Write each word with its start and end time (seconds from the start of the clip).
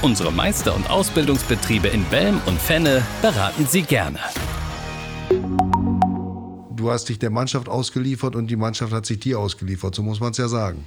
Unsere 0.00 0.30
Meister- 0.30 0.76
und 0.76 0.88
Ausbildungsbetriebe 0.88 1.88
in 1.88 2.04
Belm 2.04 2.40
und 2.46 2.60
Fenne 2.60 3.02
beraten 3.20 3.66
Sie 3.66 3.82
gerne. 3.82 4.20
Du 6.76 6.88
hast 6.88 7.08
dich 7.08 7.18
der 7.18 7.30
Mannschaft 7.30 7.68
ausgeliefert 7.68 8.36
und 8.36 8.46
die 8.46 8.54
Mannschaft 8.54 8.92
hat 8.92 9.06
sich 9.06 9.18
dir 9.18 9.40
ausgeliefert, 9.40 9.96
so 9.96 10.04
muss 10.04 10.20
man 10.20 10.30
es 10.30 10.38
ja 10.38 10.46
sagen. 10.46 10.84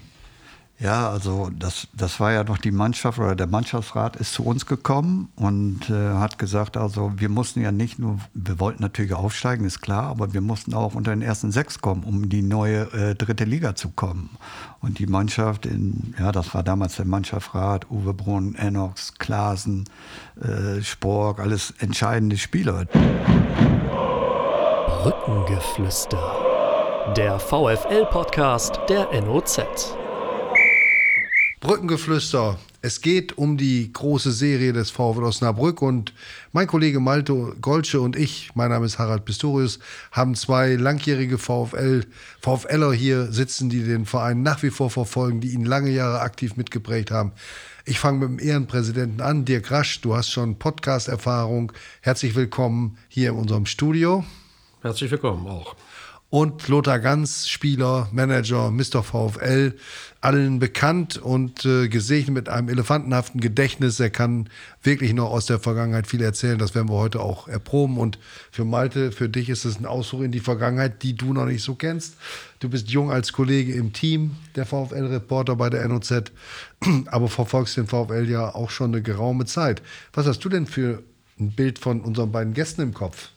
Ja, 0.82 1.12
also 1.12 1.52
das, 1.56 1.88
das 1.94 2.20
war 2.20 2.32
ja 2.32 2.44
noch 2.44 2.58
die 2.58 2.72
Mannschaft 2.72 3.20
oder 3.20 3.36
der 3.36 3.46
Mannschaftsrat 3.46 4.16
ist 4.16 4.34
zu 4.34 4.44
uns 4.44 4.66
gekommen 4.66 5.30
und 5.36 5.92
äh, 5.92 6.16
hat 6.16 6.40
gesagt, 6.40 6.76
also 6.76 7.14
wir 7.18 7.30
mussten 7.30 7.62
ja 7.62 7.72
nicht 7.72 8.00
nur, 8.00 8.18
wir 8.34 8.60
wollten 8.60 8.82
natürlich 8.82 9.14
aufsteigen, 9.14 9.64
ist 9.64 9.82
klar, 9.82 10.06
aber 10.06 10.34
wir 10.34 10.42
mussten 10.42 10.74
auch 10.74 10.96
unter 10.96 11.12
den 11.12 11.22
ersten 11.22 11.52
sechs 11.52 11.82
kommen, 11.82 12.04
um 12.04 12.24
in 12.24 12.30
die 12.30 12.42
neue 12.42 12.92
äh, 12.94 13.14
dritte 13.14 13.44
Liga 13.44 13.76
zu 13.76 13.90
kommen. 13.90 14.32
Und 14.80 14.98
die 14.98 15.06
Mannschaft 15.06 15.68
in, 15.68 16.16
ja, 16.18 16.32
das 16.32 16.56
war 16.56 16.64
damals 16.64 16.96
der 16.96 17.06
Mannschaftsrat, 17.06 17.92
Uwe 17.92 18.16
Brunn, 18.16 18.56
Enox, 18.56 19.14
Klaasen, 19.20 19.88
äh, 20.42 20.82
Spork, 20.82 21.40
alles 21.40 21.76
entscheidende 21.78 22.38
Spieler. 22.38 22.86
Brückengeflüster. 25.04 26.36
Der 27.16 27.40
VFL-Podcast 27.40 28.80
der 28.90 29.08
NOZ. 29.22 30.01
Brückengeflüster. 31.62 32.58
Es 32.82 33.02
geht 33.02 33.38
um 33.38 33.56
die 33.56 33.94
große 33.94 34.32
Serie 34.32 34.74
des 34.74 34.90
VfL 34.90 35.24
Osnabrück 35.24 35.84
und 35.84 36.12
mein 36.54 36.66
Kollege 36.66 37.00
Malte 37.00 37.56
Golsche 37.62 38.02
und 38.02 38.16
ich, 38.16 38.50
mein 38.56 38.72
Name 38.72 38.88
ist 38.88 38.98
Harald 38.98 39.26
Pistorius, 39.26 39.78
haben 40.12 40.34
zwei 40.34 40.74
langjährige 40.74 41.38
VfL, 41.38 42.08
VfLer 42.42 42.94
hier 42.94 43.32
sitzen, 43.32 43.70
die 43.70 43.84
den 43.84 44.08
Verein 44.08 44.42
nach 44.42 44.64
wie 44.64 44.72
vor 44.72 44.90
verfolgen, 44.90 45.40
die 45.40 45.52
ihn 45.52 45.64
lange 45.64 45.92
Jahre 45.92 46.22
aktiv 46.22 46.56
mitgeprägt 46.58 47.12
haben. 47.12 47.32
Ich 47.86 48.00
fange 48.00 48.28
mit 48.28 48.40
dem 48.40 48.48
Ehrenpräsidenten 48.48 49.22
an, 49.22 49.46
Dirk 49.46 49.70
Rasch, 49.70 50.02
du 50.02 50.16
hast 50.16 50.32
schon 50.32 50.58
Podcast-Erfahrung. 50.58 51.74
Herzlich 52.02 52.34
willkommen 52.34 52.98
hier 53.08 53.30
in 53.30 53.36
unserem 53.36 53.68
Studio. 53.68 54.26
Herzlich 54.82 55.12
willkommen 55.12 55.46
auch. 55.46 55.76
Und 56.32 56.70
Lothar 56.70 57.00
Ganz, 57.00 57.50
Spieler, 57.50 58.08
Manager, 58.14 58.72
Mr. 58.72 59.04
VfL, 59.04 59.74
allen 60.22 60.60
bekannt 60.60 61.18
und 61.18 61.66
äh, 61.66 61.90
gesegnet 61.90 62.34
mit 62.34 62.48
einem 62.48 62.70
elefantenhaften 62.70 63.42
Gedächtnis. 63.42 64.00
Er 64.00 64.12
kann 64.12 64.48
wirklich 64.82 65.14
noch 65.14 65.30
aus 65.30 65.48
der 65.48 65.60
Vergangenheit 65.60 66.08
viel 66.08 66.22
erzählen. 66.22 66.58
Das 66.58 66.74
werden 66.74 66.88
wir 66.88 66.96
heute 66.96 67.20
auch 67.20 67.50
erproben. 67.50 67.98
Und 67.98 68.18
für 68.50 68.64
Malte, 68.64 69.12
für 69.12 69.28
dich 69.28 69.50
ist 69.50 69.66
es 69.66 69.78
ein 69.78 69.86
Ausflug 69.86 70.24
in 70.24 70.32
die 70.32 70.40
Vergangenheit, 70.40 71.04
die 71.04 71.16
du 71.16 71.34
noch 71.34 71.46
nicht 71.46 71.64
so 71.64 71.76
kennst. 71.76 72.16
Du 72.62 72.70
bist 72.70 72.90
jung 72.90 73.12
als 73.12 73.34
Kollege 73.34 73.74
im 73.74 73.92
Team 73.92 74.38
der 74.56 74.66
VfL-Reporter 74.66 75.58
bei 75.58 75.70
der 75.70 75.86
NOZ, 75.86 76.32
aber 77.08 77.28
verfolgst 77.28 77.76
den 77.76 77.88
VfL 77.88 78.30
ja 78.30 78.56
auch 78.56 78.70
schon 78.70 78.94
eine 78.94 79.02
geraume 79.02 79.44
Zeit. 79.48 79.82
Was 80.14 80.28
hast 80.28 80.40
du 80.46 80.48
denn 80.48 80.66
für 80.66 81.04
ein 81.42 81.52
Bild 81.52 81.78
von 81.78 82.00
unseren 82.00 82.32
beiden 82.32 82.54
Gästen 82.54 82.84
im 82.84 82.94
Kopf? 82.94 83.32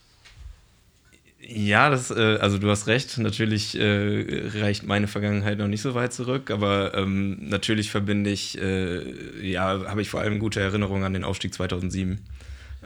Ja, 1.47 1.91
das, 1.91 2.11
äh, 2.11 2.39
also 2.41 2.59
du 2.59 2.71
hast 2.71 2.87
recht. 2.87 3.19
Natürlich 3.19 3.79
äh, 3.79 4.49
reicht 4.59 4.85
meine 4.85 5.07
Vergangenheit 5.09 5.59
noch 5.59 5.69
nicht 5.69 5.83
so 5.83 5.95
weit 5.95 6.13
zurück, 6.13 6.51
aber 6.51 6.95
ähm, 6.95 7.49
natürlich 7.49 7.91
verbinde 7.91 8.31
ich, 8.31 8.59
äh, 8.61 9.47
ja, 9.47 9.85
habe 9.87 10.01
ich 10.01 10.09
vor 10.09 10.21
allem 10.21 10.39
gute 10.39 10.61
Erinnerungen 10.61 11.05
an 11.05 11.13
den 11.13 11.25
Aufstieg 11.25 11.53
2007. 11.53 12.21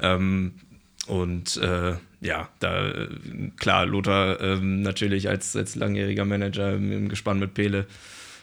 Ähm, 0.03 0.55
und 1.07 1.57
äh, 1.59 1.95
ja, 2.21 2.49
da 2.59 2.93
klar, 3.59 3.87
Lothar 3.87 4.41
ähm, 4.41 4.83
natürlich 4.83 5.29
als, 5.29 5.55
als 5.55 5.77
langjähriger 5.77 6.25
Manager 6.25 6.75
im, 6.75 6.91
im 6.91 7.09
Gespann 7.09 7.39
mit 7.39 7.55
Pele, 7.55 7.87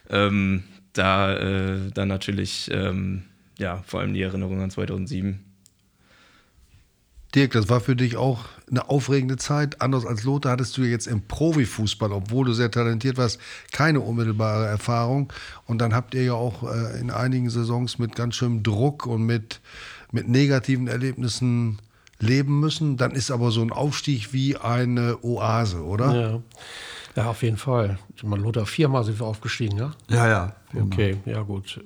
ähm, 0.10 0.64
da, 0.94 1.36
äh, 1.36 1.92
da 1.94 2.06
natürlich, 2.06 2.70
ähm, 2.72 3.24
ja, 3.60 3.84
vor 3.86 4.00
allem 4.00 4.14
die 4.14 4.22
Erinnerung 4.22 4.62
an 4.62 4.72
2007. 4.72 5.45
Dirk, 7.36 7.52
das 7.52 7.68
war 7.68 7.82
für 7.82 7.98
dich 7.98 8.16
auch 8.16 8.46
eine 8.72 8.90
aufregende 8.90 9.36
Zeit. 9.36 9.82
Anders 9.82 10.06
als 10.06 10.24
Lothar 10.24 10.54
hattest 10.54 10.78
du 10.78 10.84
jetzt 10.84 11.06
im 11.06 11.22
Profifußball, 11.22 12.12
obwohl 12.14 12.46
du 12.46 12.54
sehr 12.54 12.72
talentiert 12.72 13.18
warst, 13.18 13.40
keine 13.74 14.00
unmittelbare 14.00 14.66
Erfahrung. 14.66 15.32
Und 15.66 15.80
dann 15.80 15.94
habt 15.94 16.14
ihr 16.14 16.24
ja 16.24 16.34
auch 16.34 16.64
äh, 16.64 17.00
in 17.00 17.12
einigen 17.12 17.50
Saisons 17.50 18.00
mit 18.00 18.16
ganz 18.16 18.36
schönem 18.36 18.64
Druck 18.64 19.06
und 19.06 19.24
mit, 19.24 19.60
mit 20.12 20.30
negativen 20.30 20.88
Erlebnissen 20.88 21.80
leben 22.20 22.60
müssen. 22.62 22.96
Dann 22.96 23.12
ist 23.12 23.32
aber 23.32 23.52
so 23.52 23.62
ein 23.62 23.72
Aufstieg 23.72 24.32
wie 24.32 24.56
eine 24.56 25.18
Oase, 25.22 25.84
oder? 25.84 26.16
Ja, 26.16 26.42
ja 27.18 27.30
auf 27.30 27.44
jeden 27.44 27.58
Fall. 27.58 28.00
Ich 28.16 28.24
meine, 28.24 28.44
Lothar, 28.44 28.66
viermal 28.66 29.04
sind 29.04 29.20
wir 29.20 29.26
aufgestiegen, 29.28 29.78
ja? 29.78 29.92
Ja, 30.10 30.28
ja. 30.28 30.56
viermal. 30.72 30.94
Okay, 30.94 31.18
ja 31.26 31.42
gut. 31.42 31.82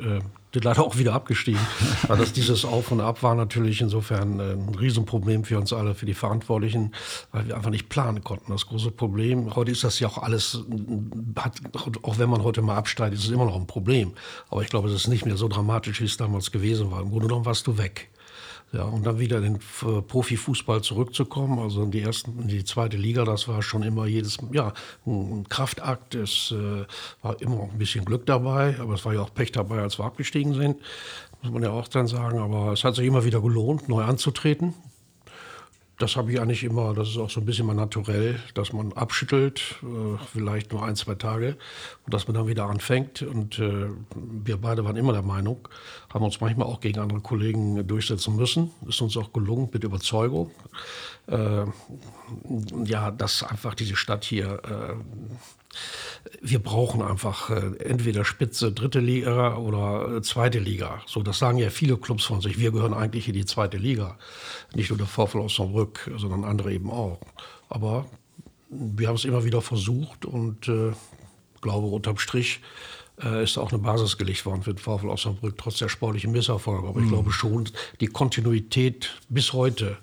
Sind 0.51 0.63
leider 0.63 0.83
auch 0.83 0.97
wieder 0.97 1.13
abgestiegen. 1.13 1.59
Also 2.07 2.25
dieses 2.25 2.65
Auf 2.65 2.91
und 2.91 3.01
Ab 3.01 3.21
war 3.21 3.35
natürlich 3.35 3.81
insofern 3.81 4.39
äh, 4.39 4.53
ein 4.53 4.73
Riesenproblem 4.73 5.43
für 5.43 5.59
uns 5.59 5.73
alle, 5.73 5.93
für 5.93 6.05
die 6.05 6.13
Verantwortlichen, 6.13 6.93
weil 7.31 7.47
wir 7.47 7.55
einfach 7.55 7.69
nicht 7.69 7.89
planen 7.89 8.23
konnten. 8.23 8.51
Das 8.51 8.65
große 8.65 8.91
Problem, 8.91 9.55
heute 9.55 9.71
ist 9.71 9.83
das 9.83 9.99
ja 9.99 10.07
auch 10.07 10.17
alles, 10.17 10.63
hat, 11.35 11.59
auch 12.01 12.17
wenn 12.17 12.29
man 12.29 12.43
heute 12.43 12.61
mal 12.61 12.77
absteigt, 12.77 13.13
ist 13.13 13.25
es 13.25 13.29
immer 13.29 13.45
noch 13.45 13.55
ein 13.55 13.67
Problem. 13.67 14.13
Aber 14.49 14.61
ich 14.63 14.69
glaube, 14.69 14.87
es 14.87 14.95
ist 14.95 15.07
nicht 15.07 15.25
mehr 15.25 15.37
so 15.37 15.47
dramatisch, 15.47 16.01
wie 16.01 16.05
es 16.05 16.17
damals 16.17 16.51
gewesen 16.51 16.89
war. 16.89 17.01
Im 17.01 17.09
Grunde 17.09 17.27
genommen 17.27 17.45
warst 17.45 17.67
du 17.67 17.77
weg. 17.77 18.09
Ja, 18.71 18.83
und 18.83 19.03
dann 19.03 19.17
wieder 19.17 19.37
in 19.37 19.43
den 19.43 19.55
äh, 19.55 20.01
Profifußball 20.03 20.83
zurückzukommen, 20.83 21.57
also 21.57 21.81
in 21.81 21.89
die 21.89 22.01
ersten, 22.01 22.39
in 22.39 22.47
die 22.47 22.63
zweite 22.63 22.97
Liga, 22.97 23.25
das 23.25 23.47
war 23.47 23.63
schon 23.63 23.81
immer 23.81 24.05
jedes, 24.05 24.37
ja, 24.51 24.73
ein 25.07 25.47
Kraftakt. 25.49 26.13
Es 26.13 26.51
äh, 26.51 26.85
war 27.23 27.41
immer 27.41 27.61
auch 27.61 27.71
ein 27.71 27.79
bisschen 27.79 28.05
Glück 28.05 28.27
dabei, 28.27 28.79
aber 28.79 28.93
es 28.93 29.05
war 29.05 29.15
ja 29.15 29.21
auch 29.21 29.33
Pech 29.33 29.51
dabei, 29.51 29.79
als 29.79 29.97
wir 29.97 30.05
abgestiegen 30.05 30.53
sind, 30.53 30.77
muss 31.41 31.51
man 31.51 31.63
ja 31.63 31.71
auch 31.71 31.87
dann 31.87 32.05
sagen. 32.05 32.37
Aber 32.37 32.73
es 32.73 32.83
hat 32.83 32.95
sich 32.95 33.07
immer 33.07 33.25
wieder 33.25 33.41
gelohnt, 33.41 33.89
neu 33.89 34.03
anzutreten 34.03 34.75
das 35.99 36.15
habe 36.15 36.31
ich 36.31 36.39
eigentlich 36.39 36.63
immer, 36.63 36.93
das 36.93 37.09
ist 37.09 37.17
auch 37.17 37.29
so 37.29 37.41
ein 37.41 37.45
bisschen 37.45 37.65
mal 37.65 37.75
naturell, 37.75 38.39
dass 38.53 38.71
man 38.71 38.93
abschüttelt, 38.93 39.75
äh, 39.83 40.17
vielleicht 40.31 40.71
nur 40.71 40.83
ein, 40.83 40.95
zwei 40.95 41.15
Tage 41.15 41.57
und 42.05 42.13
dass 42.13 42.25
man 42.27 42.35
dann 42.35 42.47
wieder 42.47 42.65
anfängt. 42.65 43.21
Und 43.21 43.59
äh, 43.59 43.87
wir 44.15 44.57
beide 44.57 44.85
waren 44.85 44.95
immer 44.95 45.11
der 45.11 45.23
Meinung, 45.23 45.67
haben 46.13 46.23
uns 46.23 46.39
manchmal 46.39 46.67
auch 46.67 46.79
gegen 46.79 46.99
andere 46.99 47.19
Kollegen 47.19 47.85
durchsetzen 47.85 48.37
müssen. 48.37 48.71
Ist 48.87 49.01
uns 49.01 49.17
auch 49.17 49.33
gelungen 49.33 49.69
mit 49.73 49.83
Überzeugung. 49.83 50.51
Äh, 51.27 51.65
ja, 52.85 53.11
dass 53.11 53.43
einfach 53.43 53.75
diese 53.75 53.97
Stadt 53.97 54.23
hier 54.23 54.61
äh, 54.63 54.95
wir 56.41 56.59
brauchen 56.59 57.01
einfach 57.01 57.49
äh, 57.49 57.77
entweder 57.79 58.25
Spitze 58.25 58.71
dritte 58.71 58.99
Liga 58.99 59.57
oder 59.57 60.17
äh, 60.17 60.21
zweite 60.21 60.59
Liga. 60.59 61.01
So, 61.05 61.21
das 61.21 61.39
sagen 61.39 61.57
ja 61.57 61.69
viele 61.69 61.97
Clubs 61.97 62.25
von 62.25 62.41
sich. 62.41 62.59
Wir 62.59 62.71
gehören 62.71 62.93
eigentlich 62.93 63.27
in 63.27 63.33
die 63.33 63.45
zweite 63.45 63.77
Liga. 63.77 64.17
Nicht 64.73 64.89
nur 64.89 64.97
der 64.97 65.07
VfL 65.07 65.39
Osnabrück, 65.39 66.09
sondern 66.17 66.43
andere 66.43 66.73
eben 66.73 66.89
auch. 66.89 67.19
Aber 67.69 68.05
wir 68.69 69.07
haben 69.07 69.15
es 69.15 69.25
immer 69.25 69.43
wieder 69.43 69.61
versucht 69.61 70.25
und 70.25 70.67
äh, 70.67 70.91
glaube, 71.61 71.87
unterm 71.87 72.17
Strich 72.17 72.61
äh, 73.21 73.43
ist 73.43 73.57
auch 73.57 73.71
eine 73.71 73.79
Basis 73.79 74.17
gelegt 74.17 74.45
worden 74.45 74.63
für 74.63 74.73
den 74.73 74.79
VfL 74.79 75.09
Osnabrück, 75.09 75.57
trotz 75.57 75.77
der 75.77 75.89
sportlichen 75.89 76.31
Misserfolge. 76.31 76.87
Aber 76.87 76.99
mhm. 76.99 77.05
ich 77.05 77.11
glaube 77.11 77.31
schon, 77.31 77.69
die 77.99 78.07
Kontinuität 78.07 79.17
bis 79.29 79.53
heute, 79.53 79.97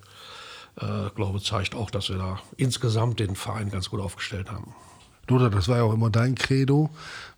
äh, 0.80 1.10
glaube, 1.14 1.40
zeigt 1.40 1.74
auch, 1.74 1.90
dass 1.90 2.08
wir 2.08 2.18
da 2.18 2.40
insgesamt 2.56 3.20
den 3.20 3.36
Verein 3.36 3.70
ganz 3.70 3.90
gut 3.90 4.00
aufgestellt 4.00 4.50
haben. 4.50 4.74
Lothar, 5.28 5.50
das 5.50 5.68
war 5.68 5.78
ja 5.78 5.82
auch 5.82 5.94
immer 5.94 6.10
dein 6.10 6.36
Credo. 6.36 6.90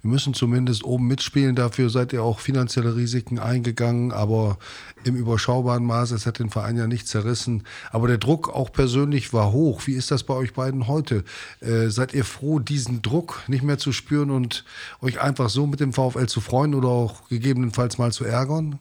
Wir 0.02 0.10
müssen 0.10 0.34
zumindest 0.34 0.84
oben 0.84 1.06
mitspielen. 1.06 1.56
Dafür 1.56 1.90
seid 1.90 2.12
ihr 2.12 2.22
auch 2.22 2.38
finanzielle 2.38 2.94
Risiken 2.94 3.38
eingegangen, 3.38 4.12
aber 4.12 4.58
im 5.04 5.16
überschaubaren 5.16 5.84
Maße. 5.84 6.14
Es 6.14 6.26
hat 6.26 6.38
den 6.38 6.50
Verein 6.50 6.76
ja 6.76 6.86
nicht 6.86 7.08
zerrissen. 7.08 7.64
Aber 7.90 8.06
der 8.06 8.18
Druck 8.18 8.48
auch 8.48 8.70
persönlich 8.70 9.32
war 9.32 9.52
hoch. 9.52 9.82
Wie 9.86 9.94
ist 9.94 10.10
das 10.10 10.22
bei 10.22 10.34
euch 10.34 10.52
beiden 10.52 10.86
heute? 10.86 11.24
Äh, 11.60 11.88
seid 11.88 12.14
ihr 12.14 12.24
froh, 12.24 12.58
diesen 12.58 13.02
Druck 13.02 13.42
nicht 13.48 13.62
mehr 13.62 13.78
zu 13.78 13.92
spüren 13.92 14.30
und 14.30 14.64
euch 15.00 15.20
einfach 15.20 15.48
so 15.48 15.66
mit 15.66 15.80
dem 15.80 15.92
VfL 15.92 16.26
zu 16.26 16.40
freuen 16.40 16.74
oder 16.74 16.88
auch 16.88 17.28
gegebenenfalls 17.28 17.98
mal 17.98 18.12
zu 18.12 18.24
ärgern? 18.24 18.78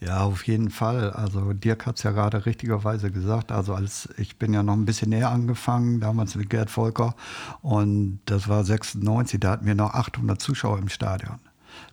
Ja, 0.00 0.24
auf 0.24 0.46
jeden 0.46 0.70
Fall. 0.70 1.10
Also 1.10 1.52
Dirk 1.52 1.86
hat 1.86 1.96
es 1.96 2.02
ja 2.02 2.10
gerade 2.10 2.44
richtigerweise 2.44 3.10
gesagt. 3.10 3.50
Also 3.50 3.74
als 3.74 4.08
ich 4.18 4.38
bin 4.38 4.52
ja 4.52 4.62
noch 4.62 4.74
ein 4.74 4.84
bisschen 4.84 5.10
näher 5.10 5.30
angefangen, 5.30 6.00
damals 6.00 6.34
mit 6.34 6.50
Gerd 6.50 6.70
Volker. 6.70 7.14
Und 7.62 8.20
das 8.26 8.48
war 8.48 8.64
96, 8.64 9.40
da 9.40 9.52
hatten 9.52 9.66
wir 9.66 9.74
noch 9.74 9.94
800 9.94 10.40
Zuschauer 10.40 10.78
im 10.78 10.88
Stadion. 10.88 11.38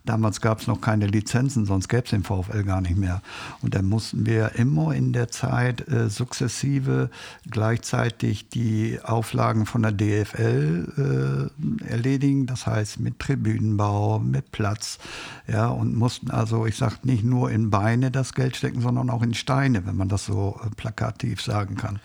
Damals 0.06 0.42
gab 0.42 0.60
es 0.60 0.66
noch 0.66 0.82
keine 0.82 1.06
Lizenzen, 1.06 1.64
sonst 1.64 1.88
gäbe 1.88 2.04
es 2.04 2.10
den 2.10 2.24
VfL 2.24 2.62
gar 2.62 2.82
nicht 2.82 2.96
mehr. 2.96 3.22
Und 3.62 3.74
dann 3.74 3.86
mussten 3.86 4.26
wir 4.26 4.54
immer 4.56 4.94
in 4.94 5.14
der 5.14 5.28
Zeit 5.30 5.88
äh, 5.88 6.10
sukzessive 6.10 7.08
gleichzeitig 7.50 8.50
die 8.50 8.98
Auflagen 9.02 9.64
von 9.64 9.80
der 9.80 9.92
DFL 9.92 11.50
äh, 11.80 11.90
erledigen, 11.90 12.44
das 12.44 12.66
heißt 12.66 13.00
mit 13.00 13.18
Tribünenbau, 13.18 14.18
mit 14.18 14.52
Platz, 14.52 14.98
ja, 15.46 15.68
und 15.68 15.96
mussten 15.96 16.30
also, 16.30 16.66
ich 16.66 16.76
sage 16.76 16.96
nicht 17.04 17.24
nur 17.24 17.50
in 17.50 17.70
Beine 17.70 18.10
das 18.10 18.34
Geld 18.34 18.56
stecken, 18.56 18.82
sondern 18.82 19.08
auch 19.08 19.22
in 19.22 19.32
Steine, 19.32 19.86
wenn 19.86 19.96
man 19.96 20.10
das 20.10 20.26
so 20.26 20.60
äh, 20.62 20.68
plakativ 20.74 21.40
sagen 21.40 21.76
kann. 21.76 21.98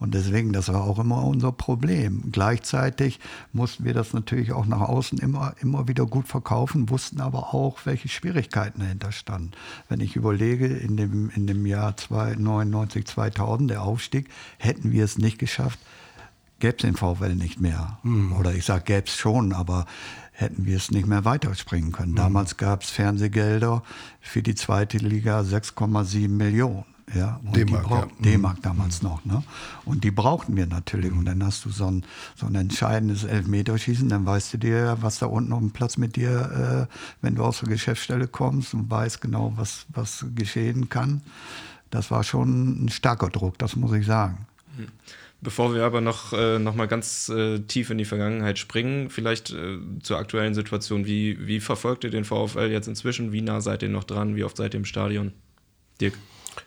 Und 0.00 0.14
deswegen, 0.14 0.52
das 0.52 0.72
war 0.72 0.82
auch 0.82 0.98
immer 0.98 1.22
unser 1.24 1.52
Problem. 1.52 2.32
Gleichzeitig 2.32 3.20
mussten 3.52 3.84
wir 3.84 3.94
das 3.94 4.12
natürlich 4.12 4.52
auch 4.52 4.66
nach 4.66 4.80
außen 4.80 5.18
immer, 5.18 5.54
immer 5.60 5.86
wieder 5.86 6.04
gut 6.04 6.26
verkaufen, 6.26 6.90
wussten 6.90 7.20
aber 7.20 7.43
auch, 7.52 7.84
welche 7.84 8.08
Schwierigkeiten 8.08 8.80
dahinter 8.80 9.12
standen. 9.12 9.52
Wenn 9.88 10.00
ich 10.00 10.16
überlege, 10.16 10.66
in 10.66 10.96
dem, 10.96 11.30
in 11.30 11.46
dem 11.46 11.66
Jahr 11.66 11.94
99, 12.08 13.06
2000, 13.06 13.70
der 13.70 13.82
Aufstieg, 13.82 14.28
hätten 14.58 14.92
wir 14.92 15.04
es 15.04 15.18
nicht 15.18 15.38
geschafft, 15.38 15.78
gäbe 16.58 16.76
es 16.76 16.82
den 16.82 16.96
VfL 16.96 17.34
nicht 17.34 17.60
mehr. 17.60 17.98
Mhm. 18.02 18.32
Oder 18.32 18.54
ich 18.54 18.64
sage, 18.64 18.84
gäbe 18.84 19.06
es 19.06 19.16
schon, 19.16 19.52
aber 19.52 19.86
hätten 20.32 20.66
wir 20.66 20.76
es 20.76 20.90
nicht 20.90 21.06
mehr 21.06 21.24
weiterspringen 21.24 21.92
können. 21.92 22.12
Mhm. 22.12 22.16
Damals 22.16 22.56
gab 22.56 22.82
es 22.82 22.90
Fernsehgelder 22.90 23.82
für 24.20 24.42
die 24.42 24.54
zweite 24.54 24.98
Liga 24.98 25.40
6,7 25.40 26.28
Millionen. 26.28 26.93
Ja, 27.12 27.38
D-Mark, 27.42 27.90
ja. 27.90 28.08
D-Mark 28.20 28.62
damals 28.62 29.02
mhm. 29.02 29.08
noch. 29.08 29.24
Ne? 29.24 29.42
Und 29.84 30.04
die 30.04 30.10
brauchten 30.10 30.56
wir 30.56 30.66
natürlich. 30.66 31.12
Und 31.12 31.26
dann 31.26 31.44
hast 31.44 31.64
du 31.64 31.70
so 31.70 31.86
ein, 31.86 32.04
so 32.34 32.46
ein 32.46 32.54
entscheidendes 32.54 33.24
Elfmeterschießen, 33.24 34.08
dann 34.08 34.24
weißt 34.24 34.54
du 34.54 34.58
dir, 34.58 34.96
was 35.00 35.18
da 35.18 35.26
unten 35.26 35.52
auf 35.52 35.60
dem 35.60 35.70
Platz 35.70 35.96
mit 35.96 36.16
dir, 36.16 36.88
äh, 36.88 36.94
wenn 37.20 37.34
du 37.34 37.44
aus 37.44 37.60
der 37.60 37.68
Geschäftsstelle 37.68 38.26
kommst 38.26 38.74
und 38.74 38.90
weißt 38.90 39.20
genau, 39.20 39.52
was, 39.56 39.86
was 39.90 40.24
geschehen 40.34 40.88
kann. 40.88 41.20
Das 41.90 42.10
war 42.10 42.24
schon 42.24 42.86
ein 42.86 42.88
starker 42.88 43.28
Druck, 43.28 43.58
das 43.58 43.76
muss 43.76 43.92
ich 43.92 44.06
sagen. 44.06 44.46
Mhm. 44.76 44.88
Bevor 45.44 45.74
wir 45.74 45.84
aber 45.84 46.00
noch, 46.00 46.32
äh, 46.32 46.58
noch 46.58 46.74
mal 46.74 46.88
ganz 46.88 47.28
äh, 47.28 47.58
tief 47.58 47.90
in 47.90 47.98
die 47.98 48.06
Vergangenheit 48.06 48.58
springen, 48.58 49.10
vielleicht 49.10 49.50
äh, 49.50 49.76
zur 50.02 50.16
aktuellen 50.16 50.54
Situation. 50.54 51.04
Wie, 51.04 51.46
wie 51.46 51.60
verfolgt 51.60 52.04
ihr 52.04 52.10
den 52.10 52.24
VfL 52.24 52.70
jetzt 52.70 52.88
inzwischen? 52.88 53.30
Wie 53.30 53.42
nah 53.42 53.60
seid 53.60 53.82
ihr 53.82 53.90
noch 53.90 54.04
dran? 54.04 54.36
Wie 54.36 54.44
oft 54.44 54.56
seid 54.56 54.72
ihr 54.72 54.78
im 54.78 54.86
Stadion? 54.86 55.32
Dirk? 56.00 56.14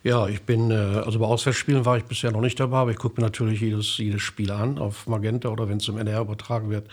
Ja, 0.04 0.28
ich 0.28 0.42
bin, 0.42 0.72
äh, 0.72 0.74
also 0.74 1.20
bei 1.20 1.26
Auswärtsspielen 1.26 1.86
war 1.86 1.98
ich 1.98 2.04
bisher 2.04 2.32
noch 2.32 2.42
nicht 2.42 2.60
dabei, 2.60 2.78
aber 2.78 2.92
ich 2.92 2.98
gucke 2.98 3.20
mir 3.20 3.28
natürlich 3.28 3.62
jedes, 3.62 3.98
jedes 3.98 4.22
Spiel 4.22 4.52
an 4.52 4.78
auf 4.78 5.08
Magenta 5.08 5.50
oder 5.50 5.70
wenn 5.70 5.78
es 5.78 5.88
im 5.88 5.98
NR 5.98 6.22
übertragen 6.22 6.70
wird, 6.70 6.88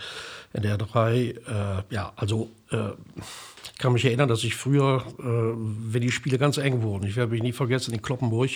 NR 0.53 0.77
3. 0.77 1.15
Äh, 1.17 1.35
ja, 1.89 2.13
also 2.15 2.49
äh, 2.71 2.89
kann 3.77 3.93
mich 3.93 4.05
erinnern, 4.05 4.29
dass 4.29 4.43
ich 4.43 4.55
früher, 4.55 5.03
äh, 5.19 5.23
wenn 5.23 6.01
die 6.01 6.11
Spiele 6.11 6.37
ganz 6.37 6.57
eng 6.57 6.81
wurden, 6.81 7.07
ich 7.07 7.15
werde 7.15 7.31
mich 7.31 7.43
nie 7.43 7.51
vergessen, 7.51 7.93
in 7.93 8.01
Kloppenburg, 8.01 8.51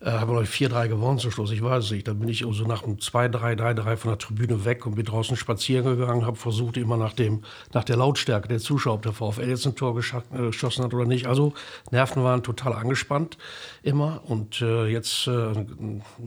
äh, 0.00 0.10
haben 0.10 0.30
wir 0.30 0.42
4-3 0.42 0.88
gewonnen 0.88 1.18
zum 1.18 1.30
Schluss, 1.30 1.50
ich 1.50 1.62
weiß 1.62 1.84
es 1.84 1.90
nicht. 1.90 2.06
Dann 2.06 2.18
bin 2.18 2.28
ich 2.28 2.44
so 2.50 2.64
nach 2.64 2.82
dem 2.82 2.96
2-3, 2.96 3.56
3-3 3.56 3.96
von 3.96 4.10
der 4.10 4.18
Tribüne 4.18 4.64
weg 4.64 4.84
und 4.84 4.94
bin 4.94 5.06
draußen 5.06 5.36
spazieren 5.36 5.84
gegangen, 5.84 6.26
habe 6.26 6.36
versucht, 6.36 6.76
immer 6.76 6.96
nach, 6.96 7.14
dem, 7.14 7.42
nach 7.72 7.84
der 7.84 7.96
Lautstärke 7.96 8.48
der 8.48 8.58
Zuschauer, 8.58 8.94
ob 8.94 9.02
der 9.02 9.12
VfL 9.12 9.48
jetzt 9.48 9.66
ein 9.66 9.74
Tor 9.74 9.98
äh, 9.98 10.36
geschossen 10.36 10.84
hat 10.84 10.92
oder 10.92 11.06
nicht. 11.06 11.26
Also 11.26 11.54
Nerven 11.90 12.22
waren 12.22 12.42
total 12.42 12.74
angespannt 12.74 13.38
immer. 13.82 14.20
Und 14.26 14.60
äh, 14.60 14.86
jetzt, 14.86 15.28
äh, 15.28 15.66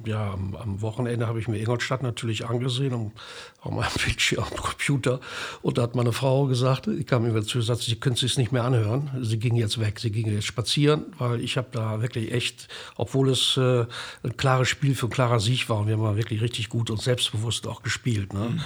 ja, 0.06 0.32
am, 0.34 0.56
am 0.56 0.82
Wochenende 0.82 1.28
habe 1.28 1.40
ich 1.40 1.48
mir 1.48 1.60
Ingolstadt 1.60 2.02
natürlich 2.02 2.48
angesehen, 2.48 2.94
um, 2.94 3.12
auf 3.62 3.72
meinem 3.72 3.92
Bildschirm, 4.06 4.44
am 4.44 4.58
Computer. 4.58 5.20
Und 5.62 5.78
da 5.78 5.84
hat 5.84 5.96
meine 5.96 6.12
Frau 6.12 6.46
gesagt, 6.46 6.88
ich 6.88 7.06
kam 7.06 7.24
mir 7.24 7.44
zu, 7.44 7.60
gesagt, 7.60 7.82
sie 7.82 7.96
können 7.96 8.16
es 8.22 8.38
nicht 8.38 8.52
mehr 8.52 8.64
anhören. 8.64 9.10
Sie 9.22 9.40
ging 9.40 9.56
jetzt 9.56 9.80
weg, 9.80 10.00
sie 10.00 10.12
ging 10.12 10.32
jetzt 10.32 10.46
spazieren, 10.46 11.06
weil 11.18 11.42
ich 11.42 11.58
habe 11.58 11.68
da 11.72 12.02
wirklich 12.02 12.32
echt, 12.32 12.68
obwohl 12.96 13.30
es 13.30 13.58
äh, 13.58 13.86
ein 14.24 14.38
klares 14.38 14.70
Spiel 14.70 14.96
für 14.96 15.08
ein 15.08 15.12
klarer 15.12 15.40
Sieg 15.40 15.70
war. 15.70 15.80
Und 15.80 15.88
wir 15.88 15.98
haben 15.98 16.18
wirklich 16.18 16.42
richtig 16.42 16.70
gut 16.70 16.90
und 16.90 17.02
selbstbewusst 17.02 17.68
auch 17.68 17.84
gespielt. 17.84 18.34
Ne? 18.34 18.50
Mhm. 18.50 18.62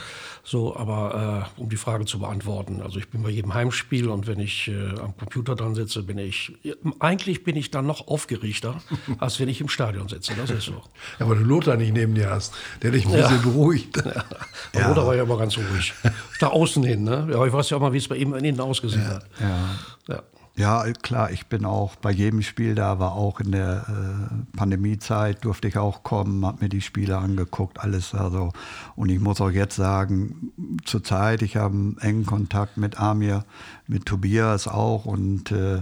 So, 0.45 0.75
aber 0.75 1.48
äh, 1.57 1.62
um 1.62 1.69
die 1.69 1.78
Frage 1.78 2.04
zu 2.04 2.19
beantworten, 2.19 2.81
also 2.81 3.00
ich 3.00 3.10
bin 3.10 3.24
bei 3.24 3.30
jedem 3.30 3.54
Heimspiel 3.54 4.10
und 4.10 4.28
wenn 4.28 4.42
ich 4.42 4.68
äh, 4.68 5.00
am 5.00 5.16
Computer 5.16 5.56
dran 5.56 5.74
sitze, 5.74 6.04
bin 6.04 6.18
ich, 6.18 6.51
eigentlich 7.00 7.45
bin 7.45 7.56
ich 7.56 7.72
dann 7.72 7.86
noch 7.86 8.10
aufgeregter, 8.10 8.81
als 9.19 9.40
wenn 9.40 9.48
ich 9.48 9.62
im 9.62 9.69
Stadion 9.69 10.10
sitze. 10.10 10.34
Das 10.36 10.50
ist 10.50 10.66
so. 10.66 10.81
Ja, 11.18 11.30
weil 11.30 11.38
du 11.38 11.44
Lothar 11.45 11.78
nicht 11.78 11.94
neben 11.94 12.13
dir 12.13 12.30
hast, 12.30 12.54
der 12.81 12.92
dich 12.92 13.06
ein 13.06 13.13
bisschen 13.13 13.36
ja. 13.38 13.42
beruhigt. 13.42 13.95
Ja. 13.95 14.25
ja. 14.74 14.88
Lothar 14.90 15.07
war 15.07 15.16
ja 15.16 15.24
immer 15.24 15.38
ganz 15.38 15.57
ruhig. 15.57 15.94
Da 16.40 16.48
außen 16.48 16.84
hin, 16.84 17.06
ne? 17.06 17.30
Ja, 17.31 17.46
ich 17.46 17.54
weiß 17.54 17.69
ja 17.69 17.78
auch 17.78 17.81
mal, 17.81 17.94
wie 17.94 17.98
es 17.98 18.07
bei 18.10 18.18
ihm 18.18 18.34
innen 18.34 18.60
ausgesehen 18.60 19.07
hat. 19.07 19.25
Ja. 19.39 19.69
ja. 20.10 20.24
Ja, 20.56 20.84
klar, 21.02 21.32
ich 21.32 21.48
bin 21.48 21.66
auch 21.66 21.96
bei 21.96 22.12
jedem 22.12 22.44
Spiel 22.44 22.76
da, 22.76 23.00
war 23.00 23.14
auch 23.14 23.40
in 23.40 23.52
der 23.52 23.88
äh, 23.88 24.56
Pandemiezeit, 24.56 25.44
durfte 25.44 25.68
ich 25.68 25.80
auch 25.80 26.04
kommen, 26.04 26.46
habe 26.46 26.66
mir 26.66 26.70
die 26.70 26.82
Spiele 26.82 27.18
angeguckt, 27.18 27.80
alles. 27.80 28.14
Also, 28.14 28.52
und 28.96 29.10
ich 29.10 29.20
muss 29.20 29.42
auch 29.42 29.50
jetzt 29.50 29.76
sagen, 29.76 30.52
zurzeit, 30.86 31.42
ich 31.42 31.58
habe 31.58 31.74
einen 31.74 31.98
engen 31.98 32.28
Kontakt 32.28 32.78
mit 32.78 33.00
Amir, 33.00 33.46
mit 33.88 34.06
Tobias 34.06 34.68
auch 34.68 35.06
und 35.06 35.52
äh, 35.52 35.82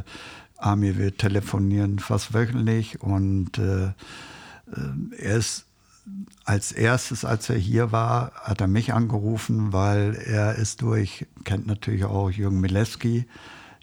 Amir, 0.57 0.97
wir 0.97 1.17
telefonieren 1.17 1.99
fast 1.99 2.33
wöchentlich 2.33 3.01
und 3.01 3.57
äh, 3.57 3.87
äh 3.87 3.93
er 5.17 5.35
ist 5.35 5.65
als 6.45 6.71
erstes, 6.71 7.25
als 7.25 7.49
er 7.49 7.57
hier 7.57 7.91
war, 7.91 8.31
hat 8.35 8.61
er 8.61 8.67
mich 8.67 8.93
angerufen, 8.93 9.73
weil 9.73 10.15
er 10.15 10.55
ist 10.55 10.81
durch, 10.81 11.27
kennt 11.43 11.67
natürlich 11.67 12.05
auch 12.05 12.29
Jürgen 12.29 12.61
Milewski, 12.61 13.25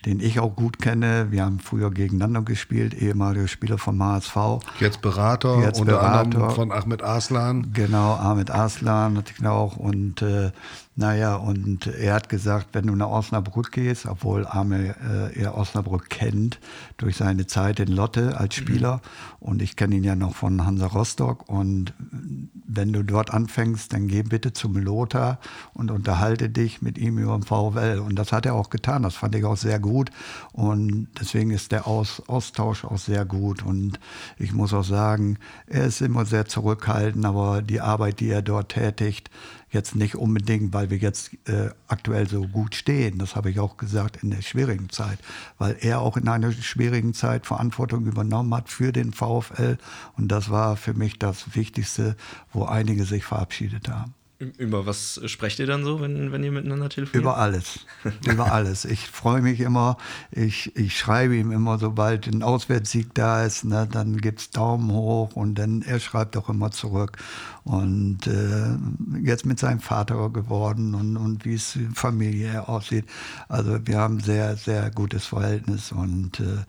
den 0.07 0.21
ich 0.21 0.39
auch 0.41 0.55
gut 0.55 0.79
kenne. 0.81 1.29
Wir 1.31 1.45
haben 1.45 1.59
früher 1.59 1.91
gegeneinander 1.91 2.43
gespielt, 2.43 2.95
ehemaliger 2.95 3.49
Spieler 3.49 3.79
vom 3.79 4.03
HSV. 4.03 4.37
Jetzt 4.81 5.01
Berater, 5.03 5.61
Jetzt 5.61 5.81
unter 5.81 5.93
Berater. 5.95 6.21
anderem 6.21 6.51
von 6.51 6.73
Ahmed 6.73 7.03
Aslan. 7.03 7.73
Genau, 7.73 8.15
Ahmed 8.15 8.51
Aslan 8.51 9.15
natürlich 9.15 9.47
auch. 9.47 9.77
Und 9.77 10.23
äh, 10.23 10.51
naja, 10.99 11.37
und 11.37 11.87
er 11.87 12.13
hat 12.13 12.29
gesagt, 12.29 12.71
wenn 12.73 12.89
du 12.89 12.97
nach 12.97 13.07
Osnabrück 13.07 13.71
gehst, 13.71 14.07
obwohl 14.07 14.45
Arme 14.45 14.97
äh, 15.33 15.41
er 15.41 15.57
Osnabrück 15.57 16.11
kennt, 16.11 16.59
durch 16.97 17.17
seine 17.17 17.47
Zeit 17.47 17.79
in 17.79 17.87
Lotte 17.87 18.37
als 18.37 18.57
mhm. 18.57 18.61
Spieler, 18.61 18.95
mhm. 18.97 19.01
und 19.39 19.63
ich 19.63 19.77
kenne 19.77 19.95
ihn 19.95 20.03
ja 20.03 20.17
noch 20.17 20.35
von 20.35 20.67
Hansa 20.67 20.89
Rostock, 20.89 21.49
und 21.49 21.95
wenn 22.67 22.93
du 22.93 23.05
dort 23.05 23.33
anfängst, 23.33 23.93
dann 23.93 24.09
geh 24.09 24.25
bitte 24.25 24.53
zum 24.53 24.77
Lothar 24.77 25.39
und 25.73 25.93
unterhalte 25.93 26.51
dich 26.51 26.83
mit 26.83 26.99
ihm 26.99 27.19
über 27.19 27.39
den 27.39 27.45
VfL. 27.45 28.03
Und 28.05 28.17
das 28.17 28.33
hat 28.33 28.45
er 28.45 28.55
auch 28.55 28.69
getan, 28.69 29.05
das 29.05 29.15
fand 29.15 29.37
ich 29.37 29.45
auch 29.45 29.57
sehr 29.57 29.79
gut. 29.79 30.11
Und 30.53 31.07
deswegen 31.21 31.53
ist 31.53 31.71
der 31.71 31.87
Aus 31.87 32.25
Austausch 32.27 32.85
auch 32.85 32.99
sehr 32.99 33.25
gut. 33.25 33.63
Und 33.63 34.01
ich 34.37 34.53
muss 34.53 34.75
auch 34.75 34.83
sagen, 34.83 35.39
er 35.69 35.85
ist 35.85 36.03
immer 36.03 36.27
sehr 36.27 36.47
zurückhaltend, 36.47 37.25
aber 37.25 37.63
die 37.63 37.81
Arbeit, 37.81 38.19
die 38.19 38.31
er 38.31 38.43
dort 38.43 38.71
tätigt, 38.71 39.31
Jetzt 39.71 39.95
nicht 39.95 40.15
unbedingt, 40.15 40.73
weil 40.73 40.91
wir 40.91 40.99
jetzt 40.99 41.35
äh, 41.47 41.71
aktuell 41.89 42.29
so 42.29 42.47
gut 42.47 42.75
stehen, 42.75 43.19
das 43.19 43.37
habe 43.37 43.51
ich 43.51 43.61
auch 43.61 43.77
gesagt, 43.77 44.23
in 44.23 44.31
der 44.31 44.43
schwierigen 44.43 44.89
Zeit, 44.89 45.19
weil 45.59 45.77
er 45.81 46.01
auch 46.01 46.17
in 46.17 46.29
einer 46.29 46.53
schwierigen 46.53 47.15
Zeit 47.15 47.47
Verantwortung 47.47 48.07
übernommen 48.07 48.55
hat 48.55 48.69
für 48.69 48.93
den 48.93 49.13
VfL. 49.13 49.77
Und 50.17 50.29
das 50.29 50.51
war 50.51 50.77
für 50.77 50.95
mich 50.95 51.19
das 51.19 51.55
Wichtigste, 51.55 52.17
wo 52.53 52.65
einige 52.65 53.05
sich 53.05 53.25
verabschiedet 53.25 53.89
haben. 53.89 54.15
Über 54.57 54.87
was 54.87 55.21
sprecht 55.27 55.59
ihr 55.59 55.67
dann 55.67 55.83
so, 55.83 56.01
wenn, 56.01 56.31
wenn 56.31 56.45
ihr 56.45 56.53
miteinander 56.53 56.89
telefoniert? 56.89 57.25
Über 57.25 57.39
alles. 57.39 57.81
Über 58.25 58.53
alles. 58.53 58.85
Ich 58.85 59.09
freue 59.09 59.43
mich 59.43 59.59
immer. 59.59 59.97
Ich, 60.31 60.77
ich 60.77 60.97
schreibe 60.97 61.37
ihm 61.37 61.51
immer, 61.51 61.79
sobald 61.79 62.29
ein 62.29 62.45
Auswärtssieg 62.45 63.13
da 63.15 63.45
ist, 63.45 63.65
ne, 63.65 63.89
dann 63.91 64.19
gibt 64.19 64.39
es 64.39 64.51
Daumen 64.51 64.93
hoch 64.93 65.35
und 65.35 65.57
dann 65.57 65.83
er 65.83 65.99
schreibt 65.99 66.37
auch 66.37 66.49
immer 66.49 66.71
zurück. 66.71 67.19
Und 67.65 68.29
äh, 68.29 69.27
jetzt 69.27 69.45
mit 69.45 69.59
seinem 69.59 69.81
Vater 69.81 70.31
geworden 70.31 70.95
und, 70.95 71.17
und 71.17 71.45
wie 71.45 71.55
es 71.55 71.77
Familie 71.95 72.69
aussieht. 72.69 73.07
Also 73.49 73.85
wir 73.87 73.99
haben 73.99 74.21
sehr, 74.21 74.57
sehr 74.57 74.91
gutes 74.93 75.27
Verhältnis 75.27 75.91
und 75.91 76.39
äh, 76.39 76.65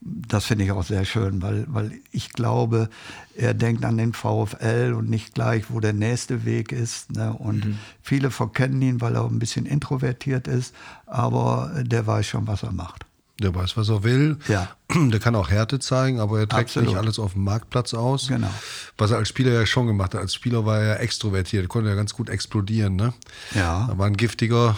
das 0.00 0.46
finde 0.46 0.64
ich 0.64 0.72
auch 0.72 0.82
sehr 0.82 1.04
schön, 1.04 1.42
weil, 1.42 1.66
weil 1.68 1.92
ich 2.10 2.32
glaube, 2.32 2.88
er 3.36 3.52
denkt 3.52 3.84
an 3.84 3.98
den 3.98 4.14
VfL 4.14 4.94
und 4.96 5.10
nicht 5.10 5.34
gleich, 5.34 5.64
wo 5.68 5.80
der 5.80 5.92
nächste 5.92 6.44
Weg 6.44 6.72
ist. 6.72 7.12
Ne? 7.12 7.32
Und 7.32 7.66
mhm. 7.66 7.78
viele 8.02 8.30
verkennen 8.30 8.80
ihn, 8.80 9.00
weil 9.00 9.14
er 9.14 9.24
ein 9.24 9.38
bisschen 9.38 9.66
introvertiert 9.66 10.48
ist, 10.48 10.74
aber 11.06 11.82
der 11.82 12.06
weiß 12.06 12.26
schon, 12.26 12.46
was 12.46 12.62
er 12.62 12.72
macht. 12.72 13.04
Der 13.40 13.54
weiß, 13.54 13.76
was 13.76 13.88
er 13.88 14.02
will. 14.02 14.38
Ja. 14.48 14.68
Der 14.94 15.18
kann 15.18 15.34
auch 15.34 15.48
Härte 15.48 15.78
zeigen, 15.78 16.20
aber 16.20 16.40
er 16.40 16.48
trägt 16.48 16.64
Absolut. 16.64 16.90
nicht 16.90 16.98
alles 16.98 17.18
auf 17.18 17.32
dem 17.32 17.44
Marktplatz 17.44 17.94
aus. 17.94 18.28
Genau. 18.28 18.50
Was 18.98 19.12
er 19.12 19.16
als 19.16 19.28
Spieler 19.28 19.52
ja 19.52 19.64
schon 19.64 19.86
gemacht 19.86 20.14
hat. 20.14 20.20
Als 20.20 20.34
Spieler 20.34 20.66
war 20.66 20.78
er 20.78 21.00
extrovertiert, 21.00 21.68
konnte 21.68 21.88
ja 21.88 21.94
ganz 21.94 22.12
gut 22.12 22.28
explodieren. 22.28 22.96
Ne? 22.96 23.14
Ja. 23.54 23.88
Er 23.88 23.96
war 23.96 24.06
ein 24.06 24.16
giftiger, 24.16 24.76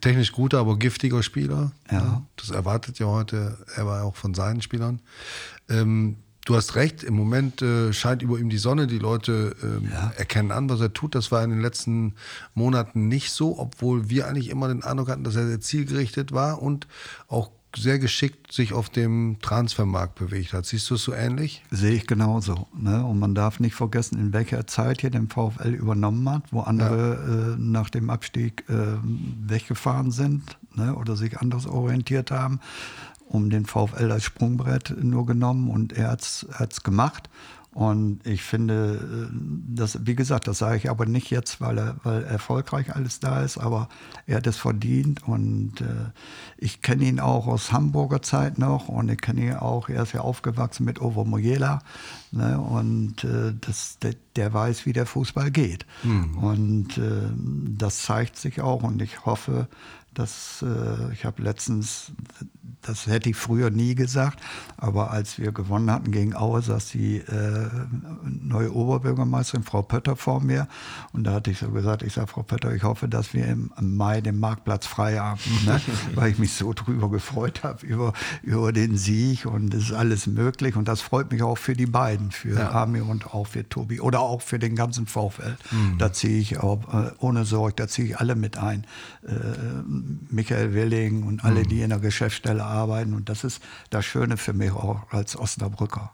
technisch 0.00 0.32
guter, 0.32 0.58
aber 0.58 0.78
giftiger 0.78 1.22
Spieler. 1.22 1.72
Ja. 1.90 2.22
Das 2.36 2.50
erwartet 2.50 2.98
ja 2.98 3.06
heute, 3.06 3.58
er 3.74 3.86
war 3.86 4.04
auch 4.04 4.16
von 4.16 4.34
seinen 4.34 4.62
Spielern. 4.62 5.00
Ähm, 5.68 6.16
du 6.44 6.54
hast 6.56 6.74
recht, 6.74 7.02
im 7.02 7.14
Moment 7.14 7.62
äh, 7.62 7.92
scheint 7.92 8.22
über 8.22 8.38
ihm 8.38 8.50
die 8.50 8.58
Sonne. 8.58 8.86
Die 8.86 8.98
Leute 8.98 9.56
ähm, 9.62 9.88
ja. 9.90 10.12
erkennen 10.16 10.52
an, 10.52 10.68
was 10.68 10.80
er 10.80 10.92
tut. 10.92 11.14
Das 11.14 11.32
war 11.32 11.42
in 11.42 11.50
den 11.50 11.60
letzten 11.60 12.14
Monaten 12.54 13.08
nicht 13.08 13.30
so, 13.30 13.58
obwohl 13.58 14.10
wir 14.10 14.28
eigentlich 14.28 14.50
immer 14.50 14.68
den 14.68 14.82
Eindruck 14.82 15.08
hatten, 15.08 15.24
dass 15.24 15.36
er 15.36 15.46
sehr 15.46 15.60
zielgerichtet 15.60 16.32
war 16.32 16.62
und 16.62 16.86
auch 17.28 17.50
sehr 17.76 17.98
geschickt 17.98 18.52
sich 18.52 18.72
auf 18.72 18.88
dem 18.88 19.38
Transfermarkt 19.40 20.14
bewegt 20.14 20.52
hat. 20.52 20.66
Siehst 20.66 20.90
du 20.90 20.94
es 20.94 21.04
so 21.04 21.12
ähnlich? 21.12 21.62
Sehe 21.70 21.92
ich 21.92 22.06
genauso. 22.06 22.68
Ne? 22.76 23.04
Und 23.04 23.18
man 23.18 23.34
darf 23.34 23.60
nicht 23.60 23.74
vergessen, 23.74 24.18
in 24.18 24.32
welcher 24.32 24.66
Zeit 24.66 25.00
hier 25.00 25.10
den 25.10 25.28
VfL 25.28 25.74
übernommen 25.74 26.28
hat, 26.28 26.52
wo 26.52 26.60
andere 26.60 27.14
ja. 27.14 27.54
äh, 27.54 27.56
nach 27.58 27.90
dem 27.90 28.10
Abstieg 28.10 28.64
äh, 28.68 28.74
weggefahren 29.02 30.10
sind 30.10 30.58
ne? 30.74 30.94
oder 30.94 31.16
sich 31.16 31.38
anders 31.38 31.66
orientiert 31.66 32.30
haben 32.30 32.60
um 33.26 33.50
den 33.50 33.66
VfL 33.66 34.12
als 34.12 34.22
Sprungbrett 34.22 34.94
nur 35.02 35.26
genommen 35.26 35.68
und 35.68 35.92
er 35.92 36.10
hat 36.10 36.22
es 36.22 36.82
gemacht. 36.82 37.28
Und 37.74 38.24
ich 38.24 38.42
finde, 38.42 39.28
äh, 39.28 39.36
das, 39.66 40.06
wie 40.06 40.14
gesagt, 40.14 40.46
das 40.46 40.58
sage 40.58 40.76
ich 40.76 40.90
aber 40.90 41.06
nicht 41.06 41.30
jetzt, 41.30 41.60
weil, 41.60 41.76
er, 41.76 41.96
weil 42.04 42.22
erfolgreich 42.22 42.94
alles 42.94 43.18
da 43.18 43.42
ist, 43.42 43.58
aber 43.58 43.88
er 44.26 44.36
hat 44.36 44.46
es 44.46 44.56
verdient 44.56 45.26
und 45.26 45.80
äh, 45.80 46.10
ich 46.56 46.82
kenne 46.82 47.04
ihn 47.04 47.18
auch 47.18 47.48
aus 47.48 47.72
Hamburger 47.72 48.22
Zeit 48.22 48.58
noch 48.58 48.88
und 48.88 49.10
ich 49.10 49.20
kenne 49.20 49.40
ihn 49.40 49.54
auch, 49.54 49.88
er 49.88 50.04
ist 50.04 50.12
ja 50.12 50.20
aufgewachsen 50.20 50.84
mit 50.84 51.00
Ovo 51.00 51.24
Mojela 51.24 51.80
ne, 52.30 52.60
und 52.60 53.24
äh, 53.24 53.52
das, 53.60 53.98
der, 53.98 54.14
der, 54.36 54.54
weiß, 54.54 54.86
wie 54.86 54.92
der 54.92 55.06
Fußball 55.06 55.50
geht. 55.50 55.84
Mhm. 56.04 56.38
Und 56.38 56.98
äh, 56.98 57.28
das 57.76 58.02
zeigt 58.02 58.36
sich 58.36 58.60
auch 58.60 58.84
und 58.84 59.02
ich 59.02 59.26
hoffe, 59.26 59.66
dass 60.14 60.62
äh, 60.62 61.12
ich 61.12 61.24
habe 61.24 61.42
letztens 61.42 62.12
das 62.86 63.06
hätte 63.06 63.30
ich 63.30 63.36
früher 63.36 63.70
nie 63.70 63.94
gesagt, 63.94 64.40
aber 64.76 65.10
als 65.10 65.38
wir 65.38 65.52
gewonnen 65.52 65.90
hatten 65.90 66.10
gegen 66.10 66.36
Aue, 66.36 66.60
saß 66.60 66.88
die 66.90 67.16
äh, 67.16 67.68
neue 68.22 68.74
Oberbürgermeisterin, 68.74 69.64
Frau 69.64 69.82
Pötter, 69.82 70.16
vor 70.16 70.40
mir. 70.40 70.68
Und 71.12 71.24
da 71.24 71.32
hatte 71.32 71.50
ich 71.50 71.58
so 71.58 71.70
gesagt, 71.70 72.02
ich 72.02 72.12
sage, 72.12 72.26
Frau 72.26 72.42
Pötter, 72.42 72.74
ich 72.74 72.82
hoffe, 72.82 73.08
dass 73.08 73.32
wir 73.32 73.46
im, 73.46 73.70
Mai 73.80 74.20
den 74.20 74.38
Marktplatz 74.38 74.86
frei 74.86 75.18
haben, 75.18 75.40
ne? 75.64 75.80
weil 76.14 76.30
ich 76.30 76.38
mich 76.38 76.52
so 76.52 76.72
drüber 76.72 77.10
gefreut 77.10 77.62
habe, 77.62 77.86
über, 77.86 78.12
über 78.42 78.72
den 78.72 78.96
Sieg 78.96 79.46
und 79.46 79.72
es 79.72 79.84
ist 79.84 79.92
alles 79.92 80.26
möglich. 80.26 80.76
Und 80.76 80.86
das 80.86 81.00
freut 81.00 81.32
mich 81.32 81.42
auch 81.42 81.56
für 81.56 81.74
die 81.74 81.86
beiden, 81.86 82.30
für 82.30 82.58
ja. 82.58 82.70
Ami 82.72 83.00
und 83.00 83.34
auch 83.34 83.46
für 83.46 83.68
Tobi 83.68 84.00
oder 84.00 84.20
auch 84.20 84.42
für 84.42 84.58
den 84.58 84.76
ganzen 84.76 85.06
VfL. 85.06 85.56
Mhm. 85.70 85.98
Da 85.98 86.12
ziehe 86.12 86.38
ich 86.38 86.58
auch, 86.58 86.92
äh, 86.92 87.12
ohne 87.18 87.44
Sorge, 87.44 87.74
da 87.76 87.88
ziehe 87.88 88.08
ich 88.08 88.18
alle 88.18 88.34
mit 88.34 88.58
ein. 88.58 88.86
Äh, 89.26 89.32
Michael 90.30 90.74
Willing 90.74 91.22
und 91.22 91.44
alle, 91.44 91.60
mhm. 91.60 91.68
die 91.68 91.82
in 91.82 91.90
der 91.90 91.98
Geschäftsstelle 91.98 92.64
arbeiten 92.64 92.73
arbeiten. 92.74 93.14
Und 93.14 93.28
das 93.28 93.44
ist 93.44 93.62
das 93.90 94.04
Schöne 94.04 94.36
für 94.36 94.52
mich 94.52 94.72
auch 94.72 95.10
als 95.10 95.36
Osnabrücker. 95.36 96.12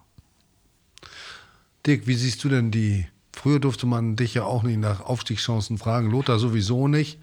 Dick, 1.87 2.07
wie 2.07 2.15
siehst 2.15 2.45
du 2.45 2.49
denn 2.49 2.71
die? 2.71 3.07
Früher 3.33 3.61
durfte 3.61 3.87
man 3.87 4.17
dich 4.17 4.35
ja 4.35 4.45
auch 4.45 4.63
nicht 4.63 4.79
nach 4.79 5.01
Aufstiegschancen 5.01 5.79
fragen. 5.79 6.11
Lothar 6.11 6.39
sowieso 6.39 6.89
nicht. 6.89 7.19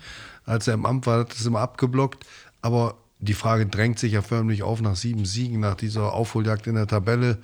Als 0.46 0.68
er 0.68 0.74
im 0.74 0.86
Amt 0.86 1.06
war, 1.06 1.20
hat 1.20 1.34
es 1.34 1.46
immer 1.46 1.60
abgeblockt. 1.60 2.26
Aber 2.62 2.96
die 3.20 3.34
Frage 3.34 3.66
drängt 3.66 4.00
sich 4.00 4.14
ja 4.14 4.22
förmlich 4.22 4.64
auf 4.64 4.82
nach 4.82 4.96
sieben 4.96 5.26
Siegen, 5.26 5.60
nach 5.60 5.76
dieser 5.76 6.14
Aufholjagd 6.14 6.68
in 6.68 6.76
der 6.76 6.88
Tabelle. 6.88 7.40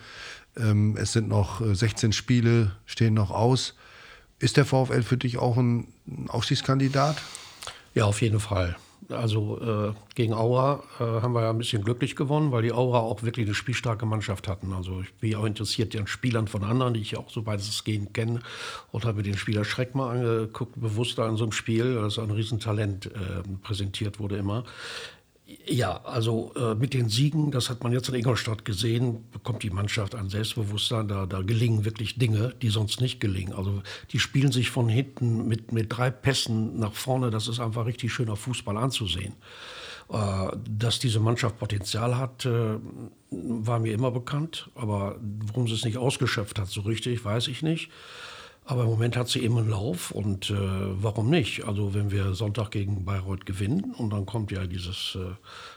Ähm, 0.58 0.96
es 0.98 1.14
sind 1.14 1.28
noch 1.28 1.62
16 1.64 2.10
äh, 2.10 2.14
Spiele, 2.14 2.76
stehen 2.86 3.14
noch 3.14 3.32
aus. 3.32 3.76
Ist 4.40 4.58
der 4.58 4.66
VfL 4.66 5.04
für 5.04 5.18
dich 5.18 5.38
auch 5.38 5.58
ein 5.58 5.88
Aufstiegskandidat? 6.28 7.22
Ja, 7.94 8.06
auf 8.06 8.22
jeden 8.22 8.40
Fall. 8.40 8.76
Also 9.10 9.60
äh, 9.62 9.94
gegen 10.16 10.34
Aura 10.34 10.84
äh, 11.00 11.04
haben 11.04 11.34
wir 11.34 11.42
ja 11.42 11.50
ein 11.50 11.58
bisschen 11.58 11.84
glücklich 11.84 12.16
gewonnen, 12.16 12.52
weil 12.52 12.62
die 12.62 12.72
Aura 12.72 13.00
auch 13.00 13.24
wirklich 13.24 13.46
eine 13.46 13.56
spielstarke 13.56 14.06
Mannschaft 14.06 14.48
hatten. 14.48 14.74
Also 14.74 15.02
ich 15.02 15.14
bin 15.16 15.36
auch 15.36 15.46
interessiert 15.46 15.96
an 15.96 16.08
Spielern 16.08 16.48
von 16.48 16.64
anderen, 16.64 16.94
die 16.94 17.02
ich 17.02 17.18
auch 17.18 17.30
so 17.30 17.46
weit 17.46 17.60
es 17.60 17.84
gehen 17.84 18.14
kenne 18.14 18.42
und 18.92 19.06
habe 19.06 19.18
mir 19.18 19.24
den 19.24 19.38
Spieler 19.38 19.66
Schreck 19.66 19.96
mal 19.96 20.18
angeguckt, 20.18 20.80
bewusst 20.80 21.20
an 21.20 21.38
so 21.38 21.44
einem 21.44 21.52
Spiel, 21.52 21.96
das 21.96 22.20
ein 22.20 22.32
Riesentalent 22.32 23.08
äh, 23.08 23.10
präsentiert 23.62 24.20
wurde 24.20 24.38
immer. 24.38 24.64
Ja, 25.46 26.02
also 26.06 26.54
äh, 26.56 26.74
mit 26.74 26.94
den 26.94 27.10
Siegen, 27.10 27.52
das 27.52 27.70
hat 27.70 27.84
man 27.84 27.92
jetzt 27.92 28.08
in 28.08 28.16
Ingolstadt 28.16 28.64
gesehen, 28.64 29.26
bekommt 29.32 29.62
die 29.64 29.70
Mannschaft 29.70 30.16
ein 30.16 30.30
Selbstbewusstsein. 30.30 31.10
Da, 31.10 31.26
da 31.26 31.42
gelingen 31.42 31.84
wirklich 31.84 32.18
Dinge, 32.18 32.56
die 32.62 32.70
sonst 32.70 33.02
nicht 33.02 33.20
gelingen. 33.20 33.54
Also 33.54 33.84
die 34.12 34.20
spielen 34.20 34.54
sich 34.54 34.70
von 34.70 34.88
hinten 34.88 35.48
mit, 35.48 35.74
mit 35.74 35.96
drei 35.96 36.12
Pässen 36.12 36.80
nach 36.80 36.94
vorne. 36.94 37.30
Das 37.30 37.50
ist 37.50 37.60
einfach 37.60 37.86
richtig 37.86 38.14
schöner 38.14 38.38
Fußball 38.38 38.78
anzusehen. 38.78 39.34
Äh, 40.10 40.52
dass 40.70 41.00
diese 41.00 41.20
Mannschaft 41.20 41.60
Potenzial 41.60 42.18
hat, 42.18 42.46
äh, 42.46 42.78
war 43.30 43.80
mir 43.80 43.94
immer 43.94 44.12
bekannt. 44.12 44.70
Aber 44.76 45.18
warum 45.46 45.68
sie 45.68 45.74
es 45.74 45.84
nicht 45.84 45.98
ausgeschöpft 45.98 46.58
hat, 46.58 46.70
so 46.70 46.82
richtig, 46.82 47.26
weiß 47.26 47.50
ich 47.50 47.64
nicht. 47.64 47.90
Aber 48.66 48.84
im 48.84 48.90
Moment 48.90 49.18
hat 49.18 49.28
sie 49.28 49.40
eben 49.40 49.58
einen 49.58 49.70
Lauf 49.70 50.12
und 50.12 50.50
äh, 50.50 50.56
warum 50.58 51.30
nicht? 51.30 51.66
Also 51.66 51.94
wenn 51.94 52.12
wir 52.12 52.34
Sonntag 52.34 52.72
gegen 52.72 53.04
Bayreuth 53.04 53.46
gewinnen 53.46 53.94
und 53.98 54.12
dann 54.12 54.26
kommt 54.26 54.52
ja 54.52 54.66
dieses 54.66 55.16
äh, 55.16 55.34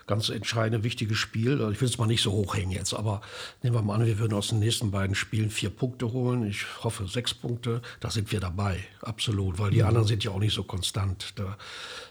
ganz 0.07 0.28
entscheidende, 0.28 0.85
wichtige 0.85 1.16
Spiel. 1.16 1.52
Also 1.55 1.71
ich 1.73 1.81
will 1.81 1.88
es 1.88 1.99
mal 1.99 2.07
nicht 2.07 2.23
so 2.23 2.31
hochhängen 2.31 2.71
jetzt, 2.71 2.95
aber 2.95 3.23
nehmen 3.62 3.75
wir 3.75 3.83
mal 3.83 3.97
an, 3.97 4.07
wir 4.07 4.21
würden 4.21 4.35
aus 4.35 4.49
den 4.49 4.61
nächsten 4.61 4.93
beiden 4.93 5.16
Spielen 5.16 5.50
vier 5.50 5.71
Punkte 5.71 6.12
holen. 6.12 6.47
Ich 6.47 6.64
hoffe 6.85 7.09
sechs 7.09 7.35
Punkte. 7.35 7.83
Da 7.99 8.11
sind 8.11 8.31
wir 8.31 8.38
dabei, 8.38 8.78
absolut, 9.02 9.59
weil 9.59 9.73
die 9.73 9.83
mhm. 9.83 9.88
anderen 9.88 10.07
sind 10.07 10.23
ja 10.23 10.31
auch 10.31 10.38
nicht 10.38 10.55
so 10.55 10.62
konstant. 10.62 11.33
Da 11.35 11.57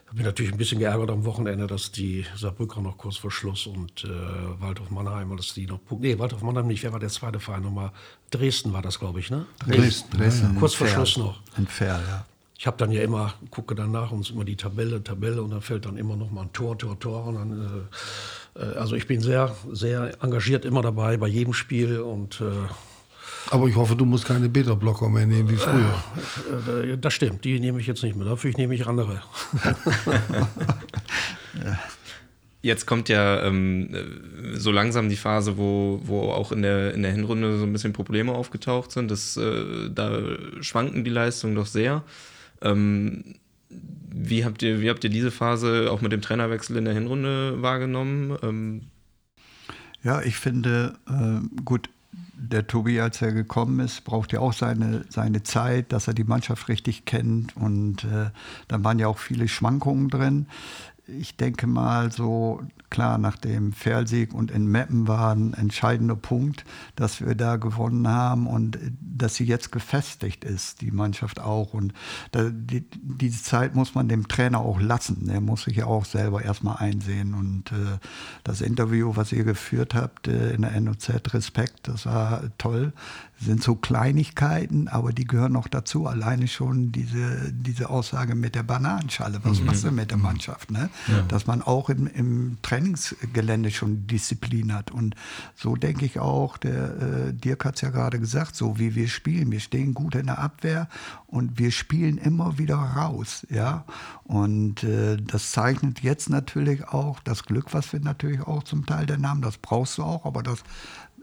habe 0.07 0.17
mich 0.17 0.25
natürlich 0.25 0.51
ein 0.51 0.57
bisschen 0.57 0.79
geärgert 0.79 1.09
am 1.09 1.25
Wochenende, 1.25 1.67
dass 1.67 1.91
die 1.91 2.25
Saarbrücker 2.35 2.81
noch 2.81 2.97
kurz 2.97 3.17
vor 3.17 3.31
Schluss 3.31 3.65
und 3.65 4.03
äh, 4.03 4.61
Waldhof 4.61 4.91
Mannheim, 4.91 5.35
dass 5.35 5.53
die 5.53 5.65
noch 5.65 5.79
Nee, 5.99 6.19
Waldhof 6.19 6.41
Mannheim 6.41 6.67
nicht, 6.67 6.83
wer 6.83 6.93
war 6.93 6.99
der 6.99 7.09
zweite 7.09 7.39
Verein 7.39 7.63
nochmal? 7.63 7.91
Dresden 8.29 8.73
war 8.73 8.81
das, 8.81 8.99
glaube 8.99 9.19
ich, 9.19 9.31
ne? 9.31 9.45
Dresden, 9.67 10.17
Dresden. 10.17 10.53
Ja, 10.53 10.59
kurz 10.59 10.75
vor 10.75 10.87
Schluss 10.87 11.17
noch. 11.17 11.41
Ein 11.57 11.67
Fair, 11.67 11.99
ja. 12.07 12.25
Ich 12.57 12.67
habe 12.67 12.77
dann 12.77 12.91
ja 12.91 13.01
immer, 13.01 13.33
gucke 13.51 13.75
danach 13.75 14.11
uns 14.11 14.29
immer 14.29 14.45
die 14.45 14.55
Tabelle, 14.55 15.03
Tabelle 15.03 15.41
und 15.41 15.49
dann 15.51 15.61
fällt 15.61 15.85
dann 15.85 15.97
immer 15.97 16.15
noch 16.15 16.31
mal 16.31 16.43
ein 16.43 16.53
Tor, 16.53 16.77
Tor, 16.77 16.97
Tor. 16.99 17.25
Und 17.25 17.35
dann, 17.35 17.87
äh, 18.55 18.59
äh 18.59 18.77
also 18.77 18.95
ich 18.95 19.07
bin 19.07 19.21
sehr, 19.21 19.55
sehr 19.71 20.23
engagiert 20.23 20.63
immer 20.63 20.81
dabei 20.81 21.17
bei 21.17 21.27
jedem 21.27 21.53
Spiel 21.53 21.99
und 21.99 22.39
äh, 22.41 22.45
aber 23.51 23.67
ich 23.67 23.75
hoffe, 23.75 23.95
du 23.95 24.05
musst 24.05 24.25
keine 24.25 24.49
Beta-Blocker 24.49 25.09
mehr 25.09 25.25
nehmen 25.25 25.49
wie 25.49 25.55
früher. 25.55 26.03
Äh, 26.67 26.91
äh, 26.91 26.97
das 26.97 27.13
stimmt, 27.13 27.43
die 27.43 27.59
nehme 27.59 27.79
ich 27.79 27.87
jetzt 27.87 28.03
nicht 28.03 28.15
mehr. 28.15 28.25
Dafür 28.25 28.51
nehme 28.57 28.75
ich 28.75 28.87
andere. 28.87 29.21
Jetzt 32.61 32.87
kommt 32.87 33.09
ja 33.09 33.43
ähm, 33.43 33.95
so 34.55 34.71
langsam 34.71 35.07
die 35.07 35.15
Phase, 35.15 35.55
wo, 35.55 36.01
wo 36.03 36.31
auch 36.31 36.51
in 36.51 36.63
der, 36.63 36.95
in 36.95 37.03
der 37.03 37.11
Hinrunde 37.11 37.59
so 37.59 37.63
ein 37.63 37.71
bisschen 37.71 37.93
Probleme 37.93 38.31
aufgetaucht 38.31 38.91
sind. 38.91 39.11
Das, 39.11 39.37
äh, 39.37 39.91
da 39.93 40.19
schwanken 40.61 41.03
die 41.03 41.11
Leistungen 41.11 41.53
doch 41.53 41.67
sehr. 41.67 42.03
Ähm, 42.63 43.35
wie, 43.69 44.45
habt 44.45 44.63
ihr, 44.63 44.81
wie 44.81 44.89
habt 44.89 45.03
ihr 45.03 45.11
diese 45.11 45.29
Phase 45.29 45.91
auch 45.91 46.01
mit 46.01 46.11
dem 46.11 46.21
Trainerwechsel 46.21 46.75
in 46.77 46.85
der 46.85 46.95
Hinrunde 46.95 47.61
wahrgenommen? 47.61 48.35
Ähm 48.41 48.81
ja, 50.01 50.23
ich 50.23 50.37
finde, 50.37 50.95
äh, 51.07 51.61
gut, 51.63 51.89
der 52.49 52.67
Tobi, 52.67 52.99
als 52.99 53.21
er 53.21 53.31
gekommen 53.31 53.79
ist, 53.79 54.03
braucht 54.03 54.33
ja 54.33 54.39
auch 54.39 54.53
seine, 54.53 55.05
seine 55.09 55.43
Zeit, 55.43 55.91
dass 55.91 56.07
er 56.07 56.13
die 56.13 56.23
Mannschaft 56.23 56.69
richtig 56.69 57.05
kennt. 57.05 57.55
Und 57.57 58.03
äh, 58.05 58.29
dann 58.67 58.83
waren 58.83 58.99
ja 58.99 59.07
auch 59.07 59.17
viele 59.17 59.47
Schwankungen 59.47 60.09
drin. 60.09 60.47
Ich 61.07 61.37
denke 61.37 61.67
mal, 61.67 62.11
so 62.11 62.61
klar, 62.95 63.17
nach 63.17 63.35
dem 63.35 63.73
Fernsieg 63.73 64.33
und 64.33 64.51
in 64.51 64.67
Meppen 64.67 65.05
war 65.05 65.35
ein 65.35 65.53
entscheidender 65.53 66.15
Punkt, 66.15 66.63
dass 66.95 67.19
wir 67.19 67.35
da 67.35 67.57
gewonnen 67.57 68.07
haben 68.07 68.47
und 68.47 68.79
dass 69.01 69.35
sie 69.35 69.43
jetzt 69.43 69.73
gefestigt 69.73 70.45
ist, 70.45 70.79
die 70.79 70.91
Mannschaft 70.91 71.41
auch. 71.41 71.73
Und 71.73 71.93
da, 72.31 72.49
die, 72.49 72.85
diese 73.01 73.43
Zeit 73.43 73.75
muss 73.75 73.95
man 73.95 74.07
dem 74.07 74.29
Trainer 74.29 74.59
auch 74.59 74.79
lassen. 74.79 75.27
Der 75.27 75.41
muss 75.41 75.63
sich 75.63 75.75
ja 75.75 75.87
auch 75.87 76.05
selber 76.05 76.41
erstmal 76.41 76.77
einsehen. 76.77 77.33
Und 77.33 77.73
äh, 77.73 77.97
das 78.45 78.61
Interview, 78.61 79.17
was 79.17 79.33
ihr 79.33 79.43
geführt 79.43 79.93
habt 79.93 80.29
äh, 80.29 80.53
in 80.53 80.61
der 80.61 80.79
NOZ, 80.79 81.33
Respekt, 81.33 81.89
das 81.89 82.05
war 82.05 82.43
toll 82.57 82.93
sind 83.39 83.61
so 83.61 83.75
Kleinigkeiten, 83.75 84.87
aber 84.87 85.11
die 85.11 85.25
gehören 85.25 85.51
noch 85.51 85.67
dazu. 85.67 86.07
Alleine 86.07 86.47
schon 86.47 86.91
diese, 86.91 87.51
diese 87.51 87.89
Aussage 87.89 88.33
mit 88.35 88.55
der 88.55 88.63
Bananenschale. 88.63 89.39
Was 89.43 89.59
mhm. 89.59 89.65
machst 89.65 89.83
du 89.83 89.91
mit 89.91 90.11
der 90.11 90.17
Mannschaft? 90.17 90.71
Ne? 90.71 90.89
Ja. 91.07 91.21
Dass 91.27 91.45
man 91.45 91.61
auch 91.61 91.89
im, 91.89 92.07
im 92.07 92.57
Trainingsgelände 92.85 93.71
schon 93.71 94.07
Disziplin 94.07 94.73
hat. 94.73 94.91
Und 94.91 95.15
so 95.55 95.75
denke 95.75 96.05
ich 96.05 96.19
auch, 96.19 96.57
der 96.57 97.27
äh, 97.27 97.33
Dirk 97.33 97.65
hat 97.65 97.75
es 97.75 97.81
ja 97.81 97.89
gerade 97.89 98.19
gesagt, 98.19 98.55
so 98.55 98.77
wie 98.77 98.95
wir 98.95 99.07
spielen. 99.07 99.51
Wir 99.51 99.59
stehen 99.59 99.93
gut 99.93 100.15
in 100.15 100.27
der 100.27 100.39
Abwehr 100.39 100.87
und 101.27 101.57
wir 101.57 101.71
spielen 101.71 102.17
immer 102.17 102.57
wieder 102.57 102.75
raus. 102.75 103.45
Ja? 103.49 103.85
Und 104.23 104.83
äh, 104.83 105.17
das 105.17 105.51
zeichnet 105.51 106.01
jetzt 106.01 106.29
natürlich 106.29 106.87
auch 106.87 107.19
das 107.21 107.43
Glück, 107.43 107.73
was 107.73 107.91
wir 107.91 107.99
natürlich 107.99 108.41
auch 108.41 108.63
zum 108.63 108.85
Teil 108.85 109.05
der 109.05 109.15
haben. 109.21 109.41
Das 109.41 109.57
brauchst 109.57 109.97
du 109.97 110.03
auch, 110.03 110.25
aber 110.25 110.43
das 110.43 110.63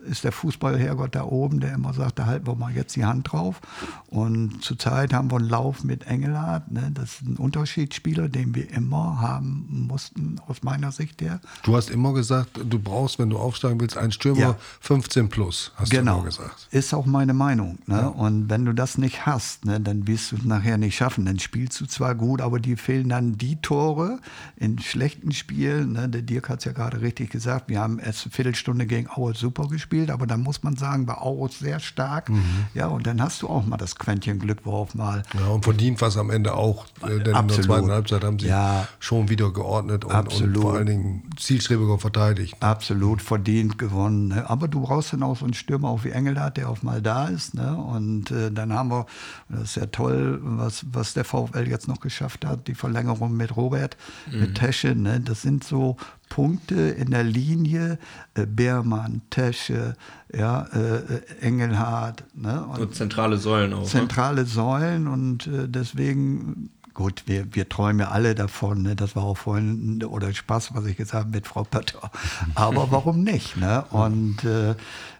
ist 0.08 0.24
der 0.24 0.32
Fußballherrgott 0.32 1.14
da 1.14 1.24
oben, 1.24 1.60
der 1.60 1.74
immer 1.74 1.94
sagt, 1.94 2.18
da 2.18 2.26
halten 2.26 2.46
wir 2.46 2.54
mal 2.54 2.72
jetzt 2.72 2.96
die 2.96 3.04
Hand 3.04 3.32
drauf. 3.32 3.60
Und 4.08 4.62
zurzeit 4.62 5.12
haben 5.12 5.30
wir 5.30 5.38
einen 5.38 5.48
Lauf 5.48 5.84
mit 5.84 6.06
Engelhardt. 6.06 6.70
Ne? 6.70 6.90
Das 6.92 7.14
ist 7.14 7.22
ein 7.22 7.36
Unterschiedsspieler, 7.36 8.28
den 8.28 8.54
wir 8.54 8.70
immer 8.72 9.20
haben 9.20 9.86
mussten, 9.88 10.40
aus 10.46 10.62
meiner 10.62 10.92
Sicht 10.92 11.22
her. 11.22 11.40
Du 11.62 11.76
hast 11.76 11.90
immer 11.90 12.12
gesagt, 12.12 12.60
du 12.64 12.78
brauchst, 12.78 13.18
wenn 13.18 13.30
du 13.30 13.38
aufsteigen 13.38 13.80
willst, 13.80 13.96
einen 13.96 14.12
Stürmer 14.12 14.40
ja. 14.40 14.56
15 14.80 15.28
plus, 15.28 15.72
hast 15.76 15.90
genau. 15.90 16.12
du 16.12 16.18
immer 16.18 16.26
gesagt. 16.26 16.68
Ist 16.70 16.94
auch 16.94 17.06
meine 17.06 17.34
Meinung. 17.34 17.78
Ne? 17.86 17.96
Ja. 17.96 18.06
Und 18.08 18.50
wenn 18.50 18.64
du 18.64 18.72
das 18.72 18.98
nicht 18.98 19.26
hast, 19.26 19.64
ne, 19.64 19.80
dann 19.80 20.06
wirst 20.06 20.32
du 20.32 20.36
es 20.36 20.44
nachher 20.44 20.78
nicht 20.78 20.96
schaffen. 20.96 21.24
Dann 21.26 21.38
spielst 21.38 21.80
du 21.80 21.86
zwar 21.86 22.14
gut, 22.14 22.40
aber 22.40 22.60
die 22.60 22.76
fehlen 22.76 23.08
dann 23.08 23.38
die 23.38 23.56
Tore 23.56 24.18
in 24.56 24.78
schlechten 24.78 25.32
Spielen. 25.32 25.92
Ne? 25.92 26.08
Der 26.08 26.22
Dirk 26.22 26.48
hat 26.48 26.60
es 26.60 26.64
ja 26.64 26.72
gerade 26.72 27.00
richtig 27.00 27.30
gesagt. 27.30 27.68
Wir 27.68 27.80
haben 27.80 27.98
erst 27.98 28.26
eine 28.26 28.32
Viertelstunde 28.32 28.86
gegen 28.86 29.08
Aue 29.08 29.34
super 29.34 29.68
gespielt, 29.68 29.91
aber 30.10 30.26
dann 30.26 30.40
muss 30.40 30.62
man 30.62 30.76
sagen, 30.76 31.06
war 31.06 31.22
Aue 31.22 31.48
sehr 31.50 31.80
stark. 31.80 32.28
Mhm. 32.28 32.66
Ja, 32.74 32.86
und 32.88 33.06
dann 33.06 33.22
hast 33.22 33.42
du 33.42 33.48
auch 33.48 33.66
mal 33.66 33.76
das 33.76 33.96
Quäntchen 33.96 34.38
Glück, 34.38 34.60
worauf 34.64 34.94
mal. 34.94 35.22
Ja, 35.38 35.48
und 35.48 35.64
verdient 35.64 36.00
was 36.00 36.16
am 36.16 36.30
Ende 36.30 36.54
auch. 36.54 36.86
Äh, 37.02 37.20
denn 37.20 37.34
Absolut. 37.34 37.34
in 37.34 37.48
der 37.48 37.62
zweiten 37.62 37.90
Halbzeit 37.90 38.24
haben 38.24 38.38
sie 38.38 38.48
ja. 38.48 38.86
schon 38.98 39.28
wieder 39.28 39.52
geordnet 39.52 40.04
und, 40.04 40.14
und, 40.14 40.56
vor 40.56 40.74
allen 40.74 40.86
Dingen 40.86 41.30
zielstrebiger 41.36 41.98
verteidigt. 41.98 42.56
Absolut 42.60 43.22
verdient 43.22 43.78
gewonnen. 43.78 44.28
Ne? 44.28 44.48
Aber 44.48 44.68
du 44.68 44.82
brauchst 44.82 45.12
dann 45.12 45.22
auch 45.22 45.36
so 45.36 45.44
einen 45.44 45.54
Stürmer 45.54 45.88
auch 45.88 46.04
wie 46.04 46.10
Engelhardt, 46.10 46.56
der 46.56 46.68
auch 46.68 46.82
mal 46.82 47.02
da 47.02 47.26
ist. 47.26 47.54
Ne? 47.54 47.76
Und 47.76 48.30
äh, 48.30 48.50
dann 48.50 48.72
haben 48.72 48.90
wir, 48.90 49.06
das 49.48 49.62
ist 49.62 49.76
ja 49.76 49.86
toll, 49.86 50.40
was, 50.42 50.84
was 50.92 51.14
der 51.14 51.24
VfL 51.24 51.68
jetzt 51.68 51.88
noch 51.88 52.00
geschafft 52.00 52.44
hat, 52.44 52.68
die 52.68 52.74
Verlängerung 52.74 53.36
mit 53.36 53.56
Robert, 53.56 53.96
mhm. 54.30 54.40
mit 54.40 54.54
Tesche. 54.56 54.94
Ne? 54.94 55.20
Das 55.20 55.42
sind 55.42 55.64
so 55.64 55.96
Punkte 56.32 56.76
in 56.76 57.10
der 57.10 57.24
Linie, 57.24 57.98
äh, 58.32 58.46
Beermann, 58.46 59.20
Tesche, 59.28 59.96
ja, 60.34 60.62
äh, 60.72 61.20
Engelhardt. 61.42 62.24
Ne? 62.34 62.64
Und, 62.64 62.80
und 62.80 62.94
zentrale 62.94 63.36
Säulen 63.36 63.74
auch. 63.74 63.80
Ne? 63.80 63.86
Zentrale 63.86 64.40
ne? 64.40 64.46
Säulen 64.46 65.08
und 65.08 65.46
äh, 65.46 65.68
deswegen 65.68 66.70
gut, 66.94 67.24
wir, 67.26 67.54
wir 67.54 67.68
träumen 67.68 68.00
ja 68.00 68.08
alle 68.08 68.34
davon, 68.34 68.80
ne? 68.80 68.96
das 68.96 69.14
war 69.14 69.24
auch 69.24 69.36
vorhin 69.36 70.02
oder 70.04 70.32
Spaß, 70.32 70.74
was 70.74 70.86
ich 70.86 70.96
gesagt 70.96 71.24
habe 71.24 71.36
mit 71.36 71.46
Frau 71.46 71.64
Pötter. 71.64 72.10
Aber 72.54 72.90
warum 72.90 73.22
nicht? 73.24 73.58
Ne? 73.58 73.84
Und 73.90 74.42
äh, 74.44 74.74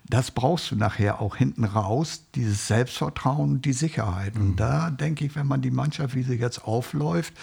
das 0.09 0.31
brauchst 0.31 0.71
du 0.71 0.77
nachher 0.77 1.21
auch 1.21 1.37
hinten 1.37 1.65
raus, 1.65 2.23
dieses 2.35 2.69
Selbstvertrauen 2.69 3.51
und 3.51 3.65
die 3.67 3.75
Sicherheit. 3.75 4.35
Und 4.37 4.53
mhm. 4.53 4.57
da 4.57 4.89
denke 4.89 5.27
ich, 5.27 5.37
wenn 5.37 5.47
man 5.47 5.61
die 5.61 5.71
Mannschaft, 5.71 6.15
wie 6.15 6.23
sie 6.23 6.37
jetzt 6.37 6.65
aufläuft, 6.65 7.35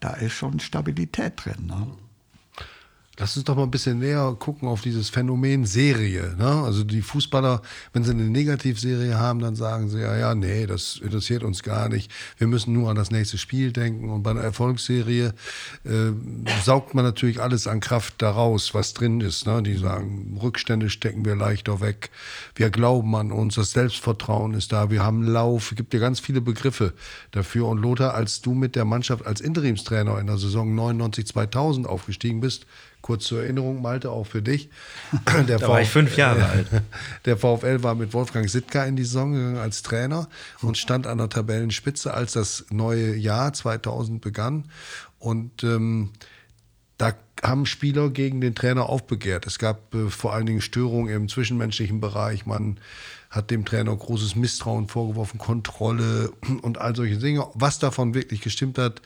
da 0.00 0.14
ist 0.14 0.32
schon 0.32 0.58
Stabilität 0.58 1.44
drin. 1.44 1.66
Ne? 1.66 1.86
Lass 3.18 3.36
uns 3.36 3.44
doch 3.44 3.56
mal 3.56 3.64
ein 3.64 3.70
bisschen 3.70 3.98
näher 3.98 4.34
gucken 4.38 4.66
auf 4.66 4.80
dieses 4.80 5.10
Phänomen 5.10 5.66
Serie. 5.66 6.34
Ne? 6.38 6.46
Also 6.46 6.84
die 6.84 7.02
Fußballer, 7.02 7.60
wenn 7.92 8.02
sie 8.02 8.12
eine 8.12 8.24
Negativserie 8.24 9.18
haben, 9.18 9.40
dann 9.40 9.56
sagen 9.56 9.90
sie 9.90 10.00
ja, 10.00 10.16
ja, 10.16 10.34
nee, 10.34 10.66
das 10.66 11.00
interessiert 11.02 11.42
uns 11.42 11.62
gar 11.62 11.90
nicht. 11.90 12.10
Wir 12.38 12.46
müssen 12.46 12.72
nur 12.72 12.88
an 12.88 12.96
das 12.96 13.10
nächste 13.10 13.36
Spiel 13.36 13.72
denken. 13.72 14.08
Und 14.08 14.22
bei 14.22 14.30
einer 14.30 14.40
Erfolgsserie 14.40 15.34
äh, 15.84 15.90
saugt 16.64 16.94
man 16.94 17.04
natürlich 17.04 17.42
alles 17.42 17.66
an 17.66 17.80
Kraft 17.80 18.14
daraus, 18.22 18.72
was 18.72 18.94
drin 18.94 19.20
ist. 19.20 19.46
Ne? 19.46 19.62
Die 19.62 19.76
sagen, 19.76 20.38
Rückstände 20.40 20.88
stecken 20.88 21.24
wir 21.24 21.36
leichter 21.36 21.82
weg. 21.82 22.10
Wir 22.54 22.70
glauben 22.70 23.14
an 23.16 23.32
uns, 23.32 23.56
das 23.56 23.72
Selbstvertrauen 23.72 24.54
ist 24.54 24.72
da. 24.72 24.90
Wir 24.90 25.04
haben 25.04 25.24
Lauf. 25.24 25.72
Es 25.72 25.76
gibt 25.76 25.92
ja 25.92 26.00
ganz 26.00 26.20
viele 26.20 26.40
Begriffe 26.40 26.94
dafür. 27.32 27.66
Und 27.66 27.82
Lothar, 27.82 28.14
als 28.14 28.40
du 28.40 28.54
mit 28.54 28.76
der 28.76 28.86
Mannschaft 28.86 29.26
als 29.26 29.42
Interimstrainer 29.42 30.18
in 30.18 30.26
der 30.26 30.38
Saison 30.38 30.74
99-2000 30.74 31.84
aufgestiegen 31.84 32.40
bist, 32.40 32.64
Kurz 33.10 33.24
zur 33.24 33.42
Erinnerung, 33.42 33.82
Malte, 33.82 34.12
auch 34.12 34.28
für 34.28 34.40
dich. 34.40 34.70
Der 35.48 35.58
da 35.58 35.66
war 35.66 35.80
ich 35.80 35.88
fünf 35.88 36.16
Jahre 36.16 36.44
alt. 36.48 36.68
Der 37.24 37.36
VfL 37.36 37.82
war 37.82 37.96
mit 37.96 38.12
Wolfgang 38.12 38.48
Sitka 38.48 38.84
in 38.84 38.94
die 38.94 39.02
Saison 39.02 39.32
gegangen 39.32 39.56
als 39.56 39.82
Trainer 39.82 40.28
und 40.62 40.78
stand 40.78 41.08
an 41.08 41.18
der 41.18 41.28
Tabellenspitze, 41.28 42.14
als 42.14 42.34
das 42.34 42.66
neue 42.70 43.16
Jahr 43.16 43.52
2000 43.52 44.20
begann. 44.20 44.66
Und 45.18 45.64
ähm, 45.64 46.10
da 46.98 47.14
haben 47.42 47.66
Spieler 47.66 48.10
gegen 48.10 48.40
den 48.40 48.54
Trainer 48.54 48.88
aufbegehrt. 48.88 49.44
Es 49.44 49.58
gab 49.58 49.92
äh, 49.92 50.08
vor 50.08 50.32
allen 50.32 50.46
Dingen 50.46 50.60
Störungen 50.60 51.12
im 51.12 51.28
zwischenmenschlichen 51.28 52.00
Bereich. 52.00 52.46
Man 52.46 52.78
hat 53.28 53.50
dem 53.50 53.64
Trainer 53.64 53.96
großes 53.96 54.36
Misstrauen 54.36 54.86
vorgeworfen, 54.86 55.38
Kontrolle 55.38 56.30
und 56.62 56.78
all 56.78 56.94
solche 56.94 57.16
Dinge. 57.16 57.48
Was 57.54 57.80
davon 57.80 58.14
wirklich 58.14 58.40
gestimmt 58.40 58.78
hat, 58.78 59.02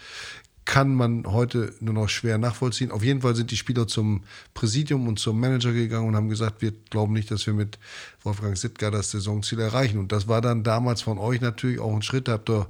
kann 0.64 0.94
man 0.94 1.26
heute 1.26 1.75
nur 1.80 1.94
noch 1.94 2.09
schwer 2.09 2.38
nachvollziehen. 2.38 2.90
Auf 2.90 3.02
jeden 3.02 3.21
Fall 3.21 3.35
sind 3.35 3.50
die 3.50 3.56
Spieler 3.56 3.87
zum 3.87 4.23
Präsidium 4.54 5.06
und 5.09 5.18
zum 5.18 5.38
Manager 5.38 5.73
gegangen 5.73 6.09
und 6.09 6.16
haben 6.16 6.28
gesagt, 6.28 6.62
wir 6.62 6.73
glauben 6.90 7.12
nicht, 7.12 7.30
dass 7.30 7.47
wir 7.47 7.52
mit 7.52 7.78
Wolfgang 8.23 8.56
Sittger 8.56 8.90
das 8.90 9.11
Saisonziel 9.11 9.61
erreichen. 9.61 9.99
Und 9.99 10.12
das 10.12 10.26
war 10.26 10.40
dann 10.40 10.62
damals 10.62 11.02
von 11.02 11.18
euch 11.18 11.40
natürlich 11.40 11.80
auch 11.80 11.94
ein 11.94 12.02
Schritt. 12.02 12.28
Da 12.28 12.33
habt 12.33 12.49
ihr 12.49 12.66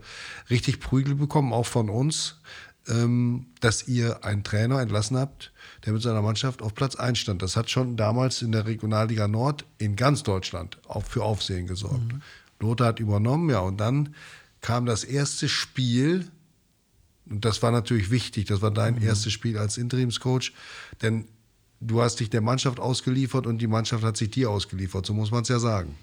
richtig 0.50 0.80
Prügel 0.80 1.14
bekommen, 1.14 1.52
auch 1.52 1.66
von 1.66 1.88
uns, 1.88 2.40
ähm, 2.88 3.46
dass 3.60 3.86
ihr 3.86 4.24
einen 4.24 4.42
Trainer 4.42 4.80
entlassen 4.80 5.16
habt, 5.16 5.52
der 5.86 5.92
mit 5.92 6.02
seiner 6.02 6.22
Mannschaft 6.22 6.62
auf 6.62 6.74
Platz 6.74 6.96
1 6.96 7.18
stand. 7.18 7.42
Das 7.42 7.56
hat 7.56 7.70
schon 7.70 7.96
damals 7.96 8.42
in 8.42 8.50
der 8.50 8.66
Regionalliga 8.66 9.28
Nord 9.28 9.64
in 9.78 9.94
ganz 9.94 10.24
Deutschland 10.24 10.78
auch 10.88 11.04
für 11.04 11.22
Aufsehen 11.22 11.66
gesorgt. 11.66 12.12
Mhm. 12.12 12.22
Lothar 12.60 12.88
hat 12.88 13.00
übernommen, 13.00 13.50
ja, 13.50 13.60
und 13.60 13.78
dann 13.78 14.14
kam 14.60 14.86
das 14.86 15.04
erste 15.04 15.48
Spiel 15.48 16.30
und 17.28 17.44
das 17.44 17.62
war 17.62 17.70
natürlich 17.70 18.10
wichtig. 18.10 18.46
Das 18.46 18.60
war 18.62 18.70
dein 18.70 18.96
mhm. 18.96 19.02
erstes 19.02 19.32
Spiel 19.32 19.58
als 19.58 19.78
Interimscoach, 19.78 20.52
denn 21.02 21.26
du 21.80 22.02
hast 22.02 22.20
dich 22.20 22.30
der 22.30 22.40
Mannschaft 22.40 22.80
ausgeliefert 22.80 23.46
und 23.46 23.58
die 23.58 23.66
Mannschaft 23.66 24.04
hat 24.04 24.16
sich 24.16 24.30
dir 24.30 24.50
ausgeliefert. 24.50 25.06
So 25.06 25.14
muss 25.14 25.30
man 25.30 25.42
es 25.42 25.48
ja 25.48 25.58
sagen. 25.58 25.94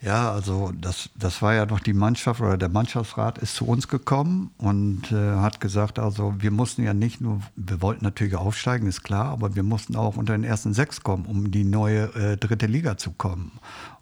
Ja, 0.00 0.30
also 0.30 0.72
das, 0.80 1.10
das 1.16 1.42
war 1.42 1.54
ja 1.54 1.66
noch 1.66 1.80
die 1.80 1.92
Mannschaft 1.92 2.40
oder 2.40 2.56
der 2.56 2.68
Mannschaftsrat 2.68 3.38
ist 3.38 3.56
zu 3.56 3.66
uns 3.66 3.88
gekommen 3.88 4.52
und 4.56 5.10
äh, 5.10 5.36
hat 5.36 5.60
gesagt, 5.60 5.98
also 5.98 6.34
wir 6.38 6.52
mussten 6.52 6.84
ja 6.84 6.94
nicht 6.94 7.20
nur, 7.20 7.40
wir 7.56 7.82
wollten 7.82 8.04
natürlich 8.04 8.36
aufsteigen, 8.36 8.86
ist 8.86 9.02
klar, 9.02 9.26
aber 9.26 9.56
wir 9.56 9.64
mussten 9.64 9.96
auch 9.96 10.16
unter 10.16 10.34
den 10.34 10.44
ersten 10.44 10.72
sechs 10.72 11.02
kommen, 11.02 11.26
um 11.26 11.46
in 11.46 11.50
die 11.50 11.64
neue 11.64 12.14
äh, 12.14 12.36
dritte 12.36 12.66
Liga 12.66 12.96
zu 12.96 13.10
kommen. 13.10 13.50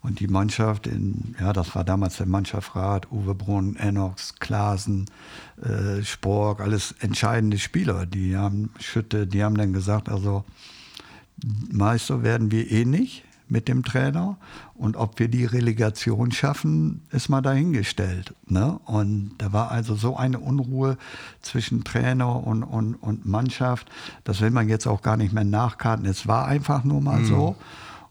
Und 0.01 0.19
die 0.19 0.27
Mannschaft, 0.27 0.85
in, 0.85 1.35
ja, 1.39 1.51
das 1.51 1.73
war 1.73 1.83
damals 1.83 2.17
der 2.17 2.27
Mannschaftsrat, 2.27 3.11
Uwe 3.11 3.33
Brunn, 3.33 3.75
Enox, 3.75 4.35
Klaasen, 4.35 5.05
äh, 5.63 6.03
Spork, 6.03 6.61
alles 6.61 6.93
entscheidende 6.99 7.57
Spieler. 7.57 8.05
Die 8.05 8.37
haben 8.37 8.69
Schütte, 8.79 9.25
die 9.25 9.43
haben 9.43 9.57
dann 9.57 9.73
gesagt, 9.73 10.09
also 10.09 10.45
Meister 11.71 12.21
werden 12.21 12.51
wir 12.51 12.69
eh 12.69 12.85
nicht 12.85 13.23
mit 13.49 13.67
dem 13.67 13.83
Trainer. 13.83 14.37
Und 14.75 14.95
ob 14.97 15.19
wir 15.19 15.27
die 15.27 15.45
Relegation 15.45 16.31
schaffen, 16.31 17.01
ist 17.11 17.29
mal 17.29 17.41
dahingestellt. 17.41 18.33
Ne? 18.45 18.79
Und 18.85 19.31
da 19.37 19.53
war 19.53 19.71
also 19.71 19.95
so 19.95 20.15
eine 20.15 20.39
Unruhe 20.39 20.97
zwischen 21.41 21.83
Trainer 21.83 22.45
und, 22.45 22.63
und, 22.63 22.95
und 22.95 23.25
Mannschaft. 23.25 23.89
Das 24.23 24.41
will 24.41 24.51
man 24.51 24.69
jetzt 24.69 24.87
auch 24.87 25.01
gar 25.01 25.17
nicht 25.17 25.33
mehr 25.33 25.43
nachkarten. 25.43 26.05
Es 26.05 26.27
war 26.27 26.47
einfach 26.47 26.83
nur 26.83 27.01
mal 27.01 27.19
mhm. 27.19 27.25
so. 27.25 27.55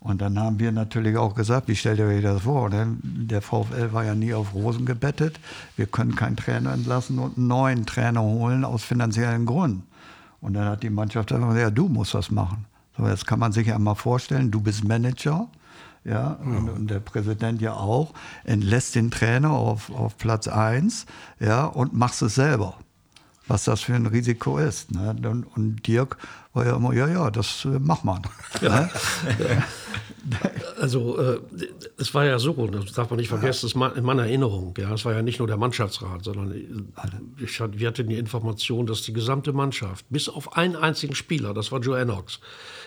Und 0.01 0.22
dann 0.22 0.38
haben 0.38 0.61
wir 0.61 0.70
natürlich 0.70 1.16
auch 1.16 1.35
gesagt, 1.35 1.66
wie 1.66 1.75
stellt 1.75 1.99
ihr 1.99 2.07
euch 2.07 2.22
das 2.22 2.42
vor? 2.42 2.70
Der 2.70 3.42
VfL 3.42 3.92
war 3.92 4.05
ja 4.05 4.14
nie 4.14 4.35
auf 4.35 4.55
Rosen 4.55 4.87
gebettet. 4.87 5.40
Wir 5.77 5.87
können 5.87 6.14
keinen 6.14 6.37
Trainer 6.37 6.72
entlassen 6.72 7.18
und 7.18 7.37
einen 7.37 7.49
neuen 7.49 7.87
Trainer 7.87 8.22
holen 8.22 8.64
aus 8.64 8.85
finanziellen 8.85 9.46
Gründen. 9.46 9.83
Und 10.40 10.55
dann 10.55 10.66
hat 10.66 10.85
die 10.85 10.90
Mannschaft 10.90 11.31
gesagt, 11.31 11.59
ja, 11.59 11.70
du 11.70 11.88
musst 11.88 12.14
das 12.14 12.31
machen. 12.31 12.66
So, 12.97 13.07
jetzt 13.07 13.27
kann 13.27 13.39
man 13.39 13.53
sich 13.53 13.67
ja 13.67 13.79
mal 13.79 13.95
vorstellen, 13.95 14.51
du 14.51 14.61
bist 14.61 14.85
Manager, 14.85 15.49
ja, 16.05 16.39
und, 16.45 16.69
und, 16.69 16.91
der 16.91 17.01
Präsident 17.01 17.61
ja 17.61 17.75
auch, 17.75 18.15
entlässt 18.45 18.95
den 18.95 19.11
Trainer 19.11 19.51
auf, 19.51 19.91
auf 19.91 20.17
Platz 20.17 20.47
1, 20.47 21.07
ja, 21.41 21.65
und 21.65 21.95
machst 21.95 22.23
es 22.23 22.37
selber. 22.37 22.79
Was 23.49 23.65
das 23.65 23.81
für 23.81 23.95
ein 23.95 24.07
Risiko 24.07 24.59
ist. 24.59 24.91
Ne? 24.91 25.15
Und, 25.55 25.87
Dirk 25.87 26.17
war 26.53 26.67
ja 26.67 26.77
immer, 26.77 26.93
ja, 26.95 27.07
ja, 27.07 27.31
das 27.31 27.65
äh, 27.65 27.79
macht 27.79 28.05
man. 28.05 28.23
Ja. 28.61 28.81
Ne? 28.81 28.91
Also 30.81 31.19
äh, 31.19 31.39
es 31.99 32.13
war 32.13 32.25
ja 32.25 32.39
so, 32.41 32.67
das 32.67 32.93
darf 32.93 33.11
man 33.11 33.19
nicht 33.19 33.29
vergessen, 33.29 33.71
das 33.73 33.97
in 33.97 34.05
meiner 34.05 34.25
Erinnerung, 34.25 34.75
ja, 34.77 34.93
es 34.93 35.05
war 35.05 35.13
ja 35.13 35.23
nicht 35.23 35.39
nur 35.39 35.47
der 35.47 35.57
Mannschaftsrat, 35.57 36.25
sondern 36.25 36.53
ich, 37.39 37.61
wir 37.61 37.89
hatten 37.89 38.09
die 38.09 38.19
Information, 38.19 38.87
dass 38.87 39.03
die 39.03 39.13
gesamte 39.13 39.53
Mannschaft, 39.53 40.05
bis 40.11 40.29
auf 40.29 40.57
einen 40.57 40.75
einzigen 40.75 41.15
Spieler, 41.15 41.55
das 41.55 41.71
war 41.71 41.81
Joe 41.81 42.01
Ennox, 42.01 42.41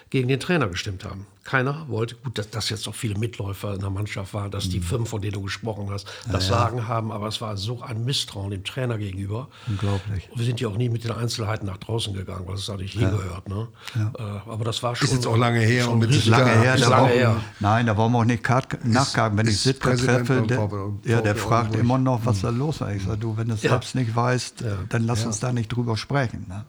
gegen 0.09 0.27
den 0.27 0.39
Trainer 0.39 0.67
gestimmt 0.67 1.05
haben. 1.05 1.27
Keiner 1.43 1.85
wollte, 1.87 2.15
gut, 2.15 2.37
dass, 2.37 2.49
dass 2.51 2.69
jetzt 2.69 2.87
auch 2.87 2.93
viele 2.93 3.17
Mitläufer 3.17 3.73
in 3.73 3.79
der 3.79 3.89
Mannschaft 3.89 4.33
waren, 4.35 4.51
dass 4.51 4.69
die 4.69 4.79
mhm. 4.79 4.83
fünf, 4.83 5.09
von 5.09 5.21
denen 5.21 5.33
du 5.33 5.41
gesprochen 5.41 5.89
hast, 5.89 6.07
das 6.31 6.47
ja, 6.47 6.59
Sagen 6.59 6.87
haben, 6.87 7.11
aber 7.11 7.27
es 7.27 7.41
war 7.41 7.57
so 7.57 7.81
ein 7.81 8.05
Misstrauen 8.05 8.51
dem 8.51 8.63
Trainer 8.63 8.97
gegenüber. 8.99 9.47
Unglaublich. 9.67 10.29
Und 10.31 10.37
wir 10.37 10.45
sind 10.45 10.59
ja 10.59 10.67
auch 10.67 10.77
nie 10.77 10.89
mit 10.89 11.03
den 11.05 11.11
Einzelheiten 11.11 11.65
nach 11.65 11.77
draußen 11.77 12.13
gegangen, 12.13 12.43
was 12.45 12.61
es 12.61 12.69
eigentlich 12.69 12.93
ja. 12.93 13.09
hingehört. 13.09 13.49
Ne? 13.49 13.67
Ja. 13.95 14.11
Äh, 14.17 14.49
aber 14.49 14.63
das 14.63 14.83
war 14.83 14.95
schon. 14.95 15.07
Ist 15.07 15.13
jetzt 15.13 15.25
auch 15.25 15.37
lange 15.37 15.59
her 15.59 15.89
und 15.89 15.99
mit 15.99 16.25
lange 16.25 16.51
her. 16.51 16.75
Ist 16.75 16.87
lange 16.87 17.09
her. 17.09 17.35
Nein, 17.59 17.87
da 17.87 17.97
wollen 17.97 18.11
wir 18.11 18.19
auch 18.19 18.25
nicht 18.25 18.47
nachkagen. 18.83 19.37
Wenn 19.37 19.47
ich 19.47 19.59
Sitka 19.59 19.95
treffe, 19.95 20.43
der, 20.47 20.69
ja, 21.05 21.21
der 21.21 21.35
fragt 21.35 21.75
immer 21.75 21.97
noch, 21.97 22.25
was 22.25 22.41
da 22.41 22.49
los 22.49 22.81
ist. 22.81 22.95
Ich 22.95 23.03
sage, 23.05 23.17
du, 23.17 23.37
wenn 23.37 23.47
du 23.47 23.55
es 23.55 23.61
selbst 23.61 23.95
nicht 23.95 24.15
weißt, 24.15 24.63
dann 24.89 25.05
lass 25.05 25.25
uns 25.25 25.39
da 25.39 25.51
nicht 25.51 25.69
drüber 25.69 25.97
sprechen. 25.97 26.45
Ne? 26.47 26.65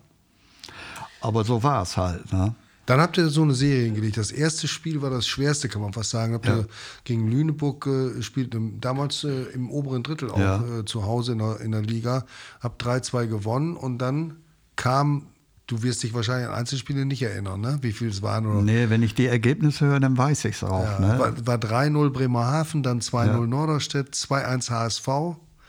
Aber 1.21 1.45
so 1.45 1.63
war 1.63 1.83
es 1.83 1.97
halt. 1.97 2.33
Ne? 2.33 2.55
Dann 2.91 3.01
habt 3.01 3.17
ihr 3.19 3.29
so 3.29 3.43
eine 3.43 3.55
Serie 3.55 3.85
hingelegt. 3.85 4.17
Das 4.17 4.33
erste 4.33 4.67
Spiel 4.67 5.01
war 5.01 5.11
das 5.11 5.25
schwerste, 5.29 5.69
kann 5.69 5.81
man 5.81 5.93
fast 5.93 6.11
sagen. 6.11 6.35
Habt 6.35 6.47
ihr 6.47 6.67
gegen 7.05 7.29
Lüneburg 7.31 7.87
äh, 7.87 8.15
gespielt, 8.17 8.53
im, 8.57 8.81
damals 8.81 9.23
äh, 9.23 9.43
im 9.55 9.71
oberen 9.71 10.03
Drittel 10.03 10.29
auch 10.29 10.39
Ja. 10.41 10.81
äh, 10.81 10.85
zu 10.85 11.05
Hause 11.07 11.33
in 11.33 11.39
der, 11.39 11.61
in 11.61 11.71
der 11.71 11.83
Liga. 11.83 12.25
Habt 12.61 12.85
3-2 12.85 13.29
gewonnen 13.29 13.77
und 13.77 13.99
dann 13.99 14.39
kam, 14.75 15.27
du 15.69 15.85
wirst 15.85 16.03
dich 16.03 16.15
wahrscheinlich 16.15 16.49
an 16.49 16.55
Einzelspiele 16.55 17.05
nicht 17.07 17.23
erinnern, 17.23 17.61
ne? 17.61 17.79
wie 17.83 17.93
viel 17.93 18.09
es 18.09 18.23
waren. 18.23 18.45
Oder? 18.47 18.61
Nee, 18.63 18.91
wenn 18.91 19.05
ich 19.05 19.15
die 19.15 19.27
Ergebnisse 19.27 19.87
höre, 19.87 20.01
dann 20.01 20.19
weiß 20.19 20.45
ich 20.47 20.57
es 20.57 20.65
auch. 20.65 20.83
Ja, 20.83 20.99
ne? 20.99 21.19
War, 21.21 21.47
war 21.47 21.59
3-0 21.59 22.11
Bremerhaven, 22.11 22.83
dann 22.83 23.01
2-0 23.01 23.27
Ja. 23.27 23.47
Norderstedt, 23.47 24.15
2-1 24.17 24.69
HSV, 24.69 25.07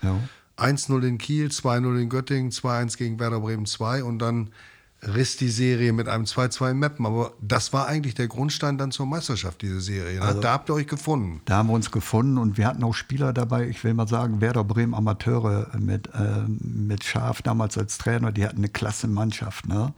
Ja. 0.01 0.19
1-0 0.57 1.03
in 1.07 1.17
Kiel, 1.19 1.49
2-0 1.49 2.01
in 2.01 2.09
Göttingen, 2.09 2.51
2-1 2.51 2.97
gegen 2.97 3.19
Werder 3.19 3.41
Bremen 3.41 3.67
2 3.67 4.03
und 4.03 4.17
dann 4.19 4.49
riss 5.03 5.37
die 5.37 5.49
Serie 5.49 5.93
mit 5.93 6.07
einem 6.07 6.25
2-2 6.25 6.71
in 6.71 6.79
Meppen. 6.79 7.05
Aber 7.05 7.33
das 7.41 7.73
war 7.73 7.87
eigentlich 7.87 8.13
der 8.13 8.27
Grundstein 8.27 8.77
dann 8.77 8.91
zur 8.91 9.05
Meisterschaft, 9.05 9.61
diese 9.61 9.81
Serie. 9.81 10.19
Ne? 10.19 10.25
Also 10.25 10.41
da 10.41 10.53
habt 10.53 10.69
ihr 10.69 10.75
euch 10.75 10.87
gefunden. 10.87 11.41
Da 11.45 11.57
haben 11.57 11.69
wir 11.69 11.73
uns 11.73 11.91
gefunden 11.91 12.37
und 12.37 12.57
wir 12.57 12.67
hatten 12.67 12.83
auch 12.83 12.93
Spieler 12.93 13.33
dabei, 13.33 13.67
ich 13.67 13.83
will 13.83 13.93
mal 13.93 14.07
sagen, 14.07 14.41
Werder 14.41 14.63
Bremen 14.63 14.93
Amateure 14.93 15.67
mit, 15.79 16.09
ähm, 16.13 16.59
mit 16.61 17.03
Schaf 17.03 17.41
damals 17.41 17.77
als 17.77 17.97
Trainer, 17.97 18.31
die 18.31 18.45
hatten 18.45 18.57
eine 18.57 18.69
klasse 18.69 19.07
Mannschaft. 19.07 19.67
Ne? 19.67 19.93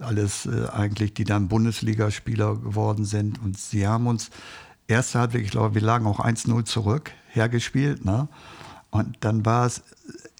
Alles 0.00 0.46
äh, 0.46 0.68
eigentlich, 0.72 1.14
die 1.14 1.24
dann 1.24 1.48
Bundesligaspieler 1.48 2.56
geworden 2.56 3.04
sind. 3.04 3.40
Und 3.42 3.58
sie 3.58 3.86
haben 3.86 4.06
uns, 4.06 4.30
erste 4.86 5.20
Halbzeit, 5.20 5.42
ich 5.42 5.50
glaube, 5.50 5.74
wir 5.74 5.82
lagen 5.82 6.06
auch 6.06 6.20
1-0 6.20 6.64
zurück, 6.64 7.10
hergespielt. 7.28 8.04
Ne? 8.04 8.28
Und 8.90 9.16
dann 9.20 9.46
war 9.46 9.66
es 9.66 9.82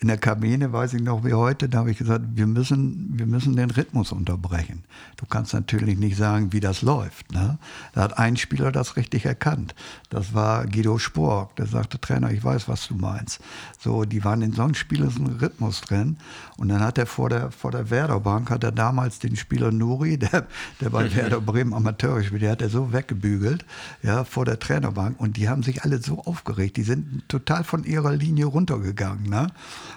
in 0.03 0.09
der 0.09 0.19
Kabine, 0.19 0.73
weiß 0.73 0.95
ich 0.95 1.01
noch 1.01 1.25
wie 1.25 1.33
heute, 1.33 1.69
da 1.69 1.79
habe 1.79 1.93
ich 1.93 1.97
gesagt, 1.97 2.25
wir 2.35 2.49
müssen, 2.49 3.13
wir 3.17 3.27
müssen 3.27 3.55
den 3.55 3.71
Rhythmus 3.71 4.11
unterbrechen. 4.11 4.83
Du 5.17 5.27
kannst 5.27 5.55
natürlich 5.55 5.97
nicht 5.97 6.17
sagen, 6.17 6.53
wie 6.53 6.59
das 6.59 6.83
läuft. 6.83 7.31
Ne? 7.31 7.57
Da 7.93 8.03
hat 8.03 8.19
ein 8.19 8.37
Spieler 8.37 8.73
das 8.73 8.97
richtig 8.97 9.27
erkannt. 9.27 9.77
Das 10.11 10.35
war 10.35 10.67
Guido 10.67 10.99
Spork. 10.99 11.55
Der 11.55 11.67
sagte, 11.67 12.01
Trainer, 12.01 12.33
ich 12.33 12.43
weiß, 12.43 12.67
was 12.67 12.89
du 12.89 12.97
meinst. 12.97 13.41
So, 13.79 14.05
die 14.05 14.25
waren 14.25 14.43
in 14.43 14.53
so 14.53 14.63
einem 14.63 14.75
spielerischen 14.75 15.39
Rhythmus 15.39 15.83
drin. 15.83 16.17
Und 16.57 16.69
dann 16.69 16.81
hat 16.81 16.99
er 16.99 17.07
vor 17.07 17.29
der, 17.29 17.53
vor 17.53 17.71
der 17.71 17.89
Werderbank, 17.91 18.51
hat 18.51 18.65
er 18.65 18.73
damals 18.73 19.21
den 19.21 19.37
Spieler 19.37 19.71
Nuri, 19.71 20.19
der, 20.19 20.49
der 20.81 20.91
bei 20.91 21.15
Werder 21.15 21.41
Bremen 21.41 21.73
Amateur 21.73 22.19
gespielt, 22.19 22.43
der 22.43 22.51
hat 22.51 22.63
er 22.63 22.71
so 22.71 22.93
weggebügelt, 22.93 23.65
ja, 24.03 24.25
vor 24.25 24.47
der 24.47 24.59
Trainerbank. 24.59 25.21
Und 25.21 25.37
die 25.37 25.49
haben 25.49 25.63
sich 25.63 25.85
alle 25.85 26.03
so 26.03 26.25
aufgeregt. 26.25 26.77
Die 26.77 26.83
sind 26.83 27.23
total 27.29 27.63
von 27.63 27.85
ihrer 27.85 28.13
Linie 28.13 28.47
runtergegangen. 28.47 29.31
Ne? 29.31 29.47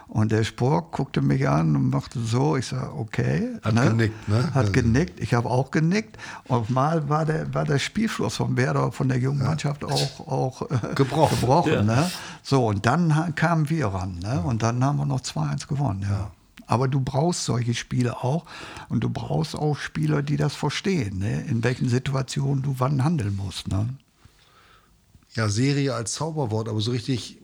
Und 0.08 0.32
der 0.32 0.44
Spork 0.44 0.92
guckte 0.92 1.22
mich 1.22 1.48
an 1.48 1.76
und 1.76 1.90
machte 1.90 2.20
so, 2.20 2.56
ich 2.56 2.68
sage, 2.68 2.94
okay. 2.96 3.58
Hat 3.64 3.76
genickt, 3.76 4.30
ne? 4.30 4.54
Hat 4.54 4.74
genickt, 4.74 5.20
ich 5.20 5.34
habe 5.34 5.50
auch 5.50 5.72
genickt. 5.72 6.18
Und 6.46 6.70
mal 6.70 7.10
war 7.10 7.26
der, 7.26 7.54
war 7.54 7.66
der 7.66 7.80
Spielfluss 7.80 8.36
von 8.36 8.56
Werder, 8.58 8.92
von 8.92 9.10
der 9.10 9.18
jungen 9.20 9.44
Mannschaft 9.44 9.84
auch, 9.86 10.28
auch 10.28 10.62
äh, 10.64 10.96
Gebrochen. 10.96 11.40
gebrochen 11.40 11.86
ne? 11.86 12.12
So, 12.44 12.68
und 12.68 12.86
dann 12.86 13.34
kamen 13.36 13.70
wir 13.70 13.88
ran. 13.88 14.20
Ne? 14.20 14.42
Und 14.42 14.64
dann 14.64 14.84
haben 14.84 14.98
wir 14.98 15.06
noch 15.06 15.22
2-1 15.22 15.68
gewonnen. 15.68 16.06
Ja. 16.10 16.32
Aber 16.68 16.88
du 16.88 17.00
brauchst 17.00 17.46
solche 17.46 17.74
Spiele 17.74 18.24
auch. 18.24 18.46
Und 18.90 19.04
du 19.04 19.10
brauchst 19.10 19.56
auch 19.56 19.78
Spieler, 19.78 20.24
die 20.24 20.38
das 20.38 20.56
verstehen, 20.56 21.20
ne? 21.20 21.42
in 21.42 21.64
welchen 21.64 21.90
Situationen 21.90 22.64
du 22.64 22.76
wann 22.78 23.04
handeln 23.04 23.36
musst. 23.36 23.68
Ne? 23.68 23.90
Ja, 25.34 25.50
Serie 25.50 25.94
als 25.94 26.14
Zauberwort, 26.14 26.70
aber 26.70 26.80
so 26.82 26.92
richtig 26.92 27.40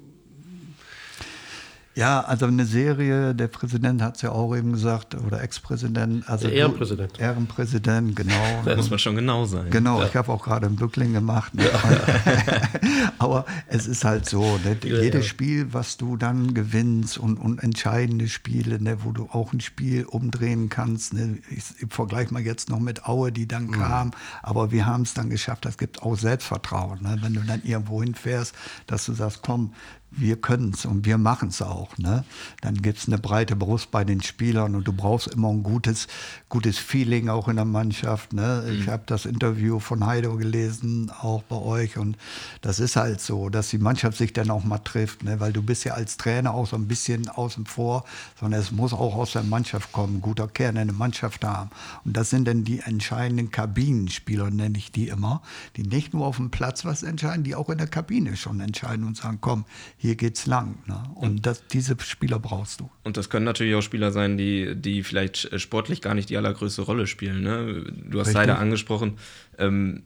Ja, 1.94 2.22
also 2.22 2.46
eine 2.46 2.66
Serie, 2.66 3.36
der 3.36 3.48
Präsident 3.50 4.02
hat 4.02 4.16
es 4.16 4.22
ja 4.22 4.32
auch 4.32 4.56
eben 4.56 4.72
gesagt, 4.72 5.14
oder 5.16 5.42
Ex-Präsident. 5.44 6.28
Also 6.30 6.44
Der 6.48 6.52
du- 6.52 6.58
Ehrenpräsident. 6.58 7.20
Ehrenpräsident, 7.20 8.16
genau. 8.16 8.34
Da 8.66 8.78
muss 8.78 8.90
man 8.90 8.98
schon 9.00 9.16
genau 9.16 9.44
sein. 9.46 9.70
Genau, 9.72 10.02
ich 10.04 10.16
habe 10.16 10.32
auch 10.32 10.42
gerade 10.42 10.68
einen 10.68 10.78
Bückling 10.78 11.12
gemacht. 11.12 11.54
Ne? 11.54 11.66
Aber 13.20 13.46
es 13.68 13.88
ist 13.88 14.06
halt 14.06 14.28
so, 14.28 14.42
ne? 14.64 14.78
jedes 14.84 15.26
Spiel, 15.26 15.74
was 15.74 15.98
du 15.98 16.16
dann 16.16 16.54
gewinnst 16.54 17.18
und, 17.18 17.38
und 17.38 17.62
entscheidende 17.62 18.30
Spiele, 18.30 18.82
ne? 18.82 19.04
wo 19.04 19.12
du 19.12 19.28
auch 19.32 19.52
ein 19.52 19.60
Spiel 19.60 20.06
umdrehen 20.06 20.70
kannst. 20.70 21.14
Ne? 21.14 21.40
Ich, 21.50 21.64
ich 21.82 21.94
vergleiche 21.94 22.34
mal 22.34 22.42
jetzt 22.42 22.70
noch 22.70 22.80
mit 22.80 23.06
Aue, 23.06 23.32
die 23.34 23.48
dann 23.48 23.72
kam, 23.72 24.12
aber 24.44 24.72
wir 24.72 24.86
haben 24.86 25.02
es 25.04 25.14
dann 25.14 25.30
geschafft. 25.30 25.66
Das 25.66 25.78
gibt 25.78 26.04
auch 26.04 26.16
Selbstvertrauen. 26.16 27.02
Ne? 27.02 27.18
Wenn 27.22 27.34
du 27.34 27.42
dann 27.42 27.62
irgendwo 27.64 28.02
hinfährst, 28.02 28.56
dass 28.88 29.06
du 29.06 29.14
sagst, 29.14 29.42
komm, 29.42 29.74
wir 30.12 30.36
können 30.36 30.74
es 30.74 30.86
und 30.86 31.06
wir 31.06 31.18
machen 31.18 31.50
es 31.50 31.62
auch. 31.62 31.98
Ne? 31.98 32.26
Dann 32.60 32.76
gibt 32.76 33.00
es 33.00 33.08
eine 33.08 33.18
breite 33.18 33.56
Brust 33.56 33.92
bei 33.92 34.04
den 34.04 34.22
Spielern 34.22 34.76
und 34.76 34.88
du 34.88 34.94
brauchst 34.94 35.28
immer 35.28 35.50
ein 35.50 35.64
gutes, 35.64 36.08
gutes 36.50 36.78
Feeling 36.78 37.30
auch 37.30 37.48
in 37.48 37.56
der 37.56 37.66
Mannschaft. 37.66 38.34
Ne? 38.34 38.66
Ich 38.72 38.88
habe 38.90 39.04
das 39.06 39.26
Interview 39.26 39.80
von 39.80 40.06
Heido 40.06 40.36
gelesen, 40.36 41.12
auch 41.22 41.44
bei 41.44 41.56
euch 41.56 41.98
und 41.98 42.18
das 42.62 42.80
ist 42.80 42.98
halt 42.98 43.22
so, 43.22 43.50
dass 43.50 43.70
die 43.70 43.78
Mannschaft 43.78 44.18
sich 44.18 44.34
dann 44.34 44.52
auch 44.52 44.64
mal 44.64 44.80
trifft, 44.80 45.24
ne? 45.24 45.40
weil 45.40 45.54
du 45.54 45.62
bist 45.62 45.86
ja 45.86 45.94
als 45.94 46.18
Trainer 46.18 46.54
auch 46.54 46.68
so 46.68 46.76
ein 46.76 46.88
bisschen 46.88 47.30
außen 47.30 47.66
vor, 47.66 48.04
sondern 48.40 48.60
es 48.60 48.72
muss 48.72 48.94
auch 48.94 49.16
aus 49.16 49.32
der 49.32 49.44
Mannschaft 49.44 49.92
kommen, 49.94 50.18
ein 50.18 50.22
guter 50.22 50.48
Kern 50.48 50.76
in 50.76 50.88
der 50.88 50.96
Mannschaft 50.96 51.46
haben. 51.46 51.70
Und 52.04 52.18
das 52.18 52.30
sind 52.30 52.48
dann 52.48 52.66
die 52.66 52.80
entscheidenden 52.80 53.50
Kabinenspieler, 53.50 54.50
nenne 54.52 54.78
ich 54.78 54.92
die 54.92 55.08
immer, 55.08 55.42
die 55.78 55.84
nicht 55.84 56.14
nur 56.14 56.28
auf 56.28 56.36
dem 56.36 56.52
Platz 56.52 56.84
was 56.84 57.04
entscheiden, 57.04 57.44
die 57.44 57.56
auch 57.56 57.70
in 57.70 57.78
der 57.78 57.88
Kabine 57.88 58.36
schon 58.36 58.60
entscheiden 58.60 59.06
und 59.06 59.16
sagen, 59.16 59.38
komm, 59.40 59.66
hier 60.02 60.16
geht's 60.16 60.48
lang. 60.48 60.80
Ne? 60.88 61.00
Und 61.14 61.46
das, 61.46 61.68
diese 61.68 61.96
Spieler 62.00 62.40
brauchst 62.40 62.80
du. 62.80 62.90
Und 63.04 63.18
das 63.18 63.30
können 63.30 63.46
natürlich 63.46 63.76
auch 63.76 63.84
Spieler 63.84 64.12
sein, 64.12 64.36
die, 64.36 64.76
die 64.76 65.04
vielleicht 65.04 65.60
sportlich 65.62 66.02
gar 66.02 66.16
nicht 66.16 66.32
die 66.32 66.38
allergrößte 66.38 66.82
Rolle 66.82 67.06
spielen. 67.06 67.44
Ne? 67.44 67.86
Du 68.10 68.20
hast 68.20 68.30
Richtig. 68.30 68.34
leider 68.34 68.58
angesprochen, 68.58 69.20
ähm, 69.60 70.02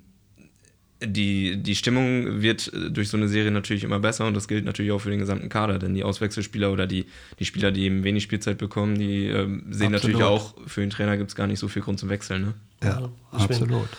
die, 1.01 1.63
die 1.63 1.77
Stimmung 1.77 2.41
wird 2.41 2.73
äh, 2.73 2.91
durch 2.91 3.07
so 3.07 3.15
eine 3.15 3.29
Serie 3.29 3.51
natürlich 3.51 3.85
immer 3.85 3.99
besser 4.01 4.27
und 4.27 4.33
das 4.33 4.49
gilt 4.49 4.65
natürlich 4.65 4.91
auch 4.91 4.99
für 4.99 5.11
den 5.11 5.19
gesamten 5.19 5.47
Kader, 5.47 5.79
denn 5.79 5.93
die 5.93 6.03
Auswechselspieler 6.03 6.73
oder 6.73 6.87
die, 6.87 7.05
die 7.39 7.45
Spieler, 7.45 7.71
die 7.71 7.83
eben 7.83 8.03
wenig 8.03 8.23
Spielzeit 8.23 8.57
bekommen, 8.57 8.99
die 8.99 9.27
ähm, 9.27 9.63
sehen 9.69 9.93
Absolut. 9.93 9.93
natürlich 9.93 10.23
auch, 10.23 10.55
für 10.67 10.81
den 10.81 10.89
Trainer 10.89 11.15
gibt 11.15 11.29
es 11.29 11.35
gar 11.37 11.47
nicht 11.47 11.59
so 11.59 11.69
viel 11.69 11.83
Grund 11.83 11.99
zum 11.99 12.09
Wechseln. 12.09 12.41
Ne? 12.41 12.53
Ja, 12.83 13.09
ich 13.31 13.47
bin- 13.47 13.57
absolut. 13.57 13.89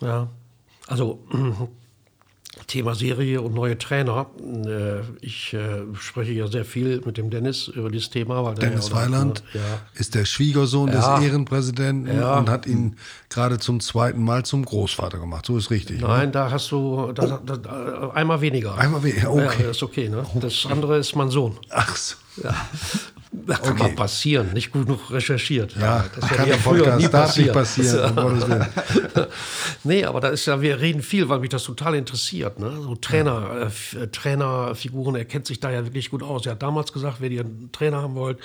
Ja, 0.00 0.28
also 0.88 1.24
Thema 2.66 2.94
Serie 2.94 3.42
und 3.42 3.54
neue 3.54 3.76
Trainer. 3.78 4.26
Äh, 4.66 5.00
Ich 5.20 5.52
äh, 5.54 5.82
spreche 6.00 6.32
ja 6.32 6.46
sehr 6.48 6.64
viel 6.64 7.02
mit 7.04 7.16
dem 7.18 7.30
Dennis 7.30 7.68
über 7.68 7.90
dieses 7.90 8.10
Thema. 8.10 8.42
Weil 8.44 8.54
Dennis 8.54 8.88
ja, 8.88 8.94
Weiland 8.96 9.42
Ja, 9.52 9.60
ist 9.94 10.14
der 10.14 10.24
Schwiegersohn 10.24 10.90
Ja. 10.92 11.16
des 11.18 11.26
Ehrenpräsidenten 11.26 12.22
und 12.22 12.48
hat 12.48 12.66
ihn 12.66 12.96
gerade 13.28 13.58
zum 13.58 13.80
zweiten 13.80 14.22
Mal 14.24 14.44
zum 14.44 14.64
Großvater 14.64 15.18
gemacht. 15.18 15.46
So 15.46 15.56
ist 15.58 15.70
richtig. 15.70 16.00
ne? 16.00 16.08
Nein, 16.08 16.32
da 16.32 16.50
hast 16.50 16.70
du 16.70 17.12
da, 17.12 17.40
da, 17.44 17.56
da, 17.56 18.10
einmal 18.14 18.40
weniger. 18.40 18.76
Einmal 18.76 19.02
weniger, 19.02 19.30
okay. 19.32 19.44
Ja, 19.60 19.66
das 19.68 19.76
ist 19.76 19.82
okay. 19.82 20.08
Ne? 20.08 20.24
Das 20.40 20.66
andere 20.68 20.98
ist 20.98 21.14
mein 21.14 21.30
Sohn. 21.30 21.56
Ach 21.70 21.94
so. 21.96 22.16
Das 23.46 23.60
kann 23.60 23.72
Okay. 23.74 23.82
mal 23.82 23.90
passieren, 23.94 24.52
nicht 24.54 24.72
gut 24.72 24.86
genug 24.86 25.10
recherchiert. 25.10 25.76
Ja, 25.78 26.06
das 26.18 26.30
kann 26.30 26.48
ja 26.48 26.56
früher 26.56 26.96
nie 26.96 27.06
passieren. 27.06 27.52
Gottes 28.16 28.48
Willen. 28.48 28.66
nee, 29.84 30.04
aber 30.04 30.20
da 30.20 30.28
ist 30.28 30.46
ja, 30.46 30.62
wir 30.62 30.80
reden 30.80 31.02
viel, 31.02 31.28
weil 31.28 31.40
mich 31.40 31.50
das 31.50 31.64
total 31.64 31.96
interessiert. 31.96 32.58
Ne? 32.58 32.70
So 32.82 32.94
Trainer, 32.96 33.50
äh, 33.60 33.62
F- 33.64 33.94
äh, 34.00 34.06
Trainerfiguren, 34.08 35.16
er 35.16 35.26
kennt 35.26 35.46
sich 35.46 35.60
da 35.60 35.70
ja 35.70 35.84
wirklich 35.84 36.10
gut 36.10 36.22
aus. 36.22 36.46
Er 36.46 36.52
hat 36.52 36.62
damals 36.62 36.92
gesagt, 36.94 37.20
wenn 37.20 37.30
ihr 37.30 37.42
einen 37.42 37.70
Trainer 37.72 38.00
haben 38.02 38.14
wollt, 38.14 38.38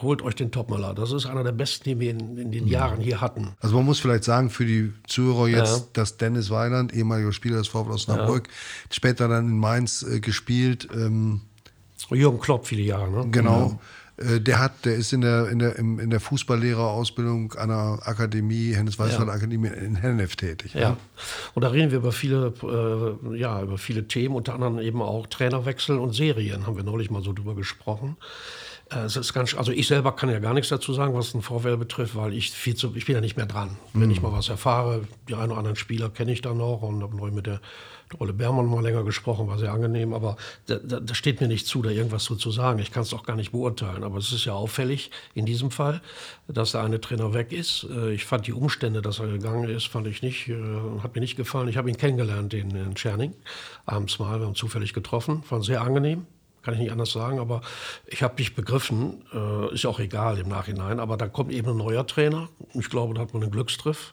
holt 0.00 0.22
euch 0.22 0.36
den 0.36 0.50
Topmaler. 0.50 0.94
Das 0.94 1.12
ist 1.12 1.26
einer 1.26 1.44
der 1.44 1.52
besten, 1.52 1.84
die 1.84 2.00
wir 2.00 2.10
in, 2.10 2.38
in 2.38 2.50
den 2.50 2.66
Jahren 2.66 3.00
hier 3.00 3.20
hatten. 3.20 3.52
Also 3.60 3.76
man 3.76 3.84
muss 3.84 4.00
vielleicht 4.00 4.24
sagen 4.24 4.48
für 4.48 4.64
die 4.64 4.92
Zuhörer 5.06 5.48
jetzt, 5.48 5.90
dass 5.94 6.16
Dennis 6.16 6.48
Weiland, 6.50 6.94
ehemaliger 6.94 7.32
Spieler 7.32 7.58
des 7.58 7.68
VfL 7.68 7.90
Osnabrück, 7.90 8.48
später 8.90 9.28
dann 9.28 9.48
in 9.50 9.58
Mainz 9.58 10.02
äh, 10.02 10.20
gespielt. 10.20 10.88
Ähm, 10.94 11.42
Jürgen 12.10 12.40
Klopp 12.40 12.66
viele 12.66 12.82
Jahre. 12.82 13.10
Ne? 13.10 13.30
genau. 13.30 13.78
Äh, 14.16 14.40
Der 14.40 14.58
hat, 14.58 14.84
der 14.84 14.96
ist 14.96 15.12
in 15.14 15.22
der, 15.22 15.48
in 15.48 15.58
der, 15.60 15.78
in 15.78 16.10
der 16.10 16.20
Fußballlehrerausbildung 16.20 17.54
einer 17.54 18.00
Akademie, 18.04 18.74
Hennes 18.74 18.98
Weißwald 18.98 19.30
Akademie 19.30 19.68
in 19.68 19.96
Hennef 19.96 20.36
tätig. 20.36 20.74
ne? 20.74 20.80
Ja, 20.82 20.96
und 21.54 21.62
da 21.64 21.68
reden 21.68 21.90
wir 21.90 21.98
über 21.98 22.12
viele, 22.12 22.52
äh, 22.62 23.36
ja, 23.38 23.62
über 23.62 23.78
viele 23.78 24.06
Themen, 24.08 24.34
unter 24.34 24.54
anderem 24.54 24.78
eben 24.78 25.00
auch 25.02 25.26
Trainerwechsel 25.26 25.98
und 25.98 26.12
Serien, 26.14 26.66
haben 26.66 26.76
wir 26.76 26.84
neulich 26.84 27.10
mal 27.10 27.22
so 27.22 27.32
drüber 27.32 27.54
gesprochen. 27.54 28.16
Äh, 28.90 29.04
Es 29.04 29.16
ist 29.16 29.32
ganz, 29.32 29.54
also 29.54 29.72
ich 29.72 29.86
selber 29.86 30.12
kann 30.14 30.28
ja 30.28 30.38
gar 30.38 30.52
nichts 30.52 30.68
dazu 30.68 30.92
sagen, 30.92 31.14
was 31.14 31.32
den 31.32 31.40
VfL 31.42 31.76
betrifft, 31.78 32.14
weil 32.14 32.34
ich 32.34 32.50
viel 32.50 32.74
zu, 32.74 32.92
ich 32.96 33.06
bin 33.06 33.14
ja 33.14 33.20
nicht 33.22 33.36
mehr 33.38 33.46
dran. 33.46 33.78
Wenn 33.94 34.10
ich 34.10 34.20
mal 34.20 34.32
was 34.32 34.50
erfahre, 34.50 35.02
die 35.28 35.34
einen 35.34 35.50
oder 35.52 35.58
anderen 35.58 35.76
Spieler 35.76 36.10
kenne 36.10 36.32
ich 36.32 36.42
dann 36.42 36.58
noch 36.58 36.82
und 36.82 37.02
habe 37.02 37.16
neu 37.16 37.30
mit 37.30 37.46
der 37.46 37.60
Rolle 38.18 38.32
Bermann 38.32 38.66
mal 38.66 38.82
länger 38.82 39.04
gesprochen, 39.04 39.46
war 39.46 39.58
sehr 39.58 39.72
angenehm, 39.72 40.12
aber 40.12 40.36
da, 40.66 40.76
da, 40.76 41.00
da 41.00 41.14
steht 41.14 41.40
mir 41.40 41.46
nicht 41.46 41.66
zu, 41.66 41.82
da 41.82 41.90
irgendwas 41.90 42.24
zu, 42.24 42.36
zu 42.36 42.50
sagen. 42.50 42.78
Ich 42.80 42.90
kann 42.90 43.02
es 43.02 43.14
auch 43.14 43.22
gar 43.24 43.36
nicht 43.36 43.52
beurteilen, 43.52 44.02
aber 44.02 44.18
es 44.18 44.32
ist 44.32 44.44
ja 44.44 44.52
auffällig 44.52 45.10
in 45.34 45.46
diesem 45.46 45.70
Fall, 45.70 46.00
dass 46.48 46.72
der 46.72 46.82
eine 46.82 47.00
Trainer 47.00 47.34
weg 47.34 47.52
ist. 47.52 47.86
Äh, 47.90 48.12
Ich 48.14 48.24
fand 48.24 48.46
die 48.46 48.52
Umstände, 48.52 49.02
dass 49.02 49.20
er 49.20 49.28
gegangen 49.28 49.68
ist, 49.68 49.86
fand 49.86 50.06
ich 50.06 50.22
nicht, 50.22 50.48
äh, 50.48 50.56
hat 51.02 51.14
mir 51.14 51.20
nicht 51.20 51.36
gefallen. 51.36 51.68
Ich 51.68 51.76
habe 51.76 51.88
ihn 51.88 51.96
kennengelernt 51.96 52.52
in, 52.54 52.70
in 52.70 52.94
Tscherning, 52.94 53.34
abends 53.86 54.18
mal, 54.18 54.40
wir 54.40 54.46
haben 54.46 54.54
zufällig 54.54 54.92
getroffen, 54.92 55.42
fand 55.42 55.64
sehr 55.64 55.82
angenehm. 55.82 56.26
Kann 56.62 56.74
ich 56.74 56.80
nicht 56.80 56.92
anders 56.92 57.12
sagen, 57.12 57.38
aber 57.38 57.62
ich 58.06 58.22
habe 58.22 58.34
nicht 58.36 58.54
begriffen, 58.54 59.24
äh, 59.32 59.72
ist 59.72 59.86
auch 59.86 59.98
egal 59.98 60.36
im 60.36 60.48
Nachhinein, 60.48 61.00
aber 61.00 61.16
da 61.16 61.26
kommt 61.26 61.52
eben 61.52 61.70
ein 61.70 61.76
neuer 61.78 62.06
Trainer. 62.06 62.50
Ich 62.74 62.90
glaube, 62.90 63.14
da 63.14 63.22
hat 63.22 63.32
man 63.32 63.42
einen 63.42 63.50
Glückstriff. 63.50 64.12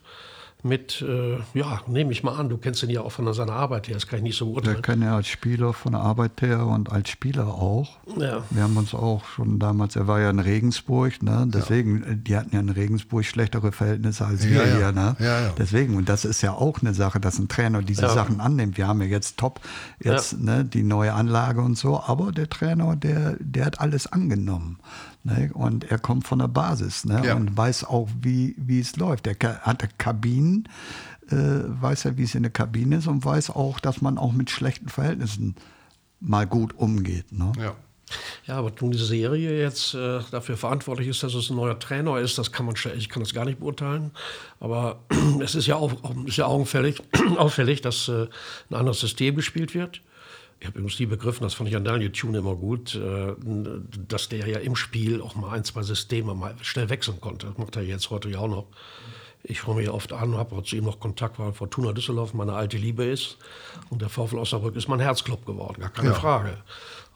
Mit, 0.64 1.02
äh, 1.02 1.36
ja, 1.54 1.80
nehme 1.86 2.10
ich 2.12 2.24
mal 2.24 2.32
an, 2.36 2.48
du 2.48 2.58
kennst 2.58 2.82
ihn 2.82 2.90
ja 2.90 3.00
auch 3.02 3.12
von 3.12 3.32
seiner 3.32 3.52
Arbeit 3.52 3.86
her, 3.88 3.94
das 3.94 4.06
kann 4.06 4.18
ich 4.18 4.22
nicht 4.24 4.36
so 4.36 4.46
Wir 4.46 4.52
beurteilen. 4.54 4.82
kennen 4.82 5.02
ja 5.02 5.14
als 5.16 5.28
Spieler 5.28 5.72
von 5.72 5.92
der 5.92 6.00
Arbeit 6.00 6.40
her 6.42 6.66
und 6.66 6.90
als 6.90 7.10
Spieler 7.10 7.46
auch. 7.46 7.96
Ja. 8.18 8.42
Wir 8.50 8.62
haben 8.64 8.76
uns 8.76 8.92
auch 8.94 9.24
schon 9.24 9.58
damals, 9.60 9.94
er 9.94 10.06
war 10.08 10.20
ja 10.20 10.30
in 10.30 10.40
Regensburg, 10.40 11.22
ne? 11.22 11.44
deswegen, 11.48 12.02
äh, 12.02 12.16
die 12.16 12.36
hatten 12.36 12.50
ja 12.54 12.60
in 12.60 12.70
Regensburg 12.70 13.24
schlechtere 13.24 13.70
Verhältnisse 13.70 14.26
als 14.26 14.44
wir 14.48 14.56
Ja, 14.56 14.64
ja. 14.66 14.76
hier. 14.76 14.92
Ne? 14.92 15.16
Ja, 15.20 15.40
ja. 15.42 15.52
Deswegen, 15.56 15.96
und 15.96 16.08
das 16.08 16.24
ist 16.24 16.42
ja 16.42 16.52
auch 16.52 16.80
eine 16.80 16.92
Sache, 16.94 17.20
dass 17.20 17.38
ein 17.38 17.48
Trainer 17.48 17.82
diese 17.82 18.02
Ja. 18.02 18.08
Sachen 18.08 18.40
annimmt. 18.40 18.76
Wir 18.78 18.88
haben 18.88 19.00
ja 19.00 19.06
jetzt 19.06 19.36
top, 19.38 19.60
jetzt 20.02 20.32
Ja. 20.32 20.38
ne, 20.40 20.64
die 20.64 20.82
neue 20.82 21.12
Anlage 21.14 21.60
und 21.60 21.78
so, 21.78 22.00
aber 22.00 22.32
der 22.32 22.48
Trainer, 22.50 22.96
der, 22.96 23.36
der 23.38 23.64
hat 23.66 23.80
alles 23.80 24.10
angenommen. 24.10 24.78
Ne? 25.28 25.50
Und 25.52 25.84
er 25.90 25.98
kommt 25.98 26.26
von 26.26 26.38
der 26.38 26.48
Basis 26.48 27.04
ne? 27.04 27.22
Ja. 27.24 27.34
und 27.34 27.56
weiß 27.56 27.84
auch, 27.84 28.08
wie, 28.20 28.54
wie 28.58 28.80
es 28.80 28.96
läuft. 28.96 29.26
Er 29.26 29.36
hatte 29.60 29.88
Kabinen, 29.98 30.68
äh, 31.30 31.34
weiß 31.34 32.04
ja, 32.04 32.16
wie 32.16 32.24
es 32.24 32.34
in 32.34 32.42
der 32.42 32.52
Kabine 32.52 32.96
ist 32.96 33.06
und 33.06 33.24
weiß 33.24 33.50
auch, 33.50 33.80
dass 33.80 34.00
man 34.00 34.18
auch 34.18 34.32
mit 34.32 34.50
schlechten 34.50 34.88
Verhältnissen 34.88 35.54
mal 36.20 36.46
gut 36.46 36.74
umgeht. 36.76 37.32
Ne? 37.32 37.52
Ja. 37.58 37.74
Ja, 38.46 38.56
aber 38.56 38.72
nun 38.80 38.92
die 38.92 38.98
Serie 38.98 39.60
jetzt 39.60 39.92
äh, 39.92 40.20
dafür 40.30 40.56
verantwortlich 40.56 41.08
ist, 41.08 41.22
dass 41.22 41.34
es 41.34 41.50
ein 41.50 41.56
neuer 41.56 41.78
Trainer 41.78 42.18
ist, 42.18 42.38
das 42.38 42.52
kann 42.52 42.64
man 42.64 42.74
ich 42.96 43.10
kann 43.10 43.22
das 43.22 43.34
gar 43.34 43.44
nicht 43.44 43.60
beurteilen. 43.60 44.12
Aber 44.60 45.00
es 45.42 45.54
ist 45.54 45.66
ja 45.66 45.76
auch 45.76 45.92
ist 46.24 46.38
ja 46.38 46.46
augenfällig, 46.46 47.02
auffällig, 47.36 47.82
dass 47.82 48.08
äh, 48.08 48.26
ein 48.70 48.74
anderes 48.74 49.00
System 49.00 49.36
gespielt 49.36 49.74
wird. 49.74 50.00
Ich 50.60 50.66
habe 50.66 50.78
übrigens 50.78 50.98
nie 50.98 51.06
begriffen, 51.06 51.44
das 51.44 51.54
fand 51.54 51.68
ich 51.68 51.76
an 51.76 51.84
Daniel 51.84 52.10
Tune 52.10 52.38
immer 52.38 52.56
gut, 52.56 52.94
äh, 52.96 53.34
dass 54.08 54.28
der 54.28 54.48
ja 54.48 54.58
im 54.58 54.74
Spiel 54.74 55.22
auch 55.22 55.36
mal 55.36 55.50
ein, 55.50 55.62
zwei 55.64 55.82
Systeme 55.82 56.34
mal 56.34 56.54
schnell 56.62 56.88
wechseln 56.88 57.20
konnte. 57.20 57.46
Das 57.46 57.58
macht 57.58 57.76
er 57.76 57.82
jetzt 57.82 58.10
heute 58.10 58.28
ja 58.28 58.38
auch 58.40 58.48
noch. 58.48 58.66
Ich 59.44 59.66
rufe 59.68 59.78
mich 59.78 59.88
oft 59.88 60.12
an, 60.12 60.36
habe 60.36 60.60
zu 60.64 60.74
ihm 60.74 60.84
noch 60.84 60.98
Kontakt, 60.98 61.38
weil 61.38 61.52
Fortuna 61.52 61.92
Düsseldorf 61.92 62.34
meine 62.34 62.54
alte 62.54 62.76
Liebe 62.76 63.04
ist. 63.04 63.38
Und 63.88 64.02
der 64.02 64.08
VfL 64.08 64.36
Osnabrück 64.38 64.74
ist 64.74 64.88
mein 64.88 64.98
Herzclub 64.98 65.46
geworden, 65.46 65.80
gar 65.80 65.90
keine 65.90 66.08
Ja. 66.08 66.14
Frage. 66.14 66.58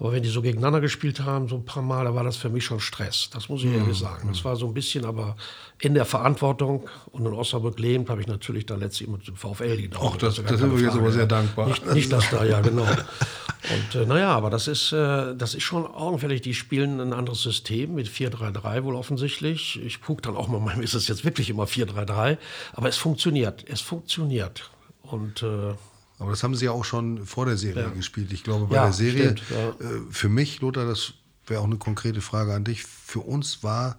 Aber 0.02 0.10
wenn 0.14 0.22
die 0.24 0.28
so 0.30 0.42
gegeneinander 0.42 0.80
gespielt 0.80 1.20
haben, 1.20 1.46
so 1.46 1.54
ein 1.54 1.64
paar 1.64 1.82
Mal, 1.82 2.04
da 2.06 2.12
war 2.12 2.24
das 2.24 2.36
für 2.36 2.48
mich 2.48 2.64
schon 2.64 2.80
Stress. 2.80 3.30
Das 3.32 3.48
muss 3.48 3.60
ich 3.62 3.68
Mhm. 3.68 3.76
ehrlich 3.82 3.96
sagen. 3.98 4.26
Das 4.26 4.44
war 4.44 4.56
so 4.56 4.66
ein 4.66 4.74
bisschen, 4.74 5.04
aber 5.04 5.36
in 5.80 5.94
der 5.94 6.04
Verantwortung 6.04 6.88
und 7.12 7.24
in 7.24 7.32
Osnabrück 7.32 7.78
lebend, 7.78 8.10
habe 8.10 8.20
ich 8.20 8.26
natürlich 8.26 8.66
dann 8.66 8.80
letztlich 8.80 9.08
mit 9.08 9.28
dem 9.28 9.36
VfL 9.36 9.88
Daumen. 9.88 10.10
Ach, 10.12 10.16
das- 10.16 10.34
das 10.34 10.44
gar 10.44 10.58
sind 10.58 10.76
wir 10.76 10.82
jetzt 10.84 10.96
aber 10.96 11.12
sehr 11.12 11.26
dankbar. 11.26 11.68
Nicht, 11.68 11.86
nicht 11.94 12.12
das 12.12 12.28
da, 12.30 12.42
ja, 12.44 12.60
genau. 12.60 12.82
Und 12.82 13.94
äh, 13.94 14.04
naja, 14.06 14.30
aber 14.34 14.50
das 14.50 14.66
ist, 14.66 14.90
äh, 14.90 15.36
das 15.36 15.54
ist 15.54 15.62
schon 15.62 15.86
augenfällig. 15.86 16.40
Die 16.40 16.54
spielen 16.54 16.98
ein 16.98 17.12
anderes 17.12 17.42
System 17.42 17.94
mit 17.94 18.08
4-3-3 18.08 18.82
wohl 18.82 18.96
offensichtlich. 18.96 19.80
Ich 19.84 20.00
gucke 20.02 20.22
dann 20.22 20.36
auch 20.36 20.48
mal, 20.48 20.60
ist 20.82 20.94
es 20.94 21.06
jetzt 21.06 21.24
wirklich 21.24 21.48
immer 21.48 21.66
4-3-3? 21.68 22.38
Aber 22.72 22.88
es 22.88 22.96
funktioniert. 22.96 23.64
Es 23.68 23.80
funktioniert. 23.80 24.68
Und 25.02 25.44
äh, 25.44 25.74
Aber 26.22 26.30
das 26.30 26.44
haben 26.44 26.54
sie 26.54 26.66
ja 26.66 26.70
auch 26.70 26.84
schon 26.84 27.26
vor 27.26 27.46
der 27.46 27.56
Serie 27.56 27.90
gespielt. 27.90 28.32
Ich 28.32 28.44
glaube, 28.44 28.66
bei 28.66 28.76
Ja, 28.76 28.84
der 28.84 28.92
Serie, 28.92 29.36
stimmt, 29.36 29.42
ja. 29.50 29.68
äh, 29.70 30.00
für 30.08 30.28
mich, 30.28 30.60
Lothar, 30.60 30.86
das 30.86 31.14
wäre 31.48 31.60
auch 31.60 31.66
eine 31.66 31.78
konkrete 31.78 32.20
Frage 32.20 32.54
an 32.54 32.62
dich. 32.62 32.84
Für 32.84 33.18
uns 33.18 33.64
war 33.64 33.98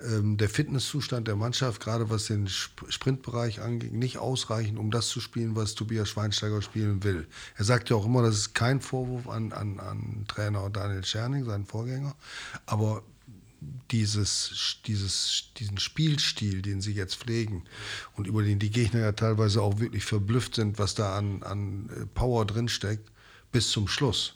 ähm, 0.00 0.38
der 0.38 0.48
Fitnesszustand 0.48 1.28
der 1.28 1.36
Mannschaft, 1.36 1.82
gerade 1.82 2.08
was 2.08 2.24
den 2.24 2.46
Sp 2.48 2.88
Sprintbereich 2.88 3.60
angeht, 3.60 3.92
nicht 3.92 4.16
ausreichend, 4.16 4.78
um 4.78 4.90
das 4.90 5.08
zu 5.08 5.20
spielen, 5.20 5.54
was 5.54 5.74
Tobias 5.74 6.08
Schweinsteiger 6.08 6.62
spielen 6.62 7.04
will. 7.04 7.26
Er 7.58 7.64
sagt 7.66 7.90
ja 7.90 7.96
auch 7.96 8.06
immer, 8.06 8.22
das 8.22 8.36
ist 8.36 8.54
kein 8.54 8.80
Vorwurf 8.80 9.28
an, 9.28 9.52
an, 9.52 9.78
an 9.80 10.24
Trainer 10.28 10.70
Daniel 10.70 11.04
Scherning, 11.04 11.44
seinen 11.44 11.66
Vorgänger, 11.66 12.14
aber 12.64 13.02
dieses, 13.90 14.78
dieses, 14.86 15.50
diesen 15.58 15.78
Spielstil, 15.78 16.62
den 16.62 16.80
sie 16.80 16.92
jetzt 16.92 17.16
pflegen 17.16 17.64
und 18.16 18.26
über 18.26 18.42
den 18.42 18.58
die 18.58 18.70
Gegner 18.70 19.00
ja 19.00 19.12
teilweise 19.12 19.62
auch 19.62 19.80
wirklich 19.80 20.04
verblüfft 20.04 20.54
sind, 20.54 20.78
was 20.78 20.94
da 20.94 21.16
an, 21.16 21.42
an 21.42 21.90
äh, 21.90 22.06
Power 22.06 22.46
drinsteckt, 22.46 23.10
bis 23.52 23.70
zum 23.70 23.88
Schluss. 23.88 24.34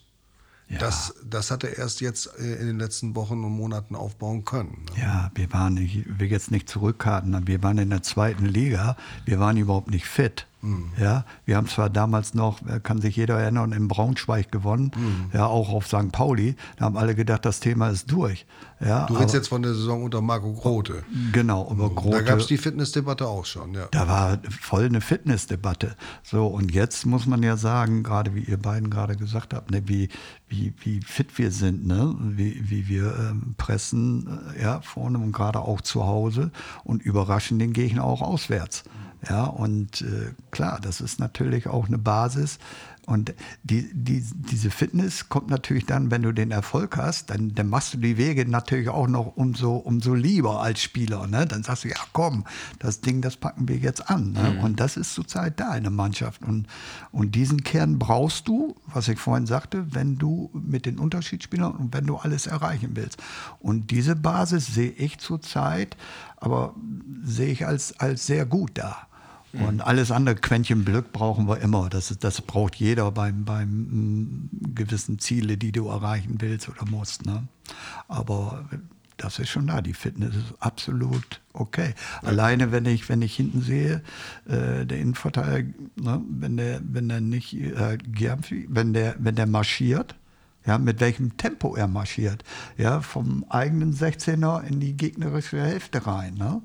Das, 0.78 1.14
das 1.28 1.50
hat 1.50 1.62
er 1.62 1.76
erst 1.78 2.00
jetzt 2.00 2.26
äh, 2.38 2.54
in 2.56 2.66
den 2.66 2.78
letzten 2.78 3.14
Wochen 3.14 3.44
und 3.44 3.52
Monaten 3.52 3.94
aufbauen 3.94 4.44
können. 4.44 4.84
ne? 4.94 5.02
Ja, 5.02 5.30
wir 5.34 5.52
waren, 5.52 5.74
nicht, 5.74 5.96
ich 5.96 6.18
will 6.18 6.30
jetzt 6.30 6.50
nicht 6.50 6.68
zurückkarten, 6.68 7.46
wir 7.46 7.62
waren 7.62 7.78
in 7.78 7.90
der 7.90 8.02
zweiten 8.02 8.46
Liga, 8.46 8.96
wir 9.24 9.38
waren 9.38 9.56
überhaupt 9.56 9.90
nicht 9.90 10.06
fit. 10.06 10.46
Mhm. 10.64 10.92
Ja, 10.98 11.24
wir 11.44 11.56
haben 11.56 11.68
zwar 11.68 11.90
damals 11.90 12.34
noch, 12.34 12.60
äh, 12.66 12.80
kann 12.80 13.00
sich 13.00 13.16
jeder 13.16 13.38
erinnern, 13.38 13.72
in 13.72 13.88
Braunschweig 13.88 14.50
gewonnen, 14.50 14.90
Mhm. 14.96 15.30
ja, 15.32 15.46
auch 15.46 15.68
auf 15.70 15.86
St. 15.86 16.10
Pauli. 16.12 16.56
Da 16.76 16.86
haben 16.86 16.96
alle 16.96 17.14
gedacht, 17.14 17.44
das 17.44 17.60
Thema 17.60 17.88
ist 17.88 18.10
durch. 18.10 18.46
Ja, 18.80 19.06
Du 19.06 19.14
redest 19.14 19.34
jetzt 19.34 19.48
von 19.48 19.62
der 19.62 19.72
Saison 19.74 20.02
unter 20.04 20.20
Marco 20.20 20.52
Grote. 20.52 21.04
Genau, 21.32 21.68
aber 21.70 21.88
Da 21.88 21.94
Grote, 21.94 22.24
gab 22.24 22.38
es 22.38 22.46
die 22.48 22.58
Fitnessdebatte 22.58 23.26
auch 23.26 23.44
schon, 23.46 23.72
ja. 23.74 23.86
da 23.90 24.08
war 24.08 24.38
voll 24.60 24.84
eine 24.86 25.00
Fitnessdebatte. 25.00 25.96
So, 26.22 26.46
und 26.46 26.72
jetzt 26.72 27.06
muss 27.06 27.26
man 27.26 27.42
ja 27.42 27.56
sagen, 27.56 28.02
gerade 28.02 28.34
wie 28.34 28.40
ihr 28.42 28.58
beiden 28.58 28.90
gerade 28.90 29.16
gesagt 29.16 29.54
habt, 29.54 29.70
ne, 29.70 29.82
wie, 29.86 30.08
wie, 30.48 30.74
wie 30.82 31.00
fit 31.00 31.38
wir 31.38 31.50
sind, 31.50 31.86
ne? 31.86 32.14
wie, 32.20 32.68
wie 32.68 32.88
wir 32.88 33.14
ähm, 33.30 33.54
pressen, 33.56 34.26
äh, 34.56 34.62
ja, 34.62 34.80
vorne 34.80 35.18
und 35.18 35.32
gerade 35.32 35.60
auch 35.60 35.80
zu 35.80 36.04
Hause 36.06 36.50
und 36.84 37.02
überraschen 37.02 37.58
den 37.58 37.72
Gegner 37.72 38.04
auch 38.04 38.22
auswärts. 38.22 38.84
Ja, 39.28 39.44
und 39.44 40.02
äh, 40.02 40.32
klar, 40.50 40.78
das 40.82 41.00
ist 41.00 41.20
natürlich 41.20 41.66
auch 41.66 41.86
eine 41.86 41.98
Basis. 41.98 42.58
Und 43.06 43.34
die, 43.64 43.90
die, 43.92 44.22
diese 44.22 44.70
Fitness 44.70 45.28
kommt 45.28 45.50
natürlich 45.50 45.84
dann, 45.84 46.10
wenn 46.10 46.22
du 46.22 46.32
den 46.32 46.50
Erfolg 46.50 46.96
hast, 46.96 47.28
dann, 47.28 47.54
dann 47.54 47.68
machst 47.68 47.92
du 47.94 47.98
die 47.98 48.16
Wege 48.16 48.48
natürlich 48.48 48.88
auch 48.88 49.08
noch 49.08 49.36
umso, 49.36 49.76
umso 49.76 50.14
lieber 50.14 50.62
als 50.62 50.80
Spieler. 50.80 51.26
Ne? 51.26 51.46
Dann 51.46 51.62
sagst 51.62 51.84
du, 51.84 51.88
ja 51.88 51.96
komm, 52.12 52.44
das 52.78 53.02
Ding, 53.02 53.20
das 53.20 53.36
packen 53.36 53.68
wir 53.68 53.76
jetzt 53.76 54.08
an. 54.08 54.32
Ne? 54.32 54.58
Und 54.62 54.80
das 54.80 54.96
ist 54.96 55.14
zurzeit 55.14 55.60
da 55.60 55.74
in 55.76 55.82
der 55.82 55.92
Mannschaft. 55.92 56.42
Und, 56.42 56.66
und 57.12 57.34
diesen 57.34 57.62
Kern 57.62 57.98
brauchst 57.98 58.48
du, 58.48 58.74
was 58.86 59.08
ich 59.08 59.18
vorhin 59.18 59.46
sagte, 59.46 59.94
wenn 59.94 60.16
du 60.16 60.50
mit 60.54 60.86
den 60.86 60.98
Unterschiedsspielern 60.98 61.72
und 61.72 61.92
wenn 61.92 62.06
du 62.06 62.16
alles 62.16 62.46
erreichen 62.46 62.92
willst. 62.94 63.22
Und 63.60 63.90
diese 63.90 64.16
Basis 64.16 64.66
sehe 64.66 64.90
ich 64.90 65.18
zurzeit, 65.18 65.96
aber 66.38 66.74
sehe 67.22 67.52
ich 67.52 67.66
als, 67.66 67.98
als 68.00 68.26
sehr 68.26 68.46
gut 68.46 68.72
da. 68.74 69.08
Und 69.60 69.80
alles 69.80 70.10
andere, 70.10 70.34
Quäntchen 70.34 70.84
Glück 70.84 71.12
brauchen 71.12 71.46
wir 71.48 71.60
immer. 71.60 71.88
Das, 71.88 72.16
das 72.18 72.40
braucht 72.40 72.74
jeder 72.76 73.10
beim, 73.12 73.44
beim 73.44 73.68
mm, 73.68 74.50
gewissen 74.74 75.18
Ziele, 75.18 75.56
die 75.56 75.72
du 75.72 75.88
erreichen 75.88 76.40
willst 76.40 76.68
oder 76.68 76.84
musst. 76.90 77.24
Ne? 77.24 77.46
Aber 78.08 78.68
das 79.16 79.38
ist 79.38 79.50
schon 79.50 79.68
da. 79.68 79.80
Die 79.80 79.94
Fitness 79.94 80.34
ist 80.34 80.54
absolut 80.60 81.40
okay. 81.52 81.94
Alleine, 82.22 82.72
wenn 82.72 82.86
ich, 82.86 83.08
wenn 83.08 83.22
ich 83.22 83.36
hinten 83.36 83.62
sehe, 83.62 84.02
äh, 84.46 84.84
der 84.84 84.98
Innenverteidiger, 84.98 85.72
ne, 85.96 86.20
wenn 86.28 86.56
der, 86.56 86.80
wenn 86.84 87.08
der 87.08 87.20
nicht, 87.20 87.54
äh, 87.54 87.98
wenn 88.68 88.92
der, 88.92 89.16
wenn 89.18 89.36
der 89.36 89.46
marschiert, 89.46 90.16
ja, 90.66 90.78
mit 90.78 91.00
welchem 91.00 91.36
Tempo 91.36 91.76
er 91.76 91.86
marschiert, 91.88 92.42
ja, 92.78 93.00
vom 93.00 93.44
eigenen 93.50 93.92
16er 93.94 94.62
in 94.64 94.80
die 94.80 94.96
gegnerische 94.96 95.60
Hälfte 95.60 96.06
rein. 96.06 96.34
Ne? 96.34 96.62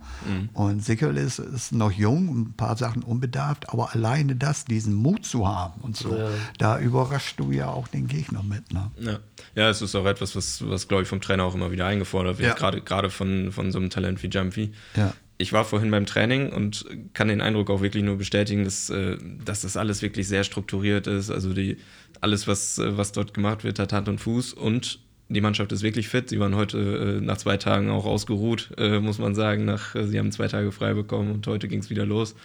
Und 0.53 0.83
sicherlich 0.83 1.23
ist, 1.25 1.39
ist 1.39 1.71
noch 1.73 1.91
jung, 1.91 2.29
ein 2.29 2.53
paar 2.53 2.77
Sachen 2.77 3.03
unbedarft, 3.03 3.69
aber 3.69 3.93
alleine 3.93 4.35
das, 4.35 4.65
diesen 4.65 4.93
Mut 4.93 5.25
zu 5.25 5.47
haben 5.47 5.81
und 5.81 5.97
so, 5.97 6.17
da 6.57 6.79
überraschst 6.79 7.39
du 7.39 7.51
ja 7.51 7.67
auch 7.69 7.87
den 7.87 8.07
Gegner 8.07 8.43
mit. 8.43 8.71
Ne? 8.73 8.91
Ja. 8.99 9.19
ja, 9.55 9.69
es 9.69 9.81
ist 9.81 9.95
auch 9.95 10.05
etwas, 10.05 10.35
was, 10.35 10.67
was 10.67 10.87
glaube 10.87 11.03
ich, 11.03 11.09
vom 11.09 11.21
Trainer 11.21 11.43
auch 11.43 11.55
immer 11.55 11.71
wieder 11.71 11.85
eingefordert 11.85 12.37
wird, 12.39 12.49
Ja. 12.49 12.55
gerade, 12.55 12.81
gerade 12.81 13.09
von, 13.09 13.51
von 13.51 13.71
so 13.71 13.79
einem 13.79 13.89
Talent 13.89 14.23
wie 14.23 14.27
Jumpy. 14.27 14.71
Ja. 14.95 15.13
Ich 15.41 15.53
war 15.53 15.63
vorhin 15.63 15.89
beim 15.89 16.05
Training 16.05 16.51
und 16.51 16.85
kann 17.13 17.29
den 17.29 17.39
Eindruck 17.39 17.69
auch 17.69 17.81
wirklich 17.81 18.03
nur 18.03 18.17
bestätigen, 18.17 18.65
dass, 18.65 18.89
äh, 18.89 19.17
dass 19.45 19.61
das 19.61 19.77
alles 19.77 20.01
wirklich 20.01 20.27
sehr 20.27 20.43
strukturiert 20.43 21.07
ist. 21.07 21.31
Also 21.31 21.53
die, 21.53 21.77
alles, 22.21 22.47
was, 22.47 22.77
äh, 22.77 22.97
was 22.97 23.11
dort 23.11 23.33
gemacht 23.33 23.63
wird, 23.63 23.79
hat 23.79 23.93
Hand 23.93 24.09
und 24.09 24.19
Fuß 24.19 24.53
und 24.53 24.99
die 25.31 25.41
Mannschaft 25.41 25.71
ist 25.71 25.83
wirklich 25.83 26.07
fit. 26.09 26.29
Sie 26.29 26.39
waren 26.39 26.55
heute 26.55 26.77
äh, 27.19 27.21
nach 27.23 27.37
zwei 27.37 27.57
Tagen 27.57 27.89
auch 27.91 28.05
ausgeruht, 28.05 28.71
äh, 28.77 28.99
muss 28.99 29.19
man 29.19 29.35
sagen. 29.35 29.65
Nach, 29.65 29.93
äh, 29.95 30.07
sie 30.07 30.17
haben 30.17 30.31
zwei 30.31 30.47
Tage 30.47 30.71
frei 30.71 30.93
bekommen 30.95 31.31
und 31.31 31.45
heute 31.47 31.67
ging 31.67 31.79
es 31.79 31.89
wieder 31.91 32.05
los. 32.05 32.35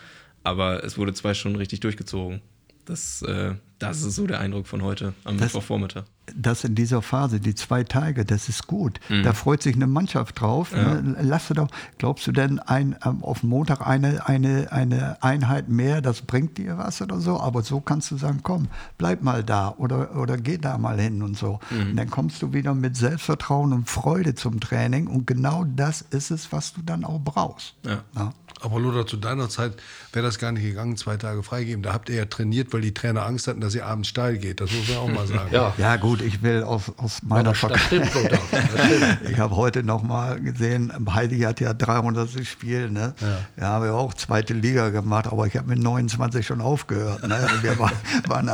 Aber 0.42 0.84
es 0.84 0.98
wurde 0.98 1.14
zwei 1.14 1.32
Stunden 1.32 1.56
richtig 1.56 1.80
durchgezogen. 1.80 2.42
Das, 2.84 3.22
äh, 3.22 3.54
das 3.78 4.02
ist 4.02 4.16
so 4.16 4.26
der 4.26 4.40
Eindruck 4.40 4.66
von 4.66 4.82
heute 4.82 5.14
am 5.24 5.38
Das- 5.38 5.46
Mittwochvormittag. 5.46 6.04
Das 6.34 6.64
in 6.64 6.74
dieser 6.74 7.02
Phase, 7.02 7.40
die 7.40 7.54
zwei 7.54 7.84
Tage, 7.84 8.24
das 8.24 8.48
ist 8.48 8.66
gut. 8.66 9.00
Da 9.22 9.32
freut 9.32 9.62
sich 9.62 9.76
eine 9.76 9.86
Mannschaft 9.86 10.40
drauf. 10.40 10.72
Ne? 10.72 11.16
Lass 11.20 11.48
doch, 11.48 11.68
glaubst 11.98 12.26
du 12.26 12.32
denn 12.32 12.58
ein, 12.58 12.96
ähm, 13.04 13.22
auf 13.22 13.42
Montag 13.42 13.86
eine, 13.86 14.26
eine, 14.26 14.72
eine 14.72 15.22
Einheit 15.22 15.68
mehr, 15.68 16.00
das 16.00 16.22
bringt 16.22 16.58
dir 16.58 16.78
was 16.78 17.02
oder 17.02 17.20
so? 17.20 17.38
Aber 17.40 17.62
so 17.62 17.80
kannst 17.80 18.10
du 18.10 18.16
sagen, 18.16 18.40
komm, 18.42 18.68
bleib 18.98 19.22
mal 19.22 19.44
da 19.44 19.74
oder, 19.76 20.16
oder 20.16 20.36
geh 20.36 20.58
da 20.58 20.78
mal 20.78 20.98
hin 20.98 21.22
und 21.22 21.36
so. 21.36 21.60
Und 21.70 21.96
dann 21.96 22.10
kommst 22.10 22.42
du 22.42 22.52
wieder 22.52 22.74
mit 22.74 22.96
Selbstvertrauen 22.96 23.72
und 23.72 23.88
Freude 23.88 24.34
zum 24.34 24.60
Training 24.60 25.06
und 25.06 25.26
genau 25.26 25.64
das 25.64 26.02
ist 26.02 26.30
es, 26.30 26.52
was 26.52 26.72
du 26.72 26.82
dann 26.82 27.04
auch 27.04 27.20
brauchst. 27.20 27.74
Ja. 27.84 28.02
Ja. 28.16 28.32
Aber 28.60 28.80
Lothar, 28.80 29.06
zu 29.06 29.18
deiner 29.18 29.48
Zeit 29.50 29.74
wäre 30.14 30.26
das 30.26 30.38
gar 30.38 30.52
nicht 30.52 30.62
gegangen, 30.64 30.96
zwei 30.96 31.16
Tage 31.16 31.42
freigeben. 31.42 31.82
Da 31.82 31.92
habt 31.92 32.08
ihr 32.08 32.16
ja 32.16 32.24
trainiert, 32.24 32.72
weil 32.72 32.80
die 32.80 32.94
Trainer 32.94 33.26
Angst 33.26 33.48
hatten, 33.48 33.60
dass 33.60 33.74
ihr 33.74 33.86
abends 33.86 34.08
steil 34.08 34.38
geht. 34.38 34.60
Das 34.60 34.70
muss 34.72 34.88
man 34.88 34.98
auch 34.98 35.08
mal 35.08 35.26
sagen. 35.26 35.48
ja, 35.52 35.74
Ja, 35.78 35.96
gut, 35.96 36.22
ich 36.22 36.42
will 36.42 36.62
aus, 36.62 36.92
aus 36.96 37.22
meiner 37.22 37.54
stimmt. 37.54 38.10
Ich 39.30 39.38
habe 39.38 39.56
heute 39.56 39.82
noch 39.82 40.02
mal 40.02 40.40
gesehen, 40.40 40.92
Heidi 41.12 41.40
hat 41.40 41.60
ja 41.60 41.74
300 41.74 42.28
Spiel, 42.46 42.90
ne? 42.90 43.14
Ja. 43.20 43.38
Wir 43.56 43.66
haben 43.66 43.84
ja 43.84 43.92
auch 43.92 44.14
zweite 44.14 44.54
Liga 44.54 44.90
gemacht, 44.90 45.26
aber 45.26 45.46
ich 45.46 45.56
habe 45.56 45.68
mit 45.68 45.78
29 45.78 46.46
schon 46.46 46.60
aufgehört. 46.60 47.26
Ne? 47.26 47.46
Wir 47.62 47.78
waren, 47.78 47.92
waren 48.26 48.48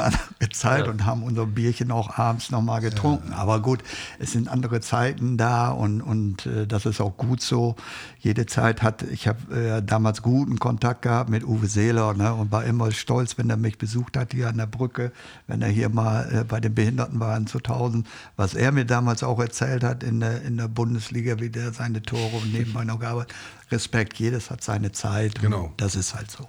Zeit 0.48 0.86
ja. 0.86 0.90
und 0.90 1.04
haben 1.04 1.22
unser 1.22 1.44
Bierchen 1.44 1.90
auch 1.90 2.18
abends 2.18 2.50
noch 2.50 2.62
mal 2.62 2.80
getrunken. 2.80 3.32
Ja. 3.32 3.36
Aber 3.36 3.60
gut, 3.60 3.82
es 4.18 4.32
sind 4.32 4.48
andere 4.48 4.80
Zeiten 4.80 5.36
da 5.36 5.68
und, 5.68 6.00
und 6.00 6.46
äh, 6.46 6.66
das 6.66 6.86
ist 6.86 7.00
auch 7.00 7.16
gut 7.16 7.42
so. 7.42 7.76
Jede 8.18 8.46
Zeit 8.46 8.82
hat, 8.82 9.02
ich 9.02 9.28
habe 9.28 9.54
äh, 9.54 9.82
damals 9.82 10.22
guten 10.22 10.58
Kontakt 10.58 11.02
gehabt 11.02 11.28
mit 11.28 11.44
Uwe 11.44 11.66
Seeler 11.66 12.14
ne? 12.14 12.32
und 12.32 12.50
war 12.50 12.64
immer 12.64 12.90
stolz, 12.92 13.36
wenn 13.36 13.50
er 13.50 13.58
mich 13.58 13.76
besucht 13.76 14.16
hat 14.16 14.32
hier 14.32 14.48
an 14.48 14.56
der 14.56 14.66
Brücke, 14.66 15.12
wenn 15.46 15.60
er 15.60 15.68
hier 15.68 15.90
mal 15.90 16.28
äh, 16.32 16.44
bei 16.44 16.60
den 16.60 16.74
Behinderten 16.74 17.20
war 17.20 17.36
in 17.36 17.46
2000, 17.46 18.06
was 18.36 18.54
er 18.54 18.72
mir 18.72 18.86
damals 18.86 19.22
auch 19.22 19.38
erzählt 19.38 19.84
hat 19.84 20.02
in 20.02 20.20
der, 20.20 20.42
in 20.42 20.56
der 20.56 20.68
Bundesliga, 20.68 21.38
wie 21.38 21.50
der 21.50 21.72
seine 21.72 22.00
Tore 22.00 22.36
und 22.36 22.52
nebenbei 22.52 22.84
noch 22.84 22.98
gearbeitet. 22.98 23.34
Respekt, 23.70 24.18
jedes 24.18 24.50
hat 24.50 24.64
seine 24.64 24.92
Zeit. 24.92 25.40
Genau. 25.40 25.72
Das 25.76 25.94
ist 25.94 26.14
halt 26.14 26.30
so. 26.30 26.48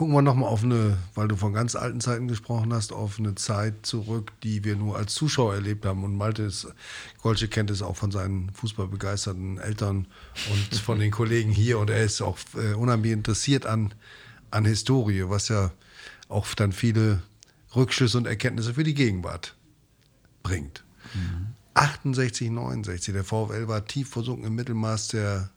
Gucken 0.00 0.14
wir 0.14 0.22
nochmal 0.22 0.48
auf 0.48 0.64
eine, 0.64 0.96
weil 1.14 1.28
du 1.28 1.36
von 1.36 1.52
ganz 1.52 1.76
alten 1.76 2.00
Zeiten 2.00 2.26
gesprochen 2.26 2.72
hast, 2.72 2.90
auf 2.90 3.18
eine 3.18 3.34
Zeit 3.34 3.84
zurück, 3.84 4.32
die 4.42 4.64
wir 4.64 4.74
nur 4.74 4.96
als 4.96 5.12
Zuschauer 5.12 5.52
erlebt 5.52 5.84
haben. 5.84 6.04
Und 6.04 6.16
Malte 6.16 6.42
ist, 6.44 6.68
Golsche 7.20 7.48
kennt 7.48 7.68
es 7.68 7.82
auch 7.82 7.96
von 7.96 8.10
seinen 8.10 8.50
fußballbegeisterten 8.54 9.58
Eltern 9.58 10.06
und 10.50 10.74
von 10.78 11.00
den 11.00 11.10
Kollegen 11.10 11.50
hier. 11.50 11.78
Und 11.78 11.90
er 11.90 12.02
ist 12.02 12.22
auch 12.22 12.38
äh, 12.54 12.72
unheimlich 12.72 13.12
interessiert 13.12 13.66
an, 13.66 13.92
an 14.50 14.64
Historie, 14.64 15.24
was 15.28 15.48
ja 15.48 15.70
auch 16.30 16.46
dann 16.54 16.72
viele 16.72 17.22
Rückschlüsse 17.76 18.16
und 18.16 18.26
Erkenntnisse 18.26 18.72
für 18.72 18.84
die 18.84 18.94
Gegenwart 18.94 19.54
bringt. 20.42 20.82
Mhm. 21.12 21.48
68, 21.74 22.48
69, 22.48 23.12
der 23.12 23.24
VfL 23.24 23.68
war 23.68 23.84
tief 23.84 24.08
versunken 24.08 24.46
im 24.46 24.54
Mittelmaß 24.54 25.08
der, 25.08 25.50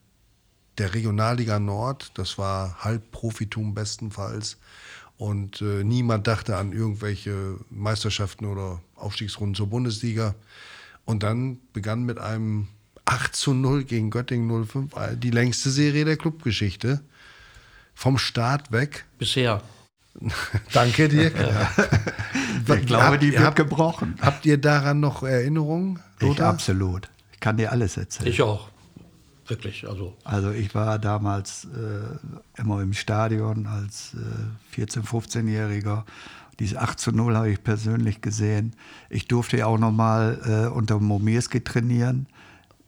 der 0.77 0.93
Regionalliga 0.93 1.59
Nord. 1.59 2.11
Das 2.15 2.37
war 2.37 2.83
Halbprofitum 2.83 3.73
bestenfalls. 3.73 4.57
Und 5.17 5.61
äh, 5.61 5.83
niemand 5.83 6.27
dachte 6.27 6.57
an 6.57 6.73
irgendwelche 6.73 7.57
Meisterschaften 7.69 8.45
oder 8.45 8.81
Aufstiegsrunden 8.95 9.55
zur 9.55 9.67
Bundesliga. 9.67 10.35
Und 11.05 11.23
dann 11.23 11.59
begann 11.71 12.03
mit 12.03 12.19
einem 12.19 12.67
8 13.05 13.35
zu 13.35 13.53
0 13.53 13.83
gegen 13.83 14.09
Göttingen 14.09 14.65
05 14.65 14.95
äh, 14.95 15.15
die 15.15 15.31
längste 15.31 15.69
Serie 15.69 16.05
der 16.05 16.17
Clubgeschichte. 16.17 17.01
Vom 17.93 18.17
Start 18.17 18.71
weg. 18.71 19.05
Bisher. 19.19 19.61
Danke 20.73 21.09
dir. 21.09 21.31
ich 22.67 22.85
glaube, 22.85 23.03
habt, 23.03 23.23
die 23.23 23.31
wird 23.31 23.41
habt, 23.41 23.55
gebrochen. 23.55 24.15
Habt 24.21 24.45
ihr 24.45 24.57
daran 24.57 24.99
noch 24.99 25.23
Erinnerungen? 25.23 25.99
Ich 26.19 26.41
absolut. 26.41 27.09
Ich 27.33 27.39
kann 27.39 27.57
dir 27.57 27.71
alles 27.71 27.97
erzählen. 27.97 28.29
Ich 28.29 28.41
auch. 28.41 28.72
Wirklich. 29.47 29.87
Also, 29.87 30.15
also 30.23 30.51
ich 30.51 30.73
war 30.73 30.99
damals 30.99 31.65
äh, 31.65 32.61
immer 32.61 32.81
im 32.81 32.93
Stadion 32.93 33.67
als 33.67 34.15
äh, 34.75 34.79
14-, 34.79 35.03
15-Jähriger. 35.03 36.03
Diese 36.59 36.79
8 36.79 36.99
zu 36.99 37.11
0 37.11 37.35
habe 37.35 37.51
ich 37.51 37.63
persönlich 37.63 38.21
gesehen. 38.21 38.75
Ich 39.09 39.27
durfte 39.27 39.57
ja 39.57 39.65
auch 39.65 39.79
noch 39.79 39.91
mal 39.91 40.39
äh, 40.45 40.73
unter 40.73 40.99
Momirski 40.99 41.61
trainieren. 41.61 42.27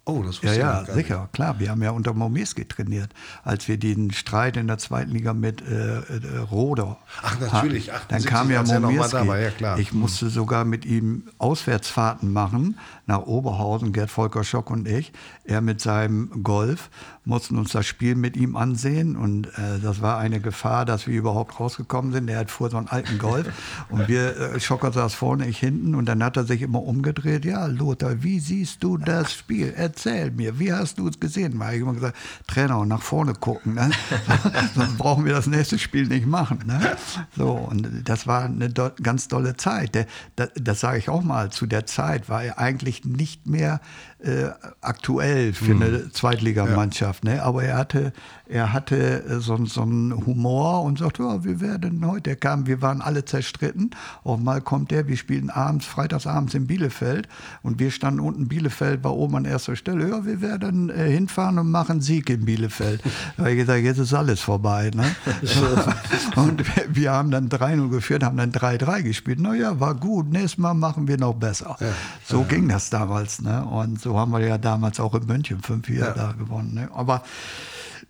Oh, 0.08 0.22
das 0.22 0.44
wusste 0.44 0.60
ja, 0.60 0.84
ja, 0.84 0.94
sicher, 0.94 1.22
nicht. 1.22 1.34
klar. 1.34 1.60
Wir 1.60 1.72
haben 1.72 1.82
ja 1.82 1.90
unter 1.90 2.14
Momeski 2.14 2.66
trainiert, 2.66 3.10
als 3.44 3.68
wir 3.68 3.78
den 3.78 4.12
Streit 4.12 4.56
in 4.56 4.68
der 4.68 4.78
zweiten 4.78 5.10
Liga 5.10 5.34
mit 5.34 5.68
äh, 5.68 5.98
äh, 5.98 6.38
Roder 6.52 6.98
Ach, 7.24 7.40
natürlich. 7.40 7.92
Hatten. 7.92 8.06
Dann 8.10 8.24
kam 8.24 8.52
ja 8.52 8.62
Momeski. 8.62 9.18
Ja, 9.62 9.78
ich 9.78 9.94
musste 9.94 10.30
sogar 10.30 10.64
mit 10.64 10.86
ihm 10.86 11.24
Auswärtsfahrten 11.40 12.32
machen 12.32 12.78
nach 13.08 13.22
Oberhausen, 13.26 13.94
Gerd 13.94 14.10
Volker 14.10 14.44
Schock 14.44 14.72
und 14.72 14.88
ich. 14.88 15.12
Er 15.44 15.62
mit 15.62 15.82
seinem 15.82 16.44
Golf 16.44 16.90
mussten 17.26 17.58
uns 17.58 17.72
das 17.72 17.86
Spiel 17.86 18.16
mit 18.16 18.38
ihm 18.38 18.56
ansehen 18.56 19.16
und 19.16 19.48
äh, 19.48 19.80
das 19.82 20.02
war 20.02 20.18
eine 20.18 20.40
Gefahr, 20.40 20.86
dass 20.86 21.08
wir 21.08 21.18
überhaupt 21.18 21.60
rausgekommen 21.60 22.12
sind. 22.12 22.30
Er 22.30 22.40
hat 22.40 22.52
vor 22.52 22.70
so 22.70 22.78
einen 22.78 22.88
alten 22.88 23.18
Golf 23.18 23.52
und 23.90 24.08
wir, 24.08 24.38
äh, 24.38 24.60
Schocker 24.60 24.92
saß 24.92 25.16
vorne, 25.16 25.48
ich 25.48 25.58
hinten 25.58 25.96
und 25.96 26.06
dann 26.06 26.24
hat 26.24 26.38
er 26.38 26.44
sich 26.44 26.62
immer 26.62 26.84
umgedreht. 26.84 27.46
Ja, 27.46 27.66
Lothar, 27.66 28.24
wie 28.24 28.40
siehst 28.40 28.84
du 28.84 28.98
das 28.98 29.34
Spiel? 29.34 29.74
Erzähl 29.76 30.32
mir, 30.32 30.60
wie 30.60 30.72
hast 30.72 31.00
du 31.00 31.08
es 31.08 31.20
gesehen? 31.20 31.58
Da 31.58 31.66
habe 31.66 31.76
ich 31.76 31.82
immer 31.82 31.94
gesagt, 31.94 32.16
Trainer, 32.48 32.86
nach 32.86 33.02
vorne 33.02 33.34
gucken, 33.34 33.74
ne? 33.74 33.90
sonst 34.76 34.98
brauchen 34.98 35.26
wir 35.26 35.34
das 35.34 35.48
nächste 35.48 35.80
Spiel 35.80 36.08
nicht 36.08 36.28
machen. 36.28 36.60
Ne? 36.66 36.96
So, 37.36 37.52
und 37.52 38.08
das 38.08 38.28
war 38.28 38.46
eine 38.46 38.70
do 38.70 38.92
ganz 39.02 39.28
tolle 39.28 39.58
Zeit. 39.58 39.96
Der, 39.96 40.06
das, 40.36 40.50
das 40.56 40.80
sage 40.80 41.00
ich 41.00 41.10
auch 41.10 41.24
mal, 41.24 41.52
zu 41.52 41.66
der 41.66 41.86
Zeit 41.86 42.30
war 42.30 42.44
er 42.44 42.60
eigentlich 42.60 42.95
nicht 43.04 43.48
mehr 43.48 43.82
äh, 44.26 44.50
aktuell 44.82 45.54
für 45.54 45.76
mhm. 45.76 45.82
eine 45.82 46.12
Zweitligamannschaft. 46.12 47.26
Ja. 47.26 47.36
Ne? 47.36 47.44
Aber 47.44 47.64
er 47.64 47.78
hatte, 47.78 48.12
er 48.48 48.74
hatte 48.74 49.24
äh, 49.24 49.40
so, 49.40 49.64
so 49.66 49.82
einen 49.82 50.26
Humor 50.26 50.84
und 50.84 51.00
sagte, 51.00 51.24
ja, 51.24 51.44
wir 51.44 51.62
werden 51.62 52.06
heute, 52.06 52.32
er 52.32 52.36
kam, 52.36 52.66
wir 52.66 52.82
waren 52.82 53.02
alle 53.02 53.26
zerstritten. 53.26 53.92
Auch 54.24 54.38
mal 54.38 54.62
kommt 54.62 54.92
er, 54.92 55.08
wir 55.08 55.18
spielen 55.18 55.50
abends, 55.50 55.86
freitagsabends 55.86 56.56
in 56.56 56.66
Bielefeld 56.66 57.28
und 57.62 57.80
wir 57.80 57.92
standen 57.92 58.20
unten, 58.20 58.48
Bielefeld 58.48 59.04
war 59.04 59.16
oben 59.16 59.36
an 59.36 59.46
erster 59.46 59.76
Stelle. 59.76 60.10
Ja, 60.10 60.26
wir 60.26 60.42
werden 60.42 60.90
äh, 60.90 61.10
hinfahren 61.10 61.60
und 61.60 61.70
machen 61.70 62.02
Sieg 62.02 62.30
in 62.30 62.46
Bielefeld. 62.46 63.04
da 63.38 63.44
habe 63.44 63.52
ich 63.52 63.58
gesagt, 63.58 63.84
jetzt 63.84 64.00
ist 64.00 64.14
alles 64.14 64.42
vorbei. 64.42 64.92
Ne? 64.94 65.06
und 66.36 66.66
wir, 66.76 66.96
wir, 66.96 67.12
haben 67.12 67.30
dann 67.30 67.50
3-0 67.50 67.90
geführt, 67.90 68.24
haben 68.24 68.38
dann 68.38 68.52
3-3 68.52 69.04
gespielt. 69.04 69.40
Naja, 69.40 69.80
war 69.80 69.94
gut, 69.94 70.32
nächstes 70.32 70.58
Mal 70.58 70.74
machen 70.74 71.08
wir 71.08 71.18
noch 71.18 71.36
besser. 71.36 71.78
Ja. 71.80 71.88
So 72.26 72.42
ja. 72.42 72.48
ging 72.48 72.68
das 72.68 72.90
damals. 72.90 73.42
Ne? 73.42 73.64
Und 73.64 74.02
so 74.02 74.15
haben 74.18 74.32
wir 74.32 74.40
ja 74.40 74.58
damals 74.58 75.00
auch 75.00 75.16
in 75.16 75.26
München 75.26 75.62
5-4 75.62 75.94
ja. 75.94 76.14
da 76.14 76.32
gewonnen. 76.34 76.74
Ne? 76.74 76.90
Aber 76.94 77.24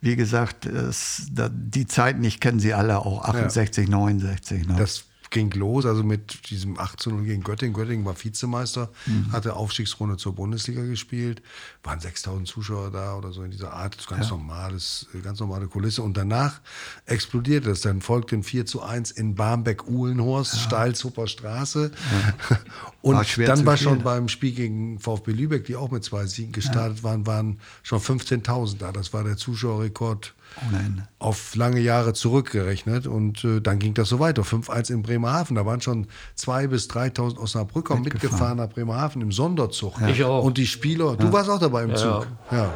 wie 0.02 0.16
gesagt, 0.16 0.66
es, 0.66 1.28
da, 1.32 1.50
die 1.50 1.88
Zeiten, 1.88 2.24
ich 2.24 2.40
kenne 2.40 2.60
sie 2.60 2.74
alle 2.74 3.00
auch, 3.00 3.24
68, 3.26 3.88
ja. 3.88 3.98
69. 3.98 4.68
Ne? 4.68 4.76
Das 4.78 5.06
ging 5.36 5.52
los, 5.52 5.86
also 5.86 6.02
mit 6.02 6.50
diesem 6.50 6.80
18 6.80 7.26
gegen 7.26 7.44
Göttingen. 7.44 7.74
Göttingen 7.74 8.06
war 8.06 8.16
Vizemeister, 8.16 8.90
mhm. 9.06 9.34
hatte 9.34 9.54
Aufstiegsrunde 9.56 10.16
zur 10.16 10.34
Bundesliga 10.34 10.82
gespielt, 10.84 11.42
waren 11.84 12.00
6000 12.00 12.48
Zuschauer 12.48 12.90
da 12.90 13.18
oder 13.18 13.34
so 13.34 13.44
in 13.44 13.52
dieser 13.52 13.74
Art, 13.74 13.98
ganz 14.08 14.30
ja. 14.30 14.38
normales, 14.38 15.08
ganz 15.24 15.42
normale 15.42 15.68
Kulisse. 15.68 16.04
Und 16.04 16.16
danach 16.16 16.62
explodierte 17.06 17.70
es. 17.72 17.82
Dann 17.82 18.00
folgte 18.00 18.38
ein 18.38 18.44
4 18.44 18.66
zu 18.66 18.82
1 18.82 19.12
in 19.12 19.36
Barmbek-Uhlenhorst, 19.36 20.54
ja. 20.54 20.60
Steilzupper 20.60 21.28
Straße. 21.28 21.92
Ja. 22.50 22.58
Und 23.02 23.16
war 23.16 23.46
dann 23.46 23.66
war 23.66 23.78
schon 23.78 24.04
beim 24.04 24.30
Spiel 24.30 24.54
gegen 24.54 25.00
VfB 25.00 25.34
Lübeck, 25.34 25.66
die 25.66 25.76
auch 25.76 25.92
mit 25.92 26.06
zwei 26.06 26.26
Siegen 26.28 26.54
gestartet 26.54 27.04
waren, 27.04 27.28
waren 27.28 27.60
schon 27.84 28.00
15.000 28.00 28.78
da. 28.78 28.94
Das 28.94 29.12
war 29.12 29.26
der 29.26 29.36
Zuschauerrekord 29.36 30.34
Ende. 30.74 31.08
Auf 31.20 31.56
lange 31.56 31.80
Jahre 31.80 32.14
zurückgerechnet. 32.14 33.08
Und 33.08 33.44
äh, 33.44 33.62
dann 33.62 33.80
ging 33.80 33.94
das 33.94 34.10
so 34.10 34.20
weiter. 34.20 34.44
5-1 34.44 34.92
in 34.92 35.02
Bremerhaven. 35.02 35.56
Da 35.56 35.66
waren 35.66 35.82
schon 35.82 36.08
2.000 36.38 36.68
bis 36.68 36.90
3.000 36.90 37.38
Osnabrücker 37.38 37.96
mitgefahren. 37.96 38.32
mitgefahren 38.32 38.58
nach 38.58 38.70
Bremerhaven 38.70 39.22
im 39.22 39.32
Sonderzug. 39.32 40.00
Ja. 40.00 40.08
Ich 40.08 40.24
auch. 40.24 40.44
Und 40.44 40.58
die 40.58 40.68
Spieler, 40.68 41.12
ja. 41.12 41.16
du 41.16 41.32
warst 41.32 41.50
auch 41.50 41.60
dabei 41.60 41.84
im 41.84 41.92
ja, 41.92 41.96
Zug. 41.96 42.28
Ja. 42.52 42.72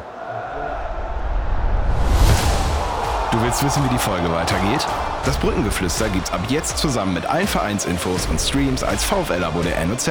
Du 3.32 3.40
willst 3.42 3.64
wissen, 3.64 3.84
wie 3.84 3.88
die 3.88 3.98
Folge 3.98 4.30
weitergeht? 4.30 4.86
Das 5.24 5.36
Brückengeflüster 5.38 6.08
gibt's 6.08 6.32
ab 6.32 6.40
jetzt 6.48 6.78
zusammen 6.78 7.14
mit 7.14 7.26
allen 7.26 7.46
Vereinsinfos 7.46 8.26
und 8.26 8.40
Streams 8.40 8.82
als 8.82 9.04
VfL-Abo 9.04 9.62
der 9.62 9.84
NOZ. 9.86 10.10